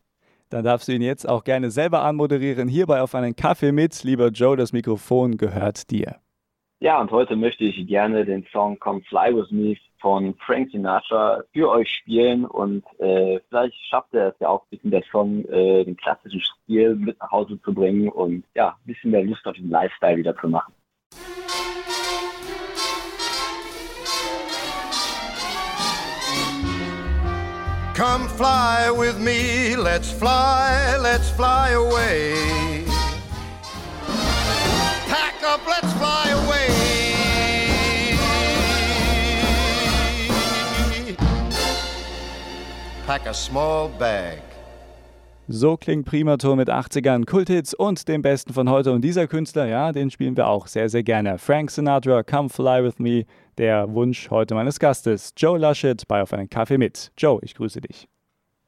Dann 0.50 0.64
darfst 0.64 0.86
du 0.86 0.92
ihn 0.92 1.00
jetzt 1.00 1.26
auch 1.26 1.44
gerne 1.44 1.70
selber 1.70 2.02
anmoderieren. 2.02 2.68
Hierbei 2.68 3.00
auf 3.00 3.14
einen 3.14 3.34
Kaffee 3.34 3.72
mit. 3.72 4.04
Lieber 4.04 4.28
Joe, 4.28 4.56
das 4.56 4.74
Mikrofon 4.74 5.38
gehört 5.38 5.90
dir. 5.90 6.16
Ja, 6.80 7.00
und 7.00 7.10
heute 7.10 7.36
möchte 7.36 7.64
ich 7.64 7.86
gerne 7.86 8.24
den 8.26 8.44
Song 8.52 8.78
Come 8.78 9.00
Fly 9.08 9.34
With 9.34 9.50
Me 9.50 9.76
von 10.00 10.34
Frank 10.46 10.70
Sinatra 10.70 11.42
für 11.52 11.70
euch 11.70 11.88
spielen 11.88 12.44
und 12.44 12.84
äh, 12.98 13.38
vielleicht 13.48 13.76
schafft 13.86 14.12
er 14.14 14.28
es 14.28 14.34
ja 14.40 14.48
auch 14.48 14.62
ein 14.62 14.70
bisschen 14.70 14.90
der 14.90 15.02
Song, 15.10 15.44
äh, 15.46 15.84
den 15.84 15.96
klassischen 15.96 16.40
Stil 16.40 16.96
mit 16.96 17.18
nach 17.20 17.30
Hause 17.30 17.60
zu 17.62 17.72
bringen 17.72 18.08
und 18.08 18.44
ja, 18.54 18.68
ein 18.68 18.86
bisschen 18.86 19.10
mehr 19.10 19.24
Lust 19.24 19.46
auf 19.46 19.56
den 19.56 19.70
Lifestyle 19.70 20.16
wieder 20.16 20.36
zu 20.36 20.48
machen. 20.48 20.72
Come 28.00 28.28
fly 28.28 28.90
with 28.90 29.18
me, 29.20 29.76
let's 29.76 30.10
fly, 30.10 30.96
let's 30.96 31.28
fly 31.28 31.72
away. 31.72 32.86
Pack 35.06 35.42
up, 35.42 35.60
let's 35.66 35.92
fly 36.00 36.30
away. 36.30 36.68
Pack 43.04 43.26
a 43.26 43.34
small 43.34 43.88
bag. 43.90 44.49
So 45.52 45.76
klingt 45.76 46.06
Primatur 46.06 46.54
mit 46.54 46.68
80ern, 46.68 47.26
Kulthits 47.28 47.74
und 47.74 48.06
dem 48.06 48.22
Besten 48.22 48.52
von 48.52 48.70
heute. 48.70 48.92
Und 48.92 49.02
dieser 49.02 49.26
Künstler, 49.26 49.66
ja, 49.66 49.90
den 49.90 50.08
spielen 50.12 50.36
wir 50.36 50.46
auch 50.46 50.68
sehr, 50.68 50.88
sehr 50.88 51.02
gerne. 51.02 51.38
Frank 51.38 51.72
Sinatra, 51.72 52.22
Come 52.22 52.48
Fly 52.48 52.84
With 52.84 53.00
Me, 53.00 53.24
der 53.58 53.92
Wunsch 53.92 54.30
heute 54.30 54.54
meines 54.54 54.78
Gastes. 54.78 55.34
Joe 55.36 55.58
Laschet 55.58 56.06
bei 56.06 56.22
Auf 56.22 56.32
einen 56.32 56.48
Kaffee 56.48 56.78
mit. 56.78 57.10
Joe, 57.18 57.40
ich 57.42 57.56
grüße 57.56 57.80
dich. 57.80 58.06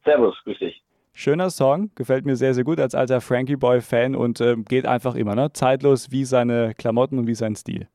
Servus, 0.04 0.34
grüß 0.42 0.58
dich. 0.58 0.82
Schöner 1.12 1.50
Song, 1.50 1.92
gefällt 1.94 2.26
mir 2.26 2.34
sehr, 2.34 2.52
sehr 2.52 2.64
gut 2.64 2.80
als 2.80 2.96
alter 2.96 3.20
Frankie 3.20 3.54
Boy-Fan 3.54 4.16
und 4.16 4.40
äh, 4.40 4.56
geht 4.56 4.84
einfach 4.84 5.14
immer, 5.14 5.36
ne? 5.36 5.52
Zeitlos 5.52 6.10
wie 6.10 6.24
seine 6.24 6.74
Klamotten 6.74 7.16
und 7.16 7.28
wie 7.28 7.36
sein 7.36 7.54
Stil. 7.54 7.86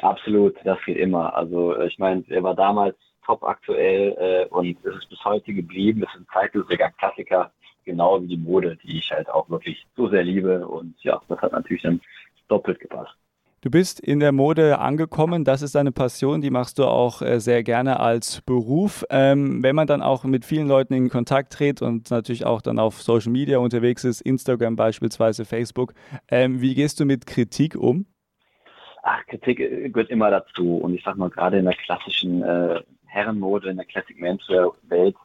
Absolut, 0.00 0.54
das 0.62 0.78
geht 0.86 0.98
immer. 0.98 1.34
Also 1.34 1.76
ich 1.80 1.98
meine, 1.98 2.22
er 2.28 2.44
war 2.44 2.54
damals 2.54 2.94
top 3.26 3.42
aktuell 3.42 4.16
äh, 4.18 4.46
und 4.54 4.78
es 4.84 4.94
ist 4.94 5.08
bis 5.10 5.24
heute 5.24 5.52
geblieben. 5.52 6.04
Es 6.04 6.14
ist 6.14 6.20
ein 6.20 6.26
zeitloser 6.32 6.76
Klassiker, 6.76 7.50
genau 7.88 8.22
wie 8.22 8.28
die 8.28 8.36
Mode, 8.36 8.76
die 8.84 8.98
ich 8.98 9.10
halt 9.10 9.28
auch 9.28 9.48
wirklich 9.50 9.86
so 9.96 10.08
sehr 10.08 10.22
liebe. 10.22 10.68
Und 10.68 10.94
ja, 11.02 11.20
das 11.28 11.40
hat 11.40 11.52
natürlich 11.52 11.82
dann 11.82 12.00
doppelt 12.46 12.78
gepasst. 12.78 13.14
Du 13.60 13.70
bist 13.70 13.98
in 13.98 14.20
der 14.20 14.30
Mode 14.30 14.78
angekommen, 14.78 15.42
das 15.42 15.62
ist 15.62 15.74
deine 15.74 15.90
Passion, 15.90 16.40
die 16.40 16.50
machst 16.50 16.78
du 16.78 16.84
auch 16.84 17.22
äh, 17.22 17.40
sehr 17.40 17.64
gerne 17.64 17.98
als 17.98 18.40
Beruf. 18.42 19.04
Ähm, 19.10 19.64
wenn 19.64 19.74
man 19.74 19.88
dann 19.88 20.00
auch 20.00 20.22
mit 20.22 20.44
vielen 20.44 20.68
Leuten 20.68 20.94
in 20.94 21.08
Kontakt 21.08 21.54
tritt 21.54 21.82
und 21.82 22.08
natürlich 22.12 22.46
auch 22.46 22.62
dann 22.62 22.78
auf 22.78 23.02
Social 23.02 23.32
Media 23.32 23.58
unterwegs 23.58 24.04
ist, 24.04 24.20
Instagram 24.20 24.76
beispielsweise, 24.76 25.44
Facebook, 25.44 25.92
ähm, 26.30 26.60
wie 26.60 26.76
gehst 26.76 27.00
du 27.00 27.04
mit 27.04 27.26
Kritik 27.26 27.74
um? 27.74 28.06
Ach, 29.02 29.26
Kritik 29.26 29.58
äh, 29.58 29.88
gehört 29.88 30.10
immer 30.10 30.30
dazu. 30.30 30.76
Und 30.76 30.94
ich 30.94 31.02
sag 31.02 31.16
mal, 31.16 31.30
gerade 31.30 31.58
in 31.58 31.64
der 31.64 31.74
klassischen 31.74 32.44
äh, 32.44 32.80
Herrenmode, 33.06 33.70
in 33.70 33.76
der 33.76 33.86
Classic 33.86 34.20
Menswear-Welt, 34.20 35.16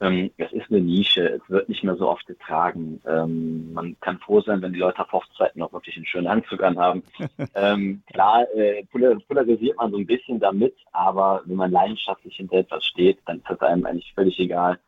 ähm, 0.00 0.30
es 0.36 0.52
ist 0.52 0.70
eine 0.70 0.80
Nische, 0.80 1.26
es 1.26 1.50
wird 1.50 1.68
nicht 1.68 1.82
mehr 1.82 1.96
so 1.96 2.08
oft 2.08 2.26
getragen. 2.26 3.00
Ähm, 3.06 3.72
man 3.72 3.96
kann 4.00 4.18
froh 4.18 4.42
sein, 4.42 4.60
wenn 4.60 4.74
die 4.74 4.78
Leute 4.78 5.00
auf 5.00 5.12
Hochzeiten 5.12 5.58
noch 5.60 5.72
wirklich 5.72 5.96
einen 5.96 6.04
schönen 6.04 6.26
Anzug 6.26 6.62
anhaben. 6.62 7.02
ähm, 7.54 8.02
klar, 8.12 8.46
äh, 8.54 8.84
polarisiert 8.84 9.78
man 9.78 9.90
so 9.90 9.96
ein 9.96 10.06
bisschen 10.06 10.38
damit, 10.38 10.74
aber 10.92 11.42
wenn 11.46 11.56
man 11.56 11.70
leidenschaftlich 11.70 12.36
hinter 12.36 12.58
etwas 12.58 12.84
steht, 12.84 13.18
dann 13.24 13.38
ist 13.38 13.48
das 13.48 13.60
einem 13.60 13.86
eigentlich 13.86 14.12
völlig 14.14 14.38
egal. 14.38 14.78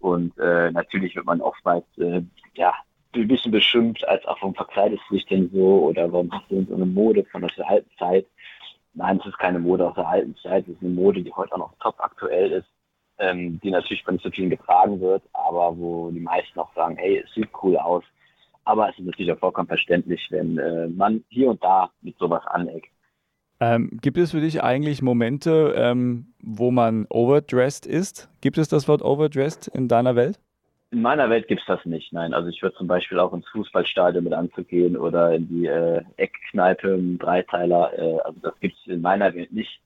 Und 0.00 0.36
äh, 0.38 0.72
natürlich 0.72 1.14
wird 1.14 1.26
man 1.26 1.40
oftmals 1.40 1.86
äh, 1.98 2.22
ja, 2.54 2.74
ein 3.14 3.28
bisschen 3.28 3.52
beschimpft, 3.52 4.06
als 4.08 4.24
auch 4.26 4.38
warum 4.40 4.54
verkleidest 4.54 5.02
du 5.08 5.14
dich 5.14 5.26
denn 5.26 5.50
so 5.52 5.84
oder 5.84 6.12
warum 6.12 6.32
hast 6.32 6.50
du 6.50 6.64
so 6.68 6.74
eine 6.74 6.86
Mode 6.86 7.24
von 7.30 7.42
der 7.42 7.68
alten 7.68 7.90
Zeit. 7.96 8.26
Nein, 8.94 9.18
es 9.20 9.26
ist 9.26 9.38
keine 9.38 9.60
Mode 9.60 9.88
aus 9.88 9.94
der 9.94 10.08
alten 10.08 10.34
Zeit, 10.36 10.64
es 10.66 10.74
ist 10.74 10.82
eine 10.82 10.90
Mode, 10.90 11.22
die 11.22 11.32
heute 11.32 11.52
auch 11.52 11.58
noch 11.58 11.74
top 11.78 11.94
aktuell 11.98 12.50
ist 12.50 12.68
ähm, 13.18 13.60
die 13.60 13.70
natürlich 13.70 14.02
von 14.04 14.14
nicht 14.14 14.24
so 14.24 14.30
vielen 14.30 14.50
getragen 14.50 15.00
wird, 15.00 15.22
aber 15.32 15.76
wo 15.76 16.10
die 16.10 16.20
meisten 16.20 16.58
auch 16.58 16.72
sagen, 16.74 16.96
hey, 16.96 17.22
es 17.24 17.32
sieht 17.34 17.48
cool 17.62 17.76
aus. 17.76 18.04
Aber 18.64 18.88
es 18.90 18.98
ist 18.98 19.06
natürlich 19.06 19.32
auch 19.32 19.38
vollkommen 19.38 19.68
verständlich, 19.68 20.26
wenn 20.30 20.58
äh, 20.58 20.88
man 20.88 21.24
hier 21.28 21.48
und 21.48 21.62
da 21.62 21.90
mit 22.02 22.16
sowas 22.18 22.46
aneckt. 22.46 22.88
Ähm, 23.60 23.98
gibt 24.00 24.18
es 24.18 24.30
für 24.30 24.40
dich 24.40 24.62
eigentlich 24.62 25.02
Momente, 25.02 25.74
ähm, 25.76 26.26
wo 26.40 26.70
man 26.70 27.06
overdressed 27.10 27.86
ist? 27.86 28.30
Gibt 28.40 28.58
es 28.58 28.68
das 28.68 28.86
Wort 28.86 29.02
overdressed 29.02 29.66
in 29.68 29.88
deiner 29.88 30.14
Welt? 30.14 30.38
In 30.90 31.02
meiner 31.02 31.28
Welt 31.28 31.48
gibt 31.48 31.60
es 31.60 31.66
das 31.66 31.84
nicht, 31.84 32.12
nein. 32.12 32.32
Also 32.32 32.48
ich 32.48 32.62
würde 32.62 32.76
zum 32.76 32.86
Beispiel 32.86 33.18
auch 33.18 33.32
ins 33.34 33.48
Fußballstadion 33.48 34.24
mit 34.24 34.32
anzugehen 34.32 34.96
oder 34.96 35.34
in 35.34 35.48
die 35.48 35.66
äh, 35.66 36.02
Eckkneipe 36.16 36.88
im 36.88 37.18
Dreiteiler. 37.18 37.92
Äh, 37.98 38.20
also 38.20 38.38
das 38.40 38.58
gibt 38.60 38.76
es 38.78 38.86
in 38.86 39.02
meiner 39.02 39.34
Welt 39.34 39.52
nicht. 39.52 39.80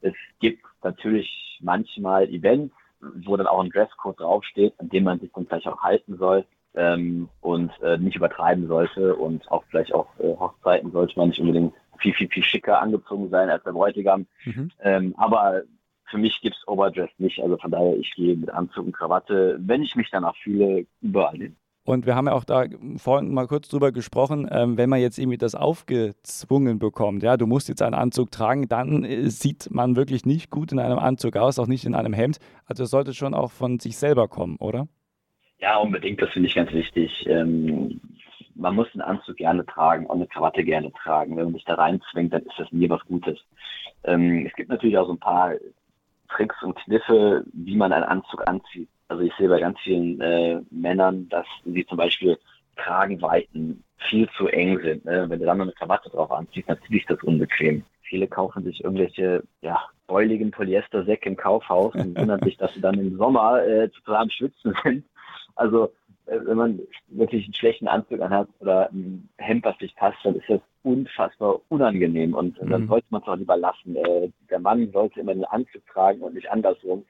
Es 0.00 0.14
gibt 0.40 0.64
natürlich 0.82 1.58
manchmal 1.60 2.28
Events, 2.30 2.74
wo 3.00 3.36
dann 3.36 3.46
auch 3.46 3.62
ein 3.62 3.70
Dresscode 3.70 4.20
draufsteht, 4.20 4.74
an 4.78 4.88
dem 4.88 5.04
man 5.04 5.20
sich 5.20 5.30
dann 5.32 5.46
vielleicht 5.46 5.68
auch 5.68 5.82
halten 5.82 6.16
soll 6.16 6.44
ähm, 6.74 7.28
und 7.40 7.70
äh, 7.82 7.98
nicht 7.98 8.16
übertreiben 8.16 8.66
sollte 8.66 9.14
und 9.14 9.50
auch 9.50 9.64
vielleicht 9.70 9.94
auch 9.94 10.08
äh, 10.18 10.36
Hochzeiten 10.36 10.92
sollte 10.92 11.18
man 11.18 11.28
nicht 11.28 11.40
unbedingt 11.40 11.74
viel, 11.98 12.14
viel, 12.14 12.28
viel 12.28 12.42
schicker 12.42 12.80
angezogen 12.80 13.28
sein 13.30 13.50
als 13.50 13.64
der 13.64 13.72
Bräutigam. 13.72 14.26
Mhm. 14.44 14.70
Ähm, 14.82 15.14
aber 15.16 15.62
für 16.06 16.18
mich 16.18 16.40
gibt 16.40 16.56
es 16.56 16.66
Overdress 16.66 17.10
nicht, 17.18 17.40
also 17.42 17.56
von 17.58 17.70
daher, 17.70 17.96
ich 17.96 18.12
gehe 18.14 18.36
mit 18.36 18.50
Anzug 18.50 18.86
und 18.86 18.92
Krawatte, 18.92 19.58
wenn 19.60 19.82
ich 19.82 19.94
mich 19.94 20.10
danach 20.10 20.36
fühle, 20.36 20.86
überall 21.00 21.36
hin. 21.36 21.56
Und 21.88 22.04
wir 22.04 22.14
haben 22.14 22.26
ja 22.26 22.34
auch 22.34 22.44
da 22.44 22.66
vorhin 22.98 23.32
mal 23.32 23.46
kurz 23.46 23.66
drüber 23.70 23.92
gesprochen, 23.92 24.46
ähm, 24.52 24.76
wenn 24.76 24.90
man 24.90 25.00
jetzt 25.00 25.18
irgendwie 25.18 25.38
das 25.38 25.54
aufgezwungen 25.54 26.78
bekommt, 26.78 27.22
ja, 27.22 27.38
du 27.38 27.46
musst 27.46 27.70
jetzt 27.70 27.80
einen 27.80 27.94
Anzug 27.94 28.30
tragen, 28.30 28.68
dann 28.68 29.04
äh, 29.04 29.30
sieht 29.30 29.70
man 29.70 29.96
wirklich 29.96 30.26
nicht 30.26 30.50
gut 30.50 30.70
in 30.70 30.80
einem 30.80 30.98
Anzug 30.98 31.38
aus, 31.38 31.58
auch 31.58 31.66
nicht 31.66 31.86
in 31.86 31.94
einem 31.94 32.12
Hemd. 32.12 32.40
Also 32.66 32.84
es 32.84 32.90
sollte 32.90 33.14
schon 33.14 33.32
auch 33.32 33.52
von 33.52 33.80
sich 33.80 33.96
selber 33.96 34.28
kommen, 34.28 34.58
oder? 34.58 34.86
Ja, 35.60 35.78
unbedingt, 35.78 36.20
das 36.20 36.28
finde 36.28 36.50
ich 36.50 36.56
ganz 36.56 36.70
wichtig. 36.72 37.24
Ähm, 37.26 38.02
man 38.54 38.74
muss 38.74 38.88
einen 38.92 39.00
Anzug 39.00 39.38
gerne 39.38 39.64
tragen 39.64 40.04
und 40.04 40.16
eine 40.16 40.26
Krawatte 40.26 40.64
gerne 40.64 40.92
tragen. 40.92 41.38
Wenn 41.38 41.44
man 41.44 41.54
sich 41.54 41.64
da 41.64 41.76
reinzwingt, 41.76 42.34
dann 42.34 42.42
ist 42.42 42.58
das 42.58 42.70
nie 42.70 42.90
was 42.90 43.00
Gutes. 43.06 43.38
Ähm, 44.04 44.44
es 44.46 44.54
gibt 44.56 44.68
natürlich 44.68 44.98
auch 44.98 45.06
so 45.06 45.14
ein 45.14 45.20
paar 45.20 45.54
Tricks 46.28 46.62
und 46.62 46.76
Kniffe, 46.84 47.44
wie 47.54 47.76
man 47.76 47.94
einen 47.94 48.04
Anzug 48.04 48.46
anzieht. 48.46 48.90
Also 49.08 49.22
ich 49.22 49.32
sehe 49.38 49.48
bei 49.48 49.60
ganz 49.60 49.78
vielen 49.80 50.20
äh, 50.20 50.60
Männern, 50.70 51.28
dass 51.28 51.46
sie 51.64 51.86
zum 51.86 51.96
Beispiel 51.96 52.38
Kragenweiten 52.76 53.82
viel 54.08 54.28
zu 54.36 54.46
eng 54.48 54.78
sind. 54.80 55.04
Ne? 55.04 55.26
Wenn 55.28 55.40
du 55.40 55.46
dann 55.46 55.58
noch 55.58 55.64
eine 55.64 55.72
Krawatte 55.72 56.10
drauf 56.10 56.30
anziehst, 56.30 56.68
natürlich 56.68 57.02
ist 57.02 57.10
das 57.10 57.22
unbequem. 57.22 57.84
Viele 58.02 58.28
kaufen 58.28 58.64
sich 58.64 58.84
irgendwelche 58.84 59.42
ja, 59.60 59.80
beuligen 60.06 60.50
Polyestersäcke 60.50 61.28
im 61.28 61.36
Kaufhaus 61.36 61.94
und 61.94 62.16
wundern 62.18 62.40
sich, 62.42 62.56
dass 62.56 62.72
sie 62.74 62.80
dann 62.80 62.98
im 62.98 63.16
Sommer 63.16 63.62
äh, 63.64 63.88
total 63.88 64.22
am 64.22 64.30
Schwitzen 64.30 64.74
sind. 64.82 65.04
Also 65.56 65.92
äh, 66.26 66.38
wenn 66.44 66.56
man 66.56 66.80
wirklich 67.08 67.44
einen 67.44 67.54
schlechten 67.54 67.88
Anzug 67.88 68.20
anhat 68.20 68.48
oder 68.60 68.90
ein 68.90 69.28
Hemd, 69.38 69.64
was 69.64 69.80
nicht 69.80 69.96
passt, 69.96 70.18
dann 70.22 70.36
ist 70.36 70.48
das 70.48 70.60
unfassbar 70.82 71.60
unangenehm 71.68 72.34
und 72.34 72.62
mhm. 72.62 72.70
dann 72.70 72.88
sollte 72.88 73.06
man 73.10 73.22
es 73.22 73.28
auch 73.28 73.36
lieber 73.36 73.56
lassen. 73.56 73.96
Äh, 73.96 74.30
der 74.50 74.60
Mann 74.60 74.90
sollte 74.92 75.20
immer 75.20 75.32
einen 75.32 75.44
Anzug 75.44 75.86
tragen 75.86 76.20
und 76.20 76.34
nicht 76.34 76.50
andersrum. 76.50 77.04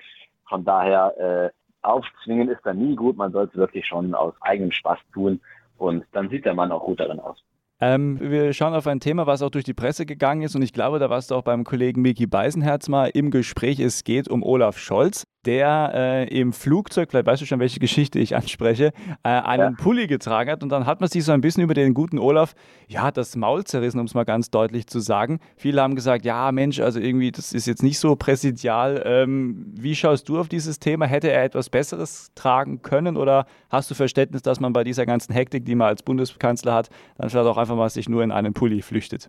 Von 0.48 0.64
daher 0.64 1.14
äh, 1.18 1.50
aufzwingen 1.82 2.48
ist 2.48 2.60
dann 2.64 2.78
nie 2.78 2.94
gut. 2.94 3.16
Man 3.16 3.32
sollte 3.32 3.52
es 3.52 3.58
wirklich 3.58 3.86
schon 3.86 4.14
aus 4.14 4.34
eigenem 4.40 4.72
Spaß 4.72 4.98
tun 5.12 5.40
und 5.76 6.04
dann 6.12 6.28
sieht 6.28 6.44
der 6.44 6.54
Mann 6.54 6.72
auch 6.72 6.84
gut 6.84 7.00
darin 7.00 7.20
aus. 7.20 7.42
Ähm, 7.80 8.18
wir 8.20 8.52
schauen 8.54 8.74
auf 8.74 8.88
ein 8.88 8.98
Thema, 8.98 9.28
was 9.28 9.40
auch 9.40 9.50
durch 9.50 9.64
die 9.64 9.74
Presse 9.74 10.04
gegangen 10.04 10.42
ist 10.42 10.56
und 10.56 10.62
ich 10.62 10.72
glaube, 10.72 10.98
da 10.98 11.10
warst 11.10 11.30
du 11.30 11.36
auch 11.36 11.42
beim 11.42 11.62
Kollegen 11.62 12.02
Miki 12.02 12.26
Beisenherz 12.26 12.88
mal 12.88 13.10
im 13.14 13.30
Gespräch. 13.30 13.78
Es 13.78 14.02
geht 14.02 14.28
um 14.28 14.42
Olaf 14.42 14.78
Scholz 14.78 15.24
der 15.46 15.92
äh, 15.94 16.38
im 16.40 16.52
Flugzeug, 16.52 17.10
vielleicht 17.10 17.26
weißt 17.26 17.42
du 17.42 17.46
schon, 17.46 17.60
welche 17.60 17.80
Geschichte 17.80 18.18
ich 18.18 18.34
anspreche, 18.36 18.92
äh, 19.22 19.28
einen 19.28 19.74
ja. 19.76 19.82
Pulli 19.82 20.06
getragen 20.06 20.50
hat. 20.50 20.62
Und 20.62 20.70
dann 20.70 20.86
hat 20.86 21.00
man 21.00 21.08
sich 21.08 21.24
so 21.24 21.32
ein 21.32 21.40
bisschen 21.40 21.62
über 21.62 21.74
den 21.74 21.94
guten 21.94 22.18
Olaf, 22.18 22.54
ja, 22.86 23.10
das 23.10 23.36
Maul 23.36 23.64
zerrissen, 23.64 24.00
um 24.00 24.06
es 24.06 24.14
mal 24.14 24.24
ganz 24.24 24.50
deutlich 24.50 24.86
zu 24.86 25.00
sagen. 25.00 25.40
Viele 25.56 25.80
haben 25.80 25.94
gesagt, 25.94 26.24
ja, 26.24 26.50
Mensch, 26.52 26.80
also 26.80 27.00
irgendwie, 27.00 27.30
das 27.30 27.52
ist 27.52 27.66
jetzt 27.66 27.82
nicht 27.82 27.98
so 27.98 28.16
präsidial. 28.16 29.02
Ähm, 29.04 29.72
wie 29.74 29.94
schaust 29.94 30.28
du 30.28 30.38
auf 30.38 30.48
dieses 30.48 30.80
Thema? 30.80 31.06
Hätte 31.06 31.30
er 31.30 31.44
etwas 31.44 31.70
Besseres 31.70 32.32
tragen 32.34 32.82
können? 32.82 33.16
Oder 33.16 33.46
hast 33.70 33.90
du 33.90 33.94
Verständnis, 33.94 34.42
dass 34.42 34.60
man 34.60 34.72
bei 34.72 34.84
dieser 34.84 35.06
ganzen 35.06 35.32
Hektik, 35.32 35.64
die 35.64 35.74
man 35.74 35.88
als 35.88 36.02
Bundeskanzler 36.02 36.74
hat, 36.74 36.90
dann 37.16 37.30
vielleicht 37.30 37.46
auch 37.46 37.58
einfach 37.58 37.76
mal 37.76 37.88
sich 37.88 38.08
nur 38.08 38.22
in 38.22 38.32
einen 38.32 38.54
Pulli 38.54 38.82
flüchtet? 38.82 39.28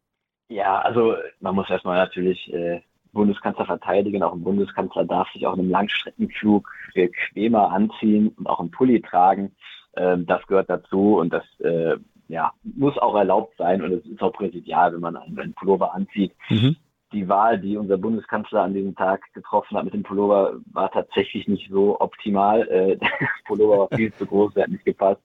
Ja, 0.50 0.80
also 0.80 1.15
man 1.39 1.54
muss 1.54 1.69
erstmal 1.69 1.98
natürlich 1.98 2.52
äh, 2.52 2.82
Bundeskanzler 3.19 3.65
verteidigen. 3.65 4.23
Auch 4.23 4.32
ein 4.32 4.43
Bundeskanzler 4.43 5.03
darf 5.03 5.29
sich 5.34 5.45
auch 5.45 5.55
in 5.55 5.60
einem 5.60 5.71
Langstreckenflug 5.71 6.69
bequemer 6.93 7.69
anziehen 7.69 8.29
und 8.29 8.47
auch 8.47 8.62
einen 8.62 8.71
Pulli 8.71 9.01
tragen. 9.01 9.51
Ähm, 9.97 10.25
das 10.25 10.45
gehört 10.47 10.69
dazu 10.69 11.17
und 11.17 11.34
das 11.34 11.43
äh, 11.60 11.97
ja, 12.29 12.53
muss 12.63 12.97
auch 12.97 13.15
erlaubt 13.15 13.55
sein 13.58 13.82
und 13.82 13.91
es 13.91 14.05
ist 14.05 14.21
auch 14.21 14.32
präsidial, 14.32 14.93
wenn 14.93 15.01
man 15.01 15.17
einen, 15.17 15.53
Pullover 15.53 15.93
anzieht. 15.93 16.32
Mhm. 16.49 16.77
Die 17.12 17.27
Wahl, 17.27 17.60
die 17.60 17.75
unser 17.75 17.97
Bundeskanzler 17.97 18.62
an 18.62 18.73
diesem 18.73 18.95
Tag 18.95 19.21
getroffen 19.34 19.75
hat 19.75 19.84
mit 19.84 19.93
dem 19.93 20.03
Pullover, 20.03 20.53
war 20.71 20.89
tatsächlich 20.89 21.49
nicht 21.49 21.69
so 21.69 21.99
optimal. 21.99 22.65
Äh, 22.69 22.95
der 23.01 23.10
Pullover 23.47 23.79
war 23.79 23.97
viel 23.97 24.13
zu 24.13 24.25
groß, 24.25 24.53
der 24.53 24.63
hat 24.63 24.71
nicht 24.71 24.86
gepasst. 24.86 25.21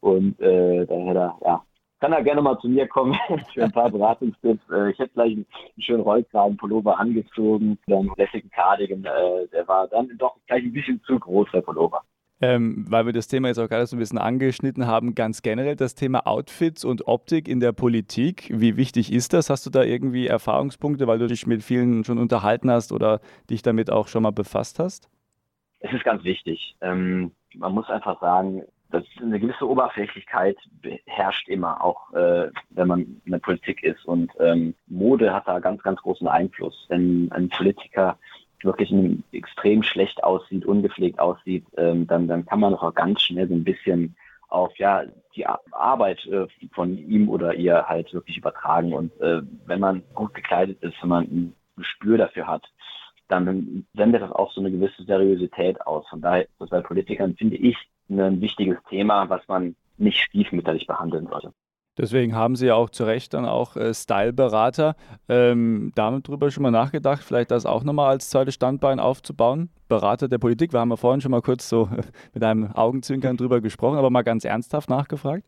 Und 0.00 0.40
äh, 0.40 0.86
da 0.86 0.94
hätte 0.94 1.18
er 1.18 1.38
ja, 1.44 1.62
kann 2.00 2.12
er 2.12 2.22
gerne 2.22 2.42
mal 2.42 2.58
zu 2.58 2.68
mir 2.68 2.86
kommen 2.86 3.16
für 3.54 3.64
ein 3.64 3.72
paar 3.72 3.90
Beratungstipps. 3.90 4.70
Äh, 4.70 4.90
ich 4.90 4.98
hätte 4.98 5.14
gleich 5.14 5.32
einen 5.32 5.46
schönen 5.78 6.02
Rollkragenpullover 6.02 6.98
angezogen, 6.98 7.78
dann 7.86 8.10
lässigen 8.16 8.50
Cardigan. 8.50 9.04
Äh, 9.04 9.48
der 9.52 9.66
war 9.66 9.88
dann 9.88 10.16
doch 10.18 10.36
gleich 10.46 10.62
ein 10.62 10.72
bisschen 10.72 11.02
zu 11.04 11.18
groß, 11.18 11.48
der 11.52 11.62
Pullover. 11.62 12.02
Ähm, 12.38 12.84
weil 12.90 13.06
wir 13.06 13.14
das 13.14 13.28
Thema 13.28 13.48
jetzt 13.48 13.58
auch 13.58 13.68
gerade 13.68 13.86
so 13.86 13.96
ein 13.96 13.98
bisschen 13.98 14.18
angeschnitten 14.18 14.86
haben, 14.86 15.14
ganz 15.14 15.40
generell 15.40 15.74
das 15.74 15.94
Thema 15.94 16.26
Outfits 16.26 16.84
und 16.84 17.08
Optik 17.08 17.48
in 17.48 17.60
der 17.60 17.72
Politik. 17.72 18.50
Wie 18.52 18.76
wichtig 18.76 19.10
ist 19.10 19.32
das? 19.32 19.48
Hast 19.48 19.64
du 19.64 19.70
da 19.70 19.82
irgendwie 19.82 20.26
Erfahrungspunkte, 20.26 21.06
weil 21.06 21.18
du 21.18 21.28
dich 21.28 21.46
mit 21.46 21.62
vielen 21.62 22.04
schon 22.04 22.18
unterhalten 22.18 22.70
hast 22.70 22.92
oder 22.92 23.20
dich 23.48 23.62
damit 23.62 23.90
auch 23.90 24.08
schon 24.08 24.22
mal 24.22 24.32
befasst 24.32 24.78
hast? 24.78 25.08
Es 25.80 25.90
ist 25.94 26.04
ganz 26.04 26.24
wichtig. 26.24 26.76
Ähm, 26.82 27.32
man 27.54 27.72
muss 27.72 27.88
einfach 27.88 28.20
sagen, 28.20 28.64
dass 28.90 29.04
eine 29.20 29.40
gewisse 29.40 29.68
Oberflächlichkeit 29.68 30.56
herrscht 31.06 31.48
immer, 31.48 31.82
auch 31.82 32.12
äh, 32.12 32.50
wenn 32.70 32.88
man 32.88 33.20
in 33.24 33.32
der 33.32 33.38
Politik 33.38 33.82
ist. 33.82 34.04
Und 34.04 34.32
ähm, 34.40 34.74
Mode 34.86 35.32
hat 35.32 35.48
da 35.48 35.58
ganz, 35.58 35.82
ganz 35.82 36.00
großen 36.00 36.28
Einfluss. 36.28 36.86
Wenn 36.88 37.30
ein 37.32 37.48
Politiker 37.48 38.18
wirklich 38.62 38.92
extrem 39.32 39.82
schlecht 39.82 40.22
aussieht, 40.22 40.64
ungepflegt 40.64 41.18
aussieht, 41.18 41.66
ähm, 41.76 42.06
dann, 42.06 42.28
dann 42.28 42.46
kann 42.46 42.60
man 42.60 42.74
auch 42.74 42.94
ganz 42.94 43.22
schnell 43.22 43.48
so 43.48 43.54
ein 43.54 43.64
bisschen 43.64 44.16
auf 44.48 44.76
ja 44.78 45.02
die 45.34 45.46
Arbeit 45.46 46.24
äh, 46.26 46.46
von 46.72 46.96
ihm 46.96 47.28
oder 47.28 47.54
ihr 47.54 47.86
halt 47.86 48.12
wirklich 48.14 48.38
übertragen. 48.38 48.92
Und 48.92 49.18
äh, 49.20 49.42
wenn 49.66 49.80
man 49.80 50.02
gut 50.14 50.34
gekleidet 50.34 50.82
ist, 50.82 50.94
wenn 51.02 51.08
man 51.08 51.24
ein 51.24 51.54
Gespür 51.76 52.18
dafür 52.18 52.46
hat, 52.46 52.64
dann 53.28 53.84
sendet 53.94 54.22
das 54.22 54.30
auch 54.30 54.52
so 54.52 54.60
eine 54.60 54.70
gewisse 54.70 55.02
Seriosität 55.04 55.84
aus. 55.84 56.06
Von 56.08 56.20
daher 56.20 56.46
das 56.58 56.70
bei 56.70 56.80
Politikern, 56.80 57.34
finde 57.34 57.56
ich, 57.56 57.76
ein 58.08 58.40
wichtiges 58.40 58.78
Thema, 58.88 59.28
was 59.28 59.46
man 59.48 59.76
nicht 59.98 60.18
stiefmütterlich 60.18 60.86
behandeln 60.86 61.26
sollte. 61.26 61.52
Deswegen 61.98 62.34
haben 62.34 62.56
Sie 62.56 62.66
ja 62.66 62.74
auch 62.74 62.90
zu 62.90 63.04
Recht 63.04 63.32
dann 63.32 63.46
auch 63.46 63.74
äh, 63.76 63.94
Style-Berater. 63.94 64.96
Ähm, 65.30 65.92
damit 65.94 66.28
drüber 66.28 66.50
schon 66.50 66.62
mal 66.62 66.70
nachgedacht, 66.70 67.22
vielleicht 67.24 67.50
das 67.50 67.64
auch 67.64 67.84
nochmal 67.84 68.10
als 68.10 68.28
zweites 68.28 68.54
Standbein 68.54 69.00
aufzubauen. 69.00 69.70
Berater 69.88 70.28
der 70.28 70.38
Politik, 70.38 70.74
wir 70.74 70.80
haben 70.80 70.90
ja 70.90 70.96
vorhin 70.96 71.22
schon 71.22 71.30
mal 71.30 71.40
kurz 71.40 71.68
so 71.68 71.88
mit 72.34 72.44
einem 72.44 72.70
Augenzwinkern 72.72 73.38
drüber 73.38 73.62
gesprochen, 73.62 73.96
aber 73.96 74.10
mal 74.10 74.22
ganz 74.22 74.44
ernsthaft 74.44 74.90
nachgefragt. 74.90 75.44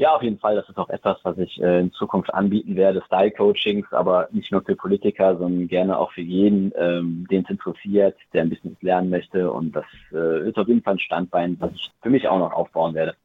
Ja, 0.00 0.14
auf 0.14 0.22
jeden 0.22 0.38
Fall. 0.38 0.54
Das 0.54 0.68
ist 0.68 0.78
auch 0.78 0.90
etwas, 0.90 1.18
was 1.24 1.36
ich 1.38 1.60
äh, 1.60 1.80
in 1.80 1.92
Zukunft 1.92 2.32
anbieten 2.32 2.76
werde. 2.76 3.02
Style-Coachings, 3.06 3.92
aber 3.92 4.28
nicht 4.30 4.52
nur 4.52 4.62
für 4.62 4.76
Politiker, 4.76 5.36
sondern 5.36 5.66
gerne 5.66 5.98
auch 5.98 6.12
für 6.12 6.20
jeden, 6.20 6.72
ähm, 6.76 7.26
den 7.28 7.42
es 7.42 7.50
interessiert, 7.50 8.16
der 8.32 8.42
ein 8.42 8.48
bisschen 8.48 8.76
lernen 8.80 9.10
möchte. 9.10 9.50
Und 9.50 9.72
das 9.72 9.84
äh, 10.12 10.48
ist 10.48 10.56
auf 10.56 10.68
jeden 10.68 10.82
Fall 10.82 10.94
ein 10.94 11.00
Standbein, 11.00 11.56
was 11.58 11.72
ich 11.74 11.90
für 12.00 12.10
mich 12.10 12.28
auch 12.28 12.38
noch 12.38 12.52
aufbauen 12.52 12.94
werde. 12.94 13.16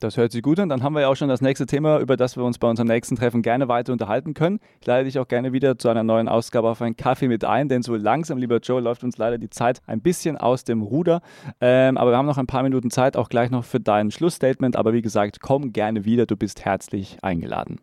Das 0.00 0.16
hört 0.16 0.30
sich 0.30 0.42
gut 0.42 0.60
an. 0.60 0.68
Dann 0.68 0.84
haben 0.84 0.92
wir 0.92 1.00
ja 1.00 1.08
auch 1.08 1.16
schon 1.16 1.28
das 1.28 1.40
nächste 1.40 1.66
Thema, 1.66 1.98
über 1.98 2.16
das 2.16 2.36
wir 2.36 2.44
uns 2.44 2.58
bei 2.58 2.68
unserem 2.68 2.86
nächsten 2.86 3.16
Treffen 3.16 3.42
gerne 3.42 3.66
weiter 3.66 3.92
unterhalten 3.92 4.32
können. 4.32 4.60
Ich 4.80 4.86
lade 4.86 5.04
dich 5.04 5.18
auch 5.18 5.26
gerne 5.26 5.52
wieder 5.52 5.76
zu 5.76 5.88
einer 5.88 6.04
neuen 6.04 6.28
Ausgabe 6.28 6.68
auf 6.68 6.80
einen 6.80 6.96
Kaffee 6.96 7.26
mit 7.26 7.44
ein, 7.44 7.68
denn 7.68 7.82
so 7.82 7.96
langsam, 7.96 8.38
lieber 8.38 8.58
Joe, 8.58 8.80
läuft 8.80 9.02
uns 9.02 9.18
leider 9.18 9.38
die 9.38 9.50
Zeit 9.50 9.80
ein 9.86 10.00
bisschen 10.00 10.36
aus 10.36 10.62
dem 10.62 10.82
Ruder. 10.82 11.20
Ähm, 11.60 11.96
aber 11.96 12.12
wir 12.12 12.16
haben 12.16 12.26
noch 12.26 12.38
ein 12.38 12.46
paar 12.46 12.62
Minuten 12.62 12.90
Zeit, 12.90 13.16
auch 13.16 13.28
gleich 13.28 13.50
noch 13.50 13.64
für 13.64 13.80
dein 13.80 14.12
Schlussstatement. 14.12 14.76
Aber 14.76 14.92
wie 14.92 15.02
gesagt, 15.02 15.40
komm 15.40 15.72
gerne 15.72 16.04
wieder. 16.04 16.26
Du 16.26 16.36
bist 16.36 16.64
herzlich 16.64 17.18
eingeladen. 17.22 17.80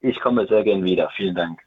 Ich 0.00 0.18
komme 0.20 0.46
sehr 0.48 0.64
gerne 0.64 0.82
wieder. 0.82 1.10
Vielen 1.16 1.36
Dank. 1.36 1.60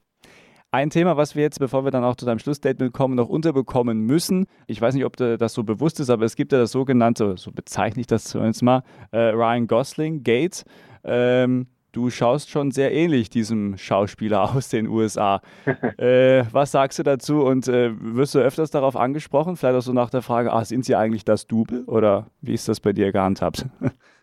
Ein 0.76 0.90
Thema, 0.90 1.16
was 1.16 1.38
wir 1.38 1.44
jetzt, 1.44 1.60
bevor 1.60 1.86
wir 1.86 1.92
dann 1.92 2.04
auch 2.04 2.18
zu 2.18 2.26
deinem 2.26 2.40
Schlussstatement 2.40 2.92
kommen, 2.92 3.16
noch 3.16 3.30
unterbekommen 3.30 4.02
müssen. 4.02 4.46
Ich 4.68 4.82
weiß 4.82 4.94
nicht, 4.94 5.06
ob 5.06 5.16
das 5.16 5.54
so 5.54 5.64
bewusst 5.64 6.02
ist, 6.02 6.10
aber 6.10 6.26
es 6.26 6.36
gibt 6.36 6.52
ja 6.52 6.58
das 6.58 6.74
sogenannte, 6.74 7.38
so 7.38 7.54
bezeichne 7.54 8.02
ich 8.02 8.08
das 8.08 8.26
zumindest 8.26 8.62
mal, 8.62 8.84
äh, 9.12 9.30
Ryan 9.30 9.68
Gosling 9.68 10.24
Gate. 10.24 10.66
Ähm, 11.06 11.68
du 11.94 12.10
schaust 12.10 12.50
schon 12.50 12.72
sehr 12.72 12.92
ähnlich 12.92 13.30
diesem 13.30 13.78
Schauspieler 13.78 14.42
aus 14.54 14.68
den 14.68 14.88
USA. 14.88 15.40
äh, 15.98 16.44
was 16.52 16.72
sagst 16.72 17.00
du 17.00 17.04
dazu 17.04 17.46
und 17.46 17.70
äh, 17.70 17.92
wirst 17.98 18.36
du 18.36 18.40
öfters 18.40 18.70
darauf 18.70 18.98
angesprochen? 18.98 19.56
Vielleicht 19.56 19.78
auch 19.78 19.82
so 19.82 19.94
nach 19.94 20.10
der 20.10 20.24
Frage, 20.24 20.52
ah, 20.52 20.66
sind 20.66 20.84
sie 20.84 20.98
eigentlich 20.98 21.24
das 21.24 21.48
Double 21.48 21.86
oder 21.86 22.28
wie 22.42 22.54
ist 22.54 22.68
das 22.68 22.82
bei 22.82 22.92
dir 22.92 23.14
gehandhabt? 23.14 23.66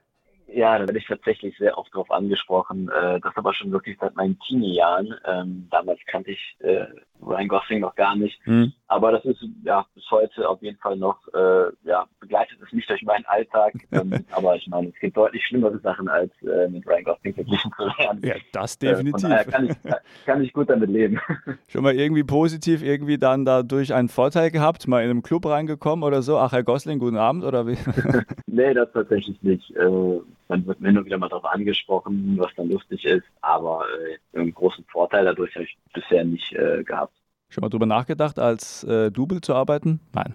Ja, 0.55 0.79
da 0.79 0.87
werde 0.87 0.99
ich 0.99 1.07
tatsächlich 1.07 1.57
sehr 1.59 1.79
oft 1.79 1.93
darauf 1.95 2.11
angesprochen. 2.11 2.89
Äh, 2.91 3.21
das 3.21 3.37
aber 3.37 3.55
schon 3.55 3.73
wirklich 3.73 3.97
seit 4.01 4.15
meinen 4.17 4.39
Teenie-Jahren. 4.41 5.15
Ähm, 5.25 5.69
damals 5.71 6.01
kannte 6.07 6.33
ich 6.33 6.57
äh, 6.61 6.87
Ryan 7.21 7.49
Gosling 7.49 7.81
noch 7.81 7.95
gar 7.95 8.17
nicht. 8.17 8.39
Mhm. 8.47 8.73
Aber 8.89 9.13
das 9.13 9.25
ist 9.25 9.43
ja 9.65 9.87
bis 9.95 10.11
heute 10.11 10.49
auf 10.49 10.61
jeden 10.63 10.79
Fall 10.79 10.97
noch, 10.97 11.19
äh, 11.33 11.71
ja, 11.85 12.07
begleitet 12.21 12.52
es 12.73 12.77
nicht 12.77 12.91
durch 12.91 13.03
meinen 13.03 13.25
Alltag. 13.27 13.75
Ähm, 13.93 14.25
aber 14.31 14.57
ich 14.57 14.67
meine, 14.69 14.89
es 14.89 14.99
gibt 15.01 15.19
deutlich 15.19 15.45
schlimmere 15.45 15.79
Sachen, 15.81 16.09
als 16.09 16.31
äh, 16.43 16.67
mit 16.69 16.87
Ryan 16.87 17.05
Gosling 17.05 17.35
verglichen 17.35 17.71
zu 17.77 17.83
werden. 17.83 18.21
Ja, 18.25 18.37
das 18.53 18.77
äh, 18.77 18.87
definitiv. 18.87 19.29
Äh, 19.29 19.45
kann, 19.45 19.67
ich, 19.67 19.77
kann 20.25 20.43
ich 20.43 20.53
gut 20.55 20.71
damit 20.71 20.89
leben. 20.89 21.21
Schon 21.69 21.83
mal 21.83 21.95
irgendwie 21.95 22.25
positiv 22.25 22.83
irgendwie 22.83 23.19
dann 23.19 23.45
dadurch 23.45 23.93
einen 23.93 24.09
Vorteil 24.09 24.51
gehabt, 24.51 24.89
mal 24.89 25.05
in 25.05 25.11
einem 25.11 25.23
Club 25.23 25.45
reingekommen 25.45 26.05
oder 26.05 26.23
so? 26.23 26.39
Ach, 26.39 26.53
Herr 26.53 26.63
Gosling, 26.63 26.99
guten 27.01 27.19
Abend 27.19 27.45
oder 27.45 27.67
wie? 27.67 27.77
nee, 28.47 28.73
das 28.73 28.91
tatsächlich 28.93 29.43
nicht. 29.43 29.77
Äh, 29.77 30.21
man 30.49 30.67
wird 30.67 30.81
mir 30.81 30.93
nur 30.93 31.05
wieder 31.05 31.19
mal 31.19 31.29
darauf 31.29 31.45
angesprochen, 31.45 32.37
was 32.39 32.51
dann 32.57 32.71
lustig 32.71 33.05
ist, 33.05 33.27
aber 33.43 33.85
äh, 34.35 34.39
einen 34.39 34.55
großen 34.55 34.85
Vorteil 34.85 35.27
dadurch 35.27 35.55
habe 35.55 35.65
ich 35.65 35.77
bisher 35.93 36.25
nicht 36.25 36.53
äh, 36.55 36.83
gehabt. 36.83 37.13
Schon 37.53 37.61
mal 37.61 37.69
drüber 37.69 37.85
nachgedacht, 37.85 38.39
als 38.39 38.83
äh, 38.85 39.11
Double 39.11 39.43
zu 39.43 39.55
arbeiten? 39.55 40.01
Nein. 40.15 40.35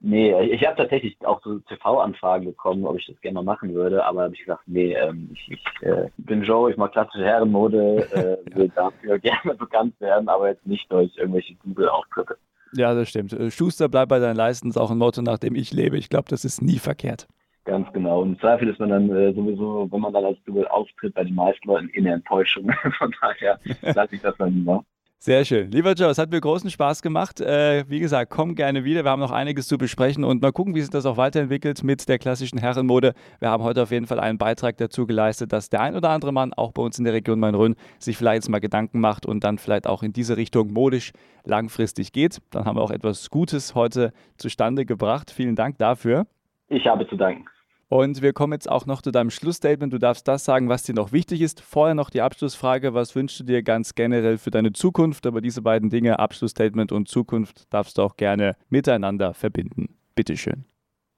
Nee, 0.00 0.40
ich 0.42 0.66
habe 0.66 0.76
tatsächlich 0.76 1.16
auch 1.24 1.40
so 1.42 1.58
TV-Anfragen 1.60 2.46
bekommen, 2.46 2.84
ob 2.84 2.98
ich 2.98 3.06
das 3.06 3.20
gerne 3.20 3.34
mal 3.36 3.44
machen 3.44 3.74
würde, 3.74 4.04
aber 4.04 4.22
habe 4.22 4.34
ich 4.34 4.40
gesagt, 4.40 4.62
nee, 4.66 4.94
ähm, 4.94 5.30
ich, 5.32 5.50
ich 5.52 5.86
äh, 5.86 6.08
bin 6.18 6.42
Joe, 6.42 6.70
ich 6.70 6.76
mache 6.76 6.92
klassische 6.92 7.24
Herrenmode, 7.24 8.06
äh, 8.12 8.36
will 8.56 8.70
dafür 8.74 9.18
gerne 9.18 9.54
bekannt 9.54 10.00
werden, 10.00 10.28
aber 10.28 10.48
jetzt 10.48 10.66
nicht 10.66 10.90
durch 10.92 11.16
irgendwelche 11.16 11.54
Double-Auftritte. 11.64 12.36
Ja, 12.74 12.94
das 12.94 13.08
stimmt. 13.08 13.32
Äh, 13.32 13.50
Schuster, 13.50 13.88
bleib 13.88 14.08
bei 14.08 14.18
deinen 14.18 14.36
Leisten, 14.36 14.68
ist 14.68 14.76
auch 14.76 14.90
ein 14.90 14.98
Motto, 14.98 15.22
nach 15.22 15.38
dem 15.38 15.54
ich 15.54 15.72
lebe. 15.72 15.96
Ich 15.96 16.08
glaube, 16.08 16.26
das 16.28 16.44
ist 16.44 16.62
nie 16.62 16.78
verkehrt. 16.78 17.26
Ganz 17.64 17.92
genau. 17.92 18.22
Und 18.22 18.30
im 18.30 18.40
Zweifel 18.40 18.68
ist 18.68 18.80
man 18.80 18.88
dann 18.88 19.10
äh, 19.10 19.32
sowieso, 19.34 19.88
wenn 19.90 20.00
man 20.00 20.12
dann 20.12 20.24
als 20.24 20.38
Double 20.44 20.66
auftritt, 20.68 21.14
bei 21.14 21.24
den 21.24 21.34
meisten 21.34 21.68
Leuten 21.68 21.88
in 21.90 22.04
der 22.04 22.14
Enttäuschung. 22.14 22.70
Von 22.98 23.14
daher 23.20 23.58
lasse 23.94 24.14
ich 24.14 24.22
das 24.22 24.34
dann 24.38 24.54
lieber. 24.54 24.84
Sehr 25.20 25.44
schön. 25.44 25.72
Lieber 25.72 25.94
Joe, 25.94 26.10
es 26.10 26.18
hat 26.18 26.30
mir 26.30 26.40
großen 26.40 26.70
Spaß 26.70 27.02
gemacht. 27.02 27.40
Äh, 27.40 27.84
wie 27.88 27.98
gesagt, 27.98 28.30
komm 28.30 28.54
gerne 28.54 28.84
wieder. 28.84 29.02
Wir 29.02 29.10
haben 29.10 29.18
noch 29.18 29.32
einiges 29.32 29.66
zu 29.66 29.76
besprechen 29.76 30.22
und 30.22 30.40
mal 30.40 30.52
gucken, 30.52 30.76
wie 30.76 30.80
sich 30.80 30.90
das 30.90 31.06
auch 31.06 31.16
weiterentwickelt 31.16 31.82
mit 31.82 32.08
der 32.08 32.20
klassischen 32.20 32.56
Herrenmode. 32.58 33.14
Wir 33.40 33.50
haben 33.50 33.64
heute 33.64 33.82
auf 33.82 33.90
jeden 33.90 34.06
Fall 34.06 34.20
einen 34.20 34.38
Beitrag 34.38 34.76
dazu 34.76 35.08
geleistet, 35.08 35.52
dass 35.52 35.70
der 35.70 35.80
ein 35.80 35.96
oder 35.96 36.10
andere 36.10 36.32
Mann 36.32 36.52
auch 36.52 36.70
bei 36.70 36.82
uns 36.82 37.00
in 37.00 37.04
der 37.04 37.14
Region 37.14 37.40
Main-Rhön 37.40 37.74
sich 37.98 38.16
vielleicht 38.16 38.44
jetzt 38.44 38.48
mal 38.48 38.60
Gedanken 38.60 39.00
macht 39.00 39.26
und 39.26 39.42
dann 39.42 39.58
vielleicht 39.58 39.88
auch 39.88 40.04
in 40.04 40.12
diese 40.12 40.36
Richtung 40.36 40.72
modisch 40.72 41.10
langfristig 41.44 42.12
geht. 42.12 42.38
Dann 42.50 42.64
haben 42.64 42.76
wir 42.76 42.82
auch 42.82 42.92
etwas 42.92 43.28
Gutes 43.28 43.74
heute 43.74 44.12
zustande 44.36 44.86
gebracht. 44.86 45.32
Vielen 45.32 45.56
Dank 45.56 45.78
dafür. 45.78 46.28
Ich 46.68 46.86
habe 46.86 47.08
zu 47.08 47.16
danken. 47.16 47.44
Und 47.90 48.20
wir 48.20 48.34
kommen 48.34 48.52
jetzt 48.52 48.70
auch 48.70 48.84
noch 48.84 49.00
zu 49.00 49.10
deinem 49.10 49.30
Schlussstatement. 49.30 49.92
Du 49.94 49.98
darfst 49.98 50.28
das 50.28 50.44
sagen, 50.44 50.68
was 50.68 50.82
dir 50.82 50.94
noch 50.94 51.10
wichtig 51.12 51.40
ist. 51.40 51.62
Vorher 51.62 51.94
noch 51.94 52.10
die 52.10 52.20
Abschlussfrage. 52.20 52.92
Was 52.92 53.16
wünschst 53.16 53.40
du 53.40 53.44
dir 53.44 53.62
ganz 53.62 53.94
generell 53.94 54.36
für 54.36 54.50
deine 54.50 54.72
Zukunft? 54.72 55.26
Aber 55.26 55.40
diese 55.40 55.62
beiden 55.62 55.88
Dinge, 55.88 56.18
Abschlussstatement 56.18 56.92
und 56.92 57.08
Zukunft, 57.08 57.72
darfst 57.72 57.96
du 57.96 58.02
auch 58.02 58.16
gerne 58.16 58.56
miteinander 58.68 59.32
verbinden. 59.32 59.96
Bitteschön. 60.14 60.66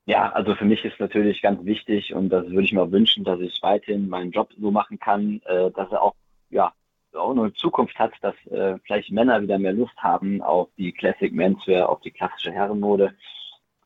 Ja, 0.06 0.30
also 0.32 0.54
für 0.54 0.64
mich 0.64 0.84
ist 0.84 0.98
natürlich 1.00 1.42
ganz 1.42 1.64
wichtig 1.64 2.14
und 2.14 2.30
das 2.30 2.46
würde 2.46 2.64
ich 2.64 2.72
mir 2.72 2.82
auch 2.82 2.90
wünschen, 2.90 3.24
dass 3.24 3.40
ich 3.40 3.58
weiterhin 3.62 4.08
meinen 4.08 4.30
Job 4.30 4.50
so 4.58 4.70
machen 4.70 4.98
kann, 4.98 5.40
äh, 5.46 5.70
dass 5.72 5.90
er 5.90 6.02
auch, 6.02 6.14
ja, 6.50 6.72
auch 7.14 7.30
eine 7.30 7.52
Zukunft 7.54 7.98
hat, 7.98 8.12
dass 8.20 8.34
äh, 8.46 8.78
vielleicht 8.84 9.10
Männer 9.10 9.42
wieder 9.42 9.58
mehr 9.58 9.72
Lust 9.72 9.96
haben 9.96 10.40
auf 10.40 10.68
die 10.78 10.92
Classic 10.92 11.32
Menswear, 11.32 11.88
auf 11.88 12.00
die 12.00 12.12
klassische 12.12 12.52
Herrenmode 12.52 13.14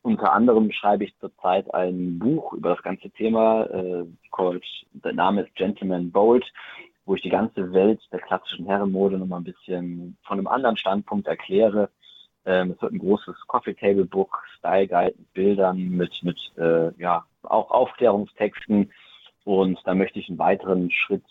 unter 0.05 0.33
anderem 0.33 0.71
schreibe 0.71 1.03
ich 1.03 1.17
zurzeit 1.19 1.73
ein 1.73 2.19
Buch 2.19 2.53
über 2.53 2.75
das 2.75 2.83
ganze 2.83 3.09
Thema, 3.09 3.63
äh, 3.63 4.05
called, 4.31 4.63
der 4.93 5.13
Name 5.13 5.41
ist 5.41 5.55
Gentleman 5.55 6.11
Bold, 6.11 6.45
wo 7.05 7.15
ich 7.15 7.23
die 7.23 7.29
ganze 7.29 7.73
Welt 7.73 7.99
der 8.11 8.19
klassischen 8.19 8.67
Herrenmode 8.67 9.17
nochmal 9.17 9.39
ein 9.39 9.45
bisschen 9.45 10.15
von 10.23 10.37
einem 10.37 10.47
anderen 10.47 10.77
Standpunkt 10.77 11.27
erkläre. 11.27 11.89
Ähm, 12.45 12.71
es 12.71 12.81
wird 12.83 12.93
ein 12.93 12.99
großes 12.99 13.35
Coffee 13.47 13.73
Table 13.73 14.05
Book, 14.05 14.43
Style 14.59 14.87
Guide 14.87 15.15
mit 15.17 15.33
Bildern, 15.33 15.77
mit, 15.89 16.21
mit 16.21 16.39
äh, 16.57 16.91
ja, 17.01 17.25
auch 17.41 17.71
Aufklärungstexten. 17.71 18.91
Und 19.43 19.79
da 19.85 19.95
möchte 19.95 20.19
ich 20.19 20.29
einen 20.29 20.37
weiteren 20.37 20.91
Schritt 20.91 21.23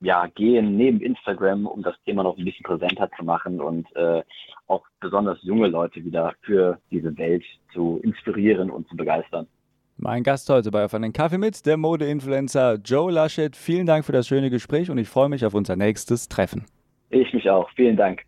ja, 0.00 0.26
gehen 0.34 0.76
neben 0.76 1.00
Instagram, 1.00 1.66
um 1.66 1.82
das 1.82 1.94
Thema 2.04 2.22
noch 2.22 2.36
ein 2.36 2.44
bisschen 2.44 2.64
präsenter 2.64 3.10
zu 3.16 3.24
machen 3.24 3.60
und 3.60 3.86
äh, 3.96 4.22
auch 4.66 4.82
besonders 5.00 5.38
junge 5.42 5.68
Leute 5.68 6.04
wieder 6.04 6.34
für 6.42 6.78
diese 6.90 7.16
Welt 7.18 7.44
zu 7.72 8.00
inspirieren 8.02 8.70
und 8.70 8.88
zu 8.88 8.96
begeistern. 8.96 9.46
Mein 9.96 10.22
Gast 10.22 10.48
heute 10.48 10.70
bei 10.70 10.84
Auf 10.84 10.94
einen 10.94 11.12
Kaffee 11.12 11.36
mit, 11.36 11.66
der 11.66 11.76
Mode-Influencer 11.76 12.76
Joe 12.82 13.12
Laschet. 13.12 13.54
Vielen 13.54 13.84
Dank 13.84 14.06
für 14.06 14.12
das 14.12 14.26
schöne 14.26 14.48
Gespräch 14.48 14.90
und 14.90 14.96
ich 14.96 15.08
freue 15.08 15.28
mich 15.28 15.44
auf 15.44 15.52
unser 15.52 15.76
nächstes 15.76 16.28
Treffen. 16.28 16.64
Ich 17.10 17.32
mich 17.34 17.50
auch. 17.50 17.68
Vielen 17.76 17.96
Dank. 17.96 18.22